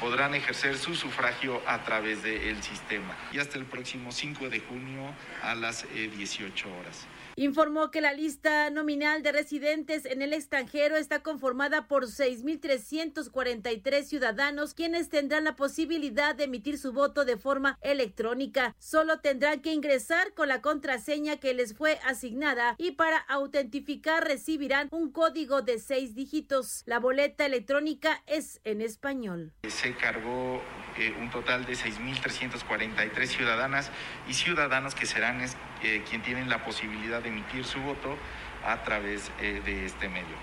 podrán 0.00 0.34
ejercer 0.34 0.78
su 0.78 0.94
sufragio 0.94 1.60
a 1.66 1.84
través 1.84 2.22
del 2.22 2.62
sistema. 2.62 3.16
Y 3.32 3.38
hasta 3.38 3.58
el 3.58 3.64
próximo 3.64 4.12
5 4.12 4.48
de 4.48 4.60
junio 4.60 5.14
a 5.42 5.54
las 5.54 5.86
18 5.92 6.68
horas 6.78 7.06
informó 7.44 7.92
que 7.92 8.00
la 8.00 8.12
lista 8.12 8.68
nominal 8.70 9.22
de 9.22 9.30
residentes 9.30 10.04
en 10.04 10.22
el 10.22 10.32
extranjero 10.32 10.96
está 10.96 11.20
conformada 11.20 11.86
por 11.86 12.06
6.343 12.06 14.02
ciudadanos 14.02 14.74
quienes 14.74 15.08
tendrán 15.08 15.44
la 15.44 15.54
posibilidad 15.54 16.34
de 16.34 16.44
emitir 16.44 16.78
su 16.78 16.92
voto 16.92 17.24
de 17.24 17.36
forma 17.36 17.78
electrónica. 17.80 18.74
Solo 18.80 19.20
tendrán 19.20 19.60
que 19.60 19.72
ingresar 19.72 20.34
con 20.34 20.48
la 20.48 20.60
contraseña 20.60 21.36
que 21.36 21.54
les 21.54 21.76
fue 21.76 22.00
asignada 22.04 22.74
y 22.76 22.92
para 22.92 23.18
autentificar 23.18 24.26
recibirán 24.26 24.88
un 24.90 25.12
código 25.12 25.62
de 25.62 25.78
seis 25.78 26.16
dígitos. 26.16 26.82
La 26.86 26.98
boleta 26.98 27.46
electrónica 27.46 28.20
es 28.26 28.60
en 28.64 28.80
español. 28.80 29.52
Se 29.68 29.94
cargó 29.94 30.60
eh, 30.96 31.14
un 31.20 31.30
total 31.30 31.64
de 31.66 31.74
6.343 31.74 33.26
ciudadanas 33.26 33.92
y 34.28 34.34
ciudadanos 34.34 34.96
que 34.96 35.06
serán 35.06 35.40
eh, 35.82 36.02
quien 36.08 36.22
tienen 36.22 36.48
la 36.48 36.64
posibilidad 36.64 37.22
de 37.22 37.27
emitir 37.28 37.64
su 37.64 37.80
voto 37.80 38.18
a 38.66 38.82
través 38.82 39.30
eh, 39.40 39.62
de 39.64 39.86
este 39.86 40.08
medio. 40.08 40.36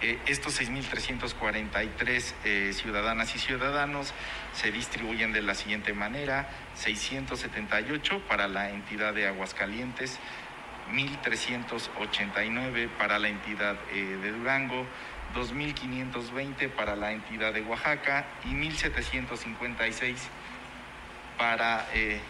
Eh, 0.00 0.18
estos 0.26 0.60
6.343 0.60 2.72
ciudadanas 2.72 3.36
y 3.36 3.38
ciudadanos 3.38 4.12
se 4.52 4.72
distribuyen 4.72 5.32
de 5.32 5.42
la 5.42 5.54
siguiente 5.54 5.92
manera, 5.92 6.48
678 6.74 8.26
para 8.26 8.48
la 8.48 8.70
entidad 8.70 9.14
de 9.14 9.28
Aguascalientes, 9.28 10.18
1.389 10.92 12.88
para 12.98 13.20
la 13.20 13.28
entidad 13.28 13.76
de 13.92 14.32
Durango, 14.32 14.88
2.520 15.34 16.70
para 16.70 16.96
la 16.96 17.12
entidad 17.12 17.52
de 17.52 17.62
Oaxaca 17.62 18.26
y 18.44 18.48
1.756 18.48 20.16
para 21.38 21.86
eh, 21.94 22.20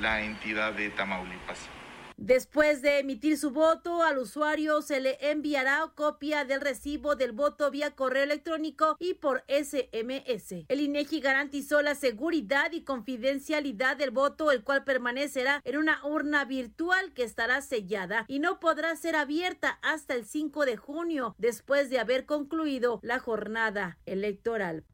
la 0.00 0.22
entidad 0.22 0.72
de 0.72 0.90
Tamaulipas. 0.90 1.68
Después 2.16 2.80
de 2.80 3.00
emitir 3.00 3.36
su 3.36 3.50
voto, 3.50 4.02
al 4.02 4.18
usuario 4.18 4.82
se 4.82 5.00
le 5.00 5.18
enviará 5.20 5.90
copia 5.94 6.44
del 6.44 6.60
recibo 6.60 7.16
del 7.16 7.32
voto 7.32 7.70
vía 7.70 7.94
correo 7.94 8.22
electrónico 8.22 8.96
y 8.98 9.14
por 9.14 9.44
SMS. 9.48 10.64
El 10.68 10.80
INEGI 10.80 11.20
garantizó 11.20 11.82
la 11.82 11.94
seguridad 11.94 12.72
y 12.72 12.82
confidencialidad 12.82 13.96
del 13.96 14.10
voto, 14.10 14.50
el 14.52 14.62
cual 14.62 14.84
permanecerá 14.84 15.60
en 15.64 15.76
una 15.76 16.04
urna 16.06 16.44
virtual 16.44 17.12
que 17.14 17.24
estará 17.24 17.60
sellada 17.62 18.24
y 18.28 18.38
no 18.38 18.60
podrá 18.60 18.94
ser 18.96 19.16
abierta 19.16 19.78
hasta 19.82 20.14
el 20.14 20.24
5 20.24 20.64
de 20.66 20.76
junio, 20.76 21.34
después 21.38 21.90
de 21.90 21.98
haber 21.98 22.26
concluido 22.26 23.00
la 23.02 23.18
jornada 23.18 23.98
electoral. 24.06 24.84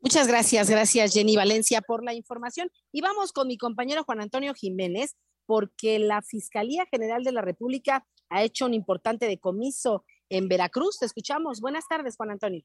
Muchas 0.00 0.28
gracias, 0.28 0.70
gracias 0.70 1.12
Jenny 1.12 1.34
Valencia 1.34 1.80
por 1.80 2.04
la 2.04 2.14
información. 2.14 2.70
Y 2.92 3.00
vamos 3.00 3.32
con 3.32 3.48
mi 3.48 3.58
compañero 3.58 4.04
Juan 4.04 4.20
Antonio 4.20 4.54
Jiménez, 4.54 5.16
porque 5.44 5.98
la 5.98 6.22
Fiscalía 6.22 6.86
General 6.90 7.24
de 7.24 7.32
la 7.32 7.42
República 7.42 8.06
ha 8.30 8.42
hecho 8.42 8.66
un 8.66 8.74
importante 8.74 9.26
decomiso 9.26 10.04
en 10.28 10.48
Veracruz. 10.48 10.98
Te 10.98 11.06
escuchamos. 11.06 11.60
Buenas 11.60 11.84
tardes, 11.88 12.16
Juan 12.16 12.30
Antonio. 12.30 12.64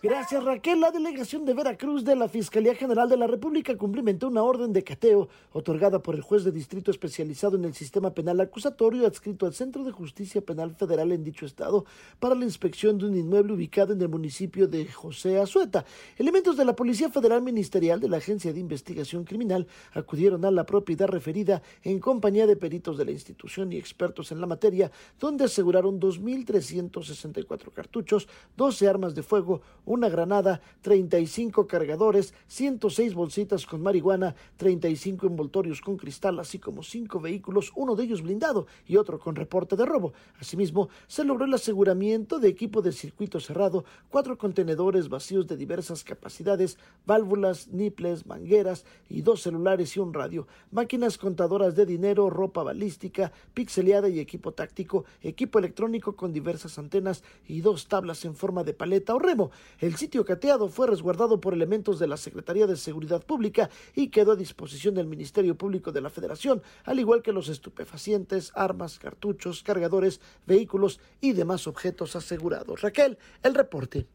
Gracias 0.00 0.42
Raquel. 0.42 0.80
La 0.80 0.90
delegación 0.90 1.44
de 1.44 1.52
Veracruz 1.52 2.02
de 2.02 2.16
la 2.16 2.26
Fiscalía 2.26 2.74
General 2.74 3.08
de 3.08 3.16
la 3.18 3.26
República 3.26 3.76
cumplimentó 3.76 4.28
una 4.28 4.42
orden 4.42 4.72
de 4.72 4.82
cateo 4.82 5.28
otorgada 5.52 6.02
por 6.02 6.14
el 6.14 6.22
juez 6.22 6.44
de 6.44 6.50
distrito 6.50 6.90
especializado 6.90 7.56
en 7.56 7.64
el 7.66 7.74
sistema 7.74 8.14
penal 8.14 8.40
acusatorio 8.40 9.06
adscrito 9.06 9.44
al 9.44 9.52
Centro 9.52 9.84
de 9.84 9.92
Justicia 9.92 10.40
Penal 10.40 10.74
Federal 10.74 11.12
en 11.12 11.22
dicho 11.22 11.44
estado 11.44 11.84
para 12.18 12.34
la 12.34 12.44
inspección 12.44 12.96
de 12.96 13.04
un 13.04 13.16
inmueble 13.16 13.52
ubicado 13.52 13.92
en 13.92 14.00
el 14.00 14.08
municipio 14.08 14.66
de 14.66 14.86
José 14.86 15.38
Azueta. 15.38 15.84
Elementos 16.16 16.56
de 16.56 16.64
la 16.64 16.74
Policía 16.74 17.10
Federal 17.10 17.42
Ministerial 17.42 18.00
de 18.00 18.08
la 18.08 18.16
Agencia 18.16 18.52
de 18.52 18.60
Investigación 18.60 19.24
Criminal 19.24 19.66
acudieron 19.92 20.44
a 20.46 20.50
la 20.50 20.64
propiedad 20.64 21.06
referida 21.06 21.62
en 21.82 22.00
compañía 22.00 22.46
de 22.46 22.56
peritos 22.56 22.96
de 22.96 23.04
la 23.04 23.12
institución 23.12 23.72
y 23.72 23.76
expertos 23.76 24.32
en 24.32 24.40
la 24.40 24.46
materia, 24.46 24.90
donde 25.20 25.44
aseguraron 25.44 26.00
2.364 26.00 27.72
cartuchos, 27.72 28.26
12 28.56 28.88
armas 28.88 29.14
de 29.14 29.22
fuego, 29.22 29.60
una 29.84 30.08
granada, 30.08 30.60
35 30.82 31.66
cargadores, 31.66 32.34
106 32.48 33.14
bolsitas 33.14 33.66
con 33.66 33.82
marihuana, 33.82 34.34
35 34.56 35.26
envoltorios 35.26 35.80
con 35.80 35.96
cristal, 35.96 36.38
así 36.38 36.58
como 36.58 36.82
cinco 36.82 37.20
vehículos, 37.20 37.72
uno 37.74 37.96
de 37.96 38.04
ellos 38.04 38.22
blindado 38.22 38.66
y 38.86 38.96
otro 38.96 39.18
con 39.18 39.34
reporte 39.34 39.76
de 39.76 39.86
robo. 39.86 40.12
Asimismo, 40.38 40.88
se 41.06 41.24
logró 41.24 41.44
el 41.44 41.54
aseguramiento 41.54 42.38
de 42.38 42.48
equipo 42.48 42.82
de 42.82 42.92
circuito 42.92 43.40
cerrado, 43.40 43.84
cuatro 44.08 44.38
contenedores 44.38 45.08
vacíos 45.08 45.46
de 45.46 45.56
diversas 45.56 46.04
capacidades, 46.04 46.78
válvulas, 47.06 47.68
niples, 47.68 48.26
mangueras 48.26 48.84
y 49.08 49.22
dos 49.22 49.42
celulares 49.42 49.96
y 49.96 50.00
un 50.00 50.14
radio, 50.14 50.46
máquinas 50.70 51.18
contadoras 51.18 51.74
de 51.74 51.86
dinero, 51.86 52.30
ropa 52.30 52.62
balística, 52.62 53.32
pixeleada 53.54 54.08
y 54.08 54.20
equipo 54.20 54.52
táctico, 54.52 55.04
equipo 55.20 55.58
electrónico 55.58 56.16
con 56.16 56.32
diversas 56.32 56.78
antenas 56.78 57.22
y 57.46 57.60
dos 57.60 57.88
tablas 57.88 58.24
en 58.24 58.34
forma 58.34 58.64
de 58.64 58.74
paleta 58.74 59.14
o 59.14 59.18
remo. 59.18 59.50
El 59.78 59.96
sitio 59.96 60.24
cateado 60.24 60.68
fue 60.68 60.86
resguardado 60.86 61.40
por 61.40 61.54
elementos 61.54 61.98
de 61.98 62.06
la 62.06 62.16
Secretaría 62.16 62.66
de 62.66 62.76
Seguridad 62.76 63.24
Pública 63.24 63.70
y 63.94 64.08
quedó 64.08 64.32
a 64.32 64.36
disposición 64.36 64.94
del 64.94 65.06
Ministerio 65.06 65.56
Público 65.56 65.92
de 65.92 66.00
la 66.00 66.10
Federación, 66.10 66.62
al 66.84 67.00
igual 67.00 67.22
que 67.22 67.32
los 67.32 67.48
estupefacientes, 67.48 68.52
armas, 68.54 68.98
cartuchos, 68.98 69.62
cargadores, 69.62 70.20
vehículos 70.46 71.00
y 71.20 71.32
demás 71.32 71.66
objetos 71.66 72.16
asegurados. 72.16 72.80
Raquel, 72.80 73.18
el 73.42 73.54
reporte. 73.54 74.06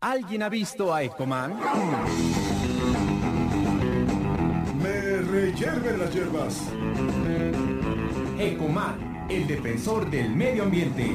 ¿Alguien 0.00 0.42
ha 0.42 0.48
visto 0.48 0.94
a 0.94 1.02
Ecoman? 1.02 1.60
Me 4.82 5.16
reyerven 5.22 5.98
las 5.98 6.14
hierbas. 6.14 6.58
Ecoman, 8.38 9.26
el 9.28 9.46
defensor 9.46 10.10
del 10.10 10.30
medio 10.30 10.62
ambiente. 10.62 11.14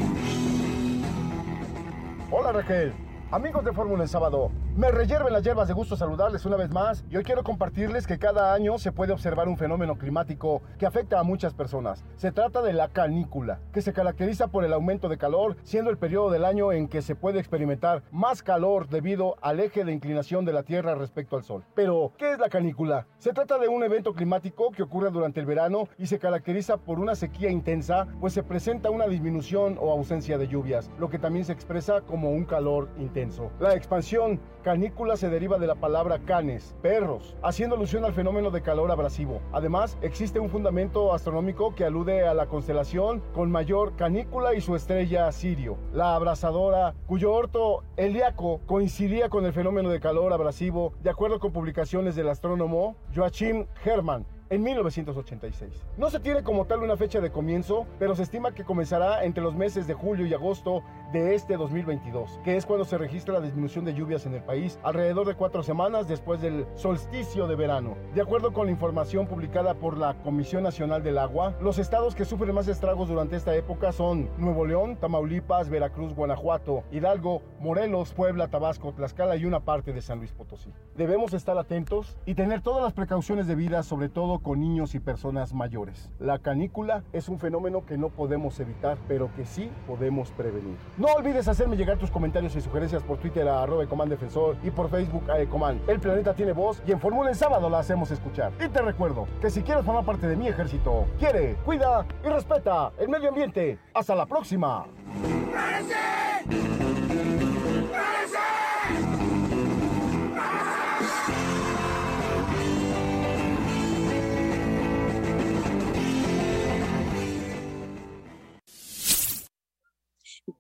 Hola 2.29 2.51
Raquel. 2.51 3.04
Amigos 3.31 3.65
de 3.65 3.73
Fórmula 3.73 4.03
en 4.03 4.07
Sábado, 4.07 4.51
me 4.77 4.91
reyerven 4.91 5.33
las 5.33 5.41
hierbas 5.41 5.67
de 5.67 5.73
gusto 5.73 5.97
saludarles 5.97 6.45
una 6.45 6.57
vez 6.57 6.69
más 6.69 7.03
y 7.09 7.17
hoy 7.17 7.23
quiero 7.23 7.43
compartirles 7.43 8.05
que 8.05 8.19
cada 8.19 8.53
año 8.53 8.77
se 8.77 8.91
puede 8.91 9.13
observar 9.13 9.47
un 9.47 9.57
fenómeno 9.57 9.97
climático 9.97 10.61
que 10.77 10.85
afecta 10.85 11.19
a 11.19 11.23
muchas 11.23 11.55
personas. 11.55 12.05
Se 12.17 12.31
trata 12.31 12.61
de 12.61 12.73
la 12.73 12.89
canícula, 12.89 13.59
que 13.73 13.81
se 13.81 13.93
caracteriza 13.93 14.47
por 14.47 14.63
el 14.63 14.73
aumento 14.73 15.09
de 15.09 15.17
calor, 15.17 15.57
siendo 15.63 15.89
el 15.89 15.97
periodo 15.97 16.29
del 16.29 16.45
año 16.45 16.71
en 16.71 16.87
que 16.87 17.01
se 17.01 17.15
puede 17.15 17.39
experimentar 17.39 18.03
más 18.11 18.43
calor 18.43 18.89
debido 18.89 19.37
al 19.41 19.59
eje 19.59 19.83
de 19.83 19.91
inclinación 19.91 20.45
de 20.45 20.53
la 20.53 20.61
Tierra 20.61 20.93
respecto 20.93 21.35
al 21.35 21.43
Sol. 21.43 21.63
Pero, 21.73 22.13
¿qué 22.19 22.33
es 22.33 22.39
la 22.39 22.49
canícula? 22.49 23.07
Se 23.17 23.33
trata 23.33 23.57
de 23.57 23.69
un 23.69 23.83
evento 23.83 24.13
climático 24.13 24.69
que 24.71 24.83
ocurre 24.83 25.09
durante 25.09 25.39
el 25.39 25.47
verano 25.47 25.87
y 25.97 26.05
se 26.05 26.19
caracteriza 26.19 26.77
por 26.77 26.99
una 26.99 27.15
sequía 27.15 27.49
intensa, 27.49 28.07
pues 28.21 28.33
se 28.33 28.43
presenta 28.43 28.91
una 28.91 29.07
disminución 29.07 29.77
o 29.81 29.91
ausencia 29.91 30.37
de 30.37 30.47
lluvias, 30.47 30.91
lo 30.99 31.09
que 31.09 31.17
también 31.17 31.43
se 31.43 31.53
expresa 31.53 32.01
como 32.01 32.29
un 32.29 32.45
calor 32.45 32.87
intenso. 32.99 33.14
La 33.61 33.75
expansión 33.75 34.41
canícula 34.61 35.15
se 35.15 35.29
deriva 35.29 35.57
de 35.57 35.67
la 35.67 35.75
palabra 35.75 36.19
canes, 36.25 36.75
perros, 36.81 37.37
haciendo 37.41 37.77
alusión 37.77 38.03
al 38.03 38.11
fenómeno 38.11 38.51
de 38.51 38.61
calor 38.61 38.91
abrasivo. 38.91 39.41
Además, 39.53 39.97
existe 40.01 40.41
un 40.41 40.49
fundamento 40.49 41.13
astronómico 41.13 41.75
que 41.75 41.85
alude 41.85 42.27
a 42.27 42.33
la 42.33 42.47
constelación 42.47 43.23
con 43.33 43.49
mayor 43.49 43.95
canícula 43.95 44.53
y 44.53 44.59
su 44.59 44.75
estrella 44.75 45.31
Sirio, 45.31 45.77
la 45.93 46.15
abrasadora, 46.15 46.93
cuyo 47.07 47.31
orto 47.31 47.83
helíaco 47.95 48.59
coincidía 48.65 49.29
con 49.29 49.45
el 49.45 49.53
fenómeno 49.53 49.89
de 49.89 50.01
calor 50.01 50.33
abrasivo, 50.33 50.91
de 51.01 51.09
acuerdo 51.09 51.39
con 51.39 51.53
publicaciones 51.53 52.17
del 52.17 52.27
astrónomo 52.27 52.97
Joachim 53.15 53.65
Hermann 53.85 54.25
en 54.49 54.63
1986. 54.63 55.71
No 55.97 56.09
se 56.09 56.19
tiene 56.19 56.43
como 56.43 56.65
tal 56.65 56.83
una 56.83 56.97
fecha 56.97 57.19
de 57.19 57.31
comienzo, 57.31 57.85
pero 57.99 58.15
se 58.15 58.23
estima 58.23 58.53
que 58.53 58.63
comenzará 58.63 59.23
entre 59.23 59.43
los 59.43 59.55
meses 59.55 59.87
de 59.87 59.93
julio 59.93 60.25
y 60.25 60.33
agosto 60.33 60.83
de 61.11 61.35
este 61.35 61.57
2022, 61.57 62.39
que 62.43 62.57
es 62.57 62.65
cuando 62.65 62.85
se 62.85 62.97
registra 62.97 63.33
la 63.33 63.41
disminución 63.41 63.85
de 63.85 63.93
lluvias 63.93 64.25
en 64.25 64.33
el 64.33 64.43
país, 64.43 64.79
alrededor 64.83 65.27
de 65.27 65.35
cuatro 65.35 65.63
semanas 65.63 66.07
después 66.07 66.41
del 66.41 66.65
solsticio 66.75 67.47
de 67.47 67.55
verano. 67.55 67.95
De 68.13 68.21
acuerdo 68.21 68.53
con 68.53 68.67
la 68.67 68.71
información 68.71 69.27
publicada 69.27 69.75
por 69.75 69.97
la 69.97 70.15
Comisión 70.23 70.63
Nacional 70.63 71.03
del 71.03 71.17
Agua, 71.17 71.55
los 71.61 71.77
estados 71.77 72.15
que 72.15 72.25
sufren 72.25 72.53
más 72.53 72.67
estragos 72.67 73.09
durante 73.09 73.35
esta 73.35 73.55
época 73.55 73.91
son 73.91 74.29
Nuevo 74.37 74.65
León, 74.65 74.97
Tamaulipas, 74.97 75.69
Veracruz, 75.69 76.13
Guanajuato, 76.13 76.83
Hidalgo, 76.91 77.41
Morelos, 77.59 78.13
Puebla, 78.13 78.47
Tabasco, 78.49 78.93
Tlaxcala 78.93 79.35
y 79.37 79.45
una 79.45 79.61
parte 79.61 79.93
de 79.93 80.01
San 80.01 80.19
Luis 80.19 80.31
Potosí. 80.31 80.71
Debemos 80.95 81.33
estar 81.33 81.57
atentos 81.57 82.17
y 82.25 82.35
tener 82.35 82.61
todas 82.61 82.83
las 82.83 82.93
precauciones 82.93 83.47
debidas, 83.47 83.85
sobre 83.85 84.09
todo 84.09 84.34
con 84.39 84.59
niños 84.59 84.95
y 84.95 84.99
personas 84.99 85.53
mayores. 85.53 86.11
La 86.19 86.39
canícula 86.39 87.03
es 87.13 87.29
un 87.29 87.39
fenómeno 87.39 87.85
que 87.85 87.97
no 87.97 88.09
podemos 88.09 88.59
evitar, 88.59 88.97
pero 89.07 89.29
que 89.35 89.45
sí 89.45 89.69
podemos 89.87 90.31
prevenir. 90.31 90.77
No 90.97 91.07
olvides 91.07 91.47
hacerme 91.47 91.77
llegar 91.77 91.97
tus 91.97 92.11
comentarios 92.11 92.55
y 92.55 92.61
sugerencias 92.61 93.03
por 93.03 93.17
Twitter 93.17 93.47
a 93.47 93.63
arroba 93.63 93.85
Defensor 94.05 94.57
y 94.63 94.71
por 94.71 94.89
Facebook 94.89 95.29
a 95.29 95.39
Ecoman. 95.39 95.79
El 95.87 95.99
planeta 95.99 96.33
tiene 96.33 96.53
voz 96.53 96.81
y 96.85 96.91
en 96.91 96.99
Fórmula 96.99 97.29
en 97.29 97.35
sábado 97.35 97.69
la 97.69 97.79
hacemos 97.79 98.11
escuchar. 98.11 98.51
Y 98.63 98.69
te 98.69 98.81
recuerdo 98.81 99.27
que 99.41 99.49
si 99.49 99.63
quieres 99.63 99.85
formar 99.85 100.05
parte 100.05 100.27
de 100.27 100.35
mi 100.35 100.47
ejército, 100.47 101.05
quiere, 101.19 101.55
cuida 101.65 102.05
y 102.23 102.27
respeta 102.27 102.91
el 102.99 103.09
medio 103.09 103.29
ambiente. 103.29 103.79
Hasta 103.93 104.15
la 104.15 104.25
próxima. 104.25 104.85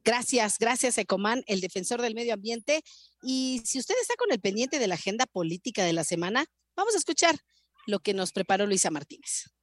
Gracias, 0.03 0.57
gracias 0.57 0.97
Ecomán, 0.97 1.43
el 1.47 1.61
defensor 1.61 2.01
del 2.01 2.15
medio 2.15 2.33
ambiente. 2.33 2.81
Y 3.21 3.61
si 3.65 3.79
usted 3.79 3.95
está 4.01 4.15
con 4.15 4.31
el 4.31 4.39
pendiente 4.39 4.79
de 4.79 4.87
la 4.87 4.95
agenda 4.95 5.25
política 5.25 5.83
de 5.83 5.93
la 5.93 6.03
semana, 6.03 6.45
vamos 6.75 6.95
a 6.95 6.97
escuchar 6.97 7.39
lo 7.85 7.99
que 7.99 8.13
nos 8.13 8.31
preparó 8.31 8.65
Luisa 8.65 8.89
Martínez. 8.89 9.54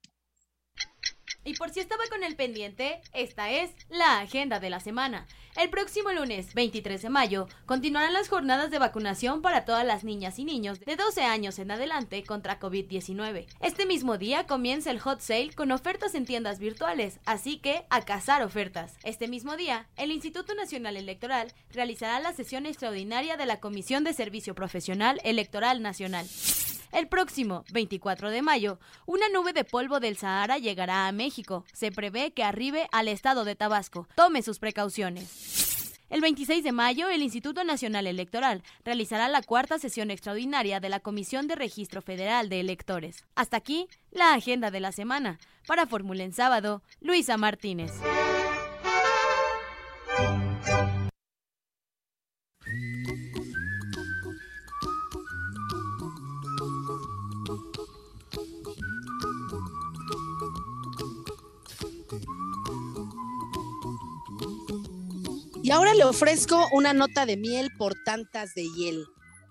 Y 1.45 1.55
por 1.55 1.69
si 1.71 1.79
estaba 1.79 2.03
con 2.09 2.23
el 2.23 2.35
pendiente, 2.35 3.01
esta 3.13 3.51
es 3.51 3.71
la 3.89 4.19
agenda 4.19 4.59
de 4.59 4.69
la 4.69 4.79
semana. 4.79 5.27
El 5.55 5.69
próximo 5.69 6.11
lunes 6.11 6.55
23 6.55 6.99
de 6.99 7.09
mayo 7.09 7.47
continuarán 7.67 8.13
las 8.13 8.27
jornadas 8.27 8.71
de 8.71 8.79
vacunación 8.79 9.43
para 9.43 9.65
todas 9.65 9.85
las 9.85 10.03
niñas 10.03 10.39
y 10.39 10.45
niños 10.45 10.79
de 10.79 10.95
12 10.95 11.21
años 11.21 11.59
en 11.59 11.69
adelante 11.69 12.23
contra 12.23 12.59
COVID-19. 12.59 13.45
Este 13.59 13.85
mismo 13.85 14.17
día 14.17 14.47
comienza 14.47 14.89
el 14.89 14.99
hot 14.99 15.19
sale 15.21 15.53
con 15.53 15.71
ofertas 15.71 16.15
en 16.15 16.25
tiendas 16.25 16.57
virtuales, 16.57 17.19
así 17.25 17.59
que 17.59 17.85
a 17.91 18.01
cazar 18.01 18.41
ofertas. 18.41 18.97
Este 19.03 19.27
mismo 19.27 19.55
día, 19.55 19.87
el 19.95 20.11
Instituto 20.11 20.55
Nacional 20.55 20.97
Electoral 20.97 21.53
realizará 21.71 22.19
la 22.19 22.33
sesión 22.33 22.65
extraordinaria 22.65 23.37
de 23.37 23.45
la 23.45 23.59
Comisión 23.59 24.03
de 24.03 24.13
Servicio 24.13 24.55
Profesional 24.55 25.21
Electoral 25.23 25.83
Nacional. 25.83 26.25
El 26.93 27.07
próximo 27.07 27.65
24 27.71 28.29
de 28.29 28.43
mayo, 28.43 28.77
una 29.07 29.27
nube 29.29 29.51
de 29.51 29.63
polvo 29.63 29.99
del 29.99 30.15
Sahara 30.15 30.59
llegará 30.59 31.07
a 31.07 31.11
México. 31.11 31.65
Se 31.73 31.91
prevé 31.91 32.33
que 32.33 32.43
arribe 32.43 32.87
al 32.91 33.07
estado 33.07 33.45
de 33.45 33.55
Tabasco. 33.55 34.07
Tome 34.15 34.43
sus 34.43 34.59
precauciones. 34.59 35.97
El 36.11 36.21
26 36.21 36.63
de 36.63 36.71
mayo, 36.71 37.09
el 37.09 37.23
Instituto 37.23 37.63
Nacional 37.63 38.05
Electoral 38.05 38.61
realizará 38.85 39.27
la 39.27 39.41
cuarta 39.41 39.79
sesión 39.79 40.11
extraordinaria 40.11 40.79
de 40.79 40.89
la 40.89 40.99
Comisión 40.99 41.47
de 41.47 41.55
Registro 41.55 42.03
Federal 42.03 42.47
de 42.47 42.59
Electores. 42.59 43.25
Hasta 43.33 43.57
aquí, 43.57 43.87
la 44.11 44.35
agenda 44.35 44.69
de 44.69 44.79
la 44.79 44.91
semana. 44.91 45.39
Para 45.65 45.87
Fórmula 45.87 46.23
en 46.23 46.31
Sábado, 46.31 46.83
Luisa 47.01 47.37
Martínez. 47.37 47.91
Y 65.63 65.71
ahora 65.71 65.93
le 65.93 66.03
ofrezco 66.03 66.67
una 66.73 66.91
nota 66.91 67.25
de 67.25 67.37
miel 67.37 67.69
por 67.77 67.95
tantas 68.03 68.53
de 68.53 68.63
hiel. 68.63 69.05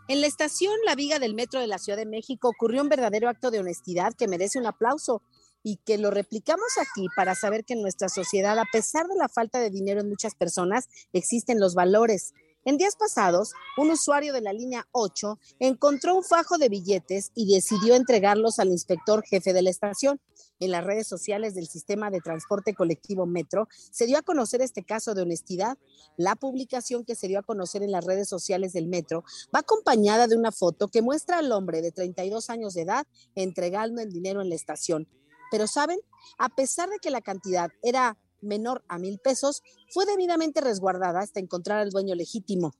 En 0.08 0.20
la 0.20 0.26
estación 0.26 0.74
La 0.84 0.94
Viga 0.94 1.18
del 1.18 1.32
Metro 1.32 1.58
de 1.58 1.66
la 1.66 1.78
Ciudad 1.78 1.96
de 1.96 2.04
México 2.04 2.50
ocurrió 2.50 2.82
un 2.82 2.90
verdadero 2.90 3.30
acto 3.30 3.50
de 3.50 3.60
honestidad 3.60 4.12
que 4.12 4.28
merece 4.28 4.58
un 4.58 4.66
aplauso 4.66 5.22
y 5.62 5.78
que 5.86 5.96
lo 5.96 6.10
replicamos 6.10 6.68
aquí 6.76 7.06
para 7.16 7.34
saber 7.34 7.64
que 7.64 7.72
en 7.72 7.80
nuestra 7.80 8.10
sociedad, 8.10 8.58
a 8.58 8.66
pesar 8.70 9.06
de 9.06 9.16
la 9.16 9.30
falta 9.30 9.58
de 9.58 9.70
dinero 9.70 10.02
en 10.02 10.10
muchas 10.10 10.34
personas, 10.34 10.86
existen 11.14 11.58
los 11.58 11.74
valores. 11.74 12.34
En 12.64 12.78
días 12.78 12.94
pasados, 12.94 13.54
un 13.76 13.90
usuario 13.90 14.32
de 14.32 14.40
la 14.40 14.52
línea 14.52 14.86
8 14.92 15.36
encontró 15.58 16.14
un 16.14 16.22
fajo 16.22 16.58
de 16.58 16.68
billetes 16.68 17.32
y 17.34 17.52
decidió 17.52 17.96
entregarlos 17.96 18.60
al 18.60 18.68
inspector 18.68 19.24
jefe 19.24 19.52
de 19.52 19.62
la 19.62 19.70
estación 19.70 20.20
en 20.60 20.70
las 20.70 20.84
redes 20.84 21.08
sociales 21.08 21.56
del 21.56 21.66
sistema 21.66 22.08
de 22.12 22.20
transporte 22.20 22.72
colectivo 22.72 23.26
Metro, 23.26 23.66
se 23.90 24.06
dio 24.06 24.16
a 24.16 24.22
conocer 24.22 24.62
este 24.62 24.84
caso 24.84 25.12
de 25.12 25.22
honestidad. 25.22 25.76
La 26.16 26.36
publicación 26.36 27.04
que 27.04 27.16
se 27.16 27.26
dio 27.26 27.40
a 27.40 27.42
conocer 27.42 27.82
en 27.82 27.90
las 27.90 28.04
redes 28.04 28.28
sociales 28.28 28.72
del 28.72 28.86
Metro 28.86 29.24
va 29.52 29.60
acompañada 29.60 30.28
de 30.28 30.36
una 30.36 30.52
foto 30.52 30.86
que 30.86 31.02
muestra 31.02 31.38
al 31.38 31.50
hombre 31.50 31.82
de 31.82 31.90
32 31.90 32.48
años 32.48 32.74
de 32.74 32.82
edad 32.82 33.06
entregando 33.34 34.00
el 34.00 34.12
dinero 34.12 34.40
en 34.40 34.50
la 34.50 34.54
estación. 34.54 35.08
Pero 35.50 35.66
saben, 35.66 35.98
a 36.38 36.48
pesar 36.48 36.88
de 36.90 36.98
que 37.00 37.10
la 37.10 37.22
cantidad 37.22 37.70
era 37.82 38.16
menor 38.42 38.84
a 38.88 38.98
mil 38.98 39.18
pesos, 39.18 39.62
fue 39.90 40.06
debidamente 40.06 40.60
resguardada 40.60 41.20
hasta 41.20 41.40
encontrar 41.40 41.78
al 41.78 41.90
dueño 41.90 42.14
legítimo. 42.14 42.72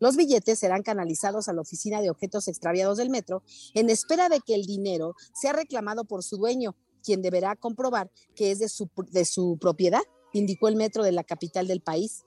Los 0.00 0.16
billetes 0.16 0.58
serán 0.58 0.82
canalizados 0.82 1.48
a 1.48 1.52
la 1.52 1.60
oficina 1.60 2.00
de 2.00 2.10
objetos 2.10 2.46
extraviados 2.48 2.98
del 2.98 3.10
metro 3.10 3.42
en 3.74 3.90
espera 3.90 4.28
de 4.28 4.40
que 4.40 4.54
el 4.54 4.64
dinero 4.64 5.14
sea 5.34 5.52
reclamado 5.52 6.04
por 6.04 6.22
su 6.22 6.36
dueño, 6.36 6.76
quien 7.02 7.22
deberá 7.22 7.56
comprobar 7.56 8.10
que 8.36 8.50
es 8.50 8.58
de 8.58 8.68
su, 8.68 8.88
de 9.10 9.24
su 9.24 9.58
propiedad, 9.60 10.02
indicó 10.32 10.68
el 10.68 10.76
metro 10.76 11.02
de 11.02 11.12
la 11.12 11.24
capital 11.24 11.66
del 11.66 11.80
país. 11.80 12.24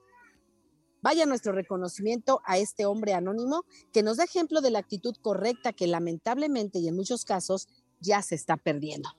Vaya 1.01 1.25
nuestro 1.25 1.51
reconocimiento 1.51 2.41
a 2.45 2.57
este 2.57 2.85
hombre 2.85 3.13
anónimo 3.13 3.63
que 3.91 4.03
nos 4.03 4.17
da 4.17 4.23
ejemplo 4.23 4.61
de 4.61 4.69
la 4.69 4.79
actitud 4.79 5.15
correcta 5.21 5.73
que 5.73 5.87
lamentablemente 5.87 6.79
y 6.79 6.87
en 6.87 6.95
muchos 6.95 7.25
casos 7.25 7.67
ya 7.99 8.21
se 8.21 8.35
está 8.35 8.57
perdiendo. 8.57 9.09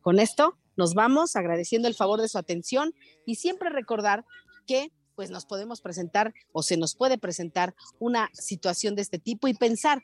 Con 0.00 0.20
esto 0.20 0.58
nos 0.76 0.94
vamos 0.94 1.36
agradeciendo 1.36 1.88
el 1.88 1.94
favor 1.94 2.20
de 2.20 2.28
su 2.28 2.38
atención 2.38 2.94
y 3.26 3.36
siempre 3.36 3.70
recordar 3.70 4.24
que 4.66 4.92
pues 5.14 5.30
nos 5.30 5.46
podemos 5.46 5.80
presentar 5.80 6.34
o 6.52 6.62
se 6.62 6.76
nos 6.76 6.96
puede 6.96 7.18
presentar 7.18 7.74
una 8.00 8.30
situación 8.32 8.96
de 8.96 9.02
este 9.02 9.18
tipo 9.18 9.46
y 9.46 9.54
pensar 9.54 10.02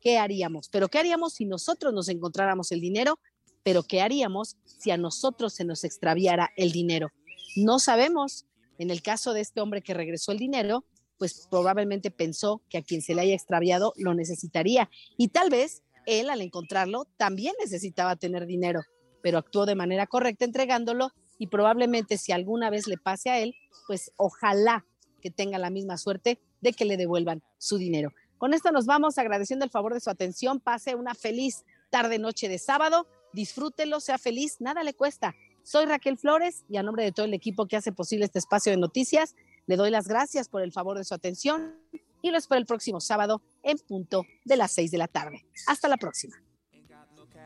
qué 0.00 0.18
haríamos, 0.18 0.68
pero 0.68 0.88
qué 0.88 0.98
haríamos 0.98 1.34
si 1.34 1.46
nosotros 1.46 1.94
nos 1.94 2.08
encontráramos 2.08 2.72
el 2.72 2.80
dinero 2.80 3.18
pero 3.62 3.82
¿qué 3.82 4.00
haríamos 4.00 4.56
si 4.64 4.90
a 4.90 4.96
nosotros 4.96 5.54
se 5.54 5.64
nos 5.64 5.84
extraviara 5.84 6.50
el 6.56 6.72
dinero? 6.72 7.12
No 7.56 7.78
sabemos. 7.78 8.46
En 8.78 8.90
el 8.90 9.02
caso 9.02 9.34
de 9.34 9.40
este 9.40 9.60
hombre 9.60 9.82
que 9.82 9.92
regresó 9.92 10.32
el 10.32 10.38
dinero, 10.38 10.84
pues 11.18 11.46
probablemente 11.50 12.10
pensó 12.10 12.62
que 12.70 12.78
a 12.78 12.82
quien 12.82 13.02
se 13.02 13.14
le 13.14 13.20
haya 13.20 13.34
extraviado 13.34 13.92
lo 13.96 14.14
necesitaría 14.14 14.88
y 15.18 15.28
tal 15.28 15.50
vez 15.50 15.82
él 16.06 16.30
al 16.30 16.40
encontrarlo 16.40 17.06
también 17.18 17.54
necesitaba 17.60 18.16
tener 18.16 18.46
dinero, 18.46 18.80
pero 19.22 19.38
actuó 19.38 19.66
de 19.66 19.74
manera 19.74 20.06
correcta 20.06 20.44
entregándolo 20.44 21.12
y 21.38 21.46
probablemente 21.46 22.18
si 22.18 22.32
alguna 22.32 22.70
vez 22.70 22.86
le 22.86 22.96
pase 22.96 23.30
a 23.30 23.38
él, 23.38 23.54
pues 23.86 24.12
ojalá 24.16 24.84
que 25.20 25.30
tenga 25.30 25.58
la 25.58 25.70
misma 25.70 25.96
suerte 25.96 26.38
de 26.60 26.72
que 26.72 26.84
le 26.84 26.96
devuelvan 26.96 27.42
su 27.58 27.78
dinero. 27.78 28.12
Con 28.38 28.54
esto 28.54 28.72
nos 28.72 28.86
vamos 28.86 29.18
agradeciendo 29.18 29.64
el 29.64 29.70
favor 29.70 29.94
de 29.94 30.00
su 30.00 30.10
atención. 30.10 30.60
Pase 30.60 30.94
una 30.94 31.14
feliz 31.14 31.64
tarde 31.90 32.18
noche 32.18 32.48
de 32.48 32.58
sábado 32.58 33.06
disfrútelo, 33.32 34.00
sea 34.00 34.18
feliz, 34.18 34.56
nada 34.60 34.82
le 34.82 34.94
cuesta. 34.94 35.34
Soy 35.62 35.86
Raquel 35.86 36.18
Flores 36.18 36.64
y 36.68 36.76
a 36.76 36.82
nombre 36.82 37.04
de 37.04 37.12
todo 37.12 37.26
el 37.26 37.34
equipo 37.34 37.66
que 37.66 37.76
hace 37.76 37.92
posible 37.92 38.24
este 38.24 38.38
espacio 38.38 38.72
de 38.72 38.78
noticias, 38.78 39.34
le 39.66 39.76
doy 39.76 39.90
las 39.90 40.08
gracias 40.08 40.48
por 40.48 40.62
el 40.62 40.72
favor 40.72 40.98
de 40.98 41.04
su 41.04 41.14
atención 41.14 41.76
y 42.22 42.30
lo 42.30 42.38
espero 42.38 42.58
el 42.58 42.66
próximo 42.66 43.00
sábado 43.00 43.42
en 43.62 43.78
punto 43.78 44.24
de 44.44 44.56
las 44.56 44.72
seis 44.72 44.90
de 44.90 44.98
la 44.98 45.08
tarde. 45.08 45.44
Hasta 45.66 45.88
la 45.88 45.96
próxima. 45.96 46.36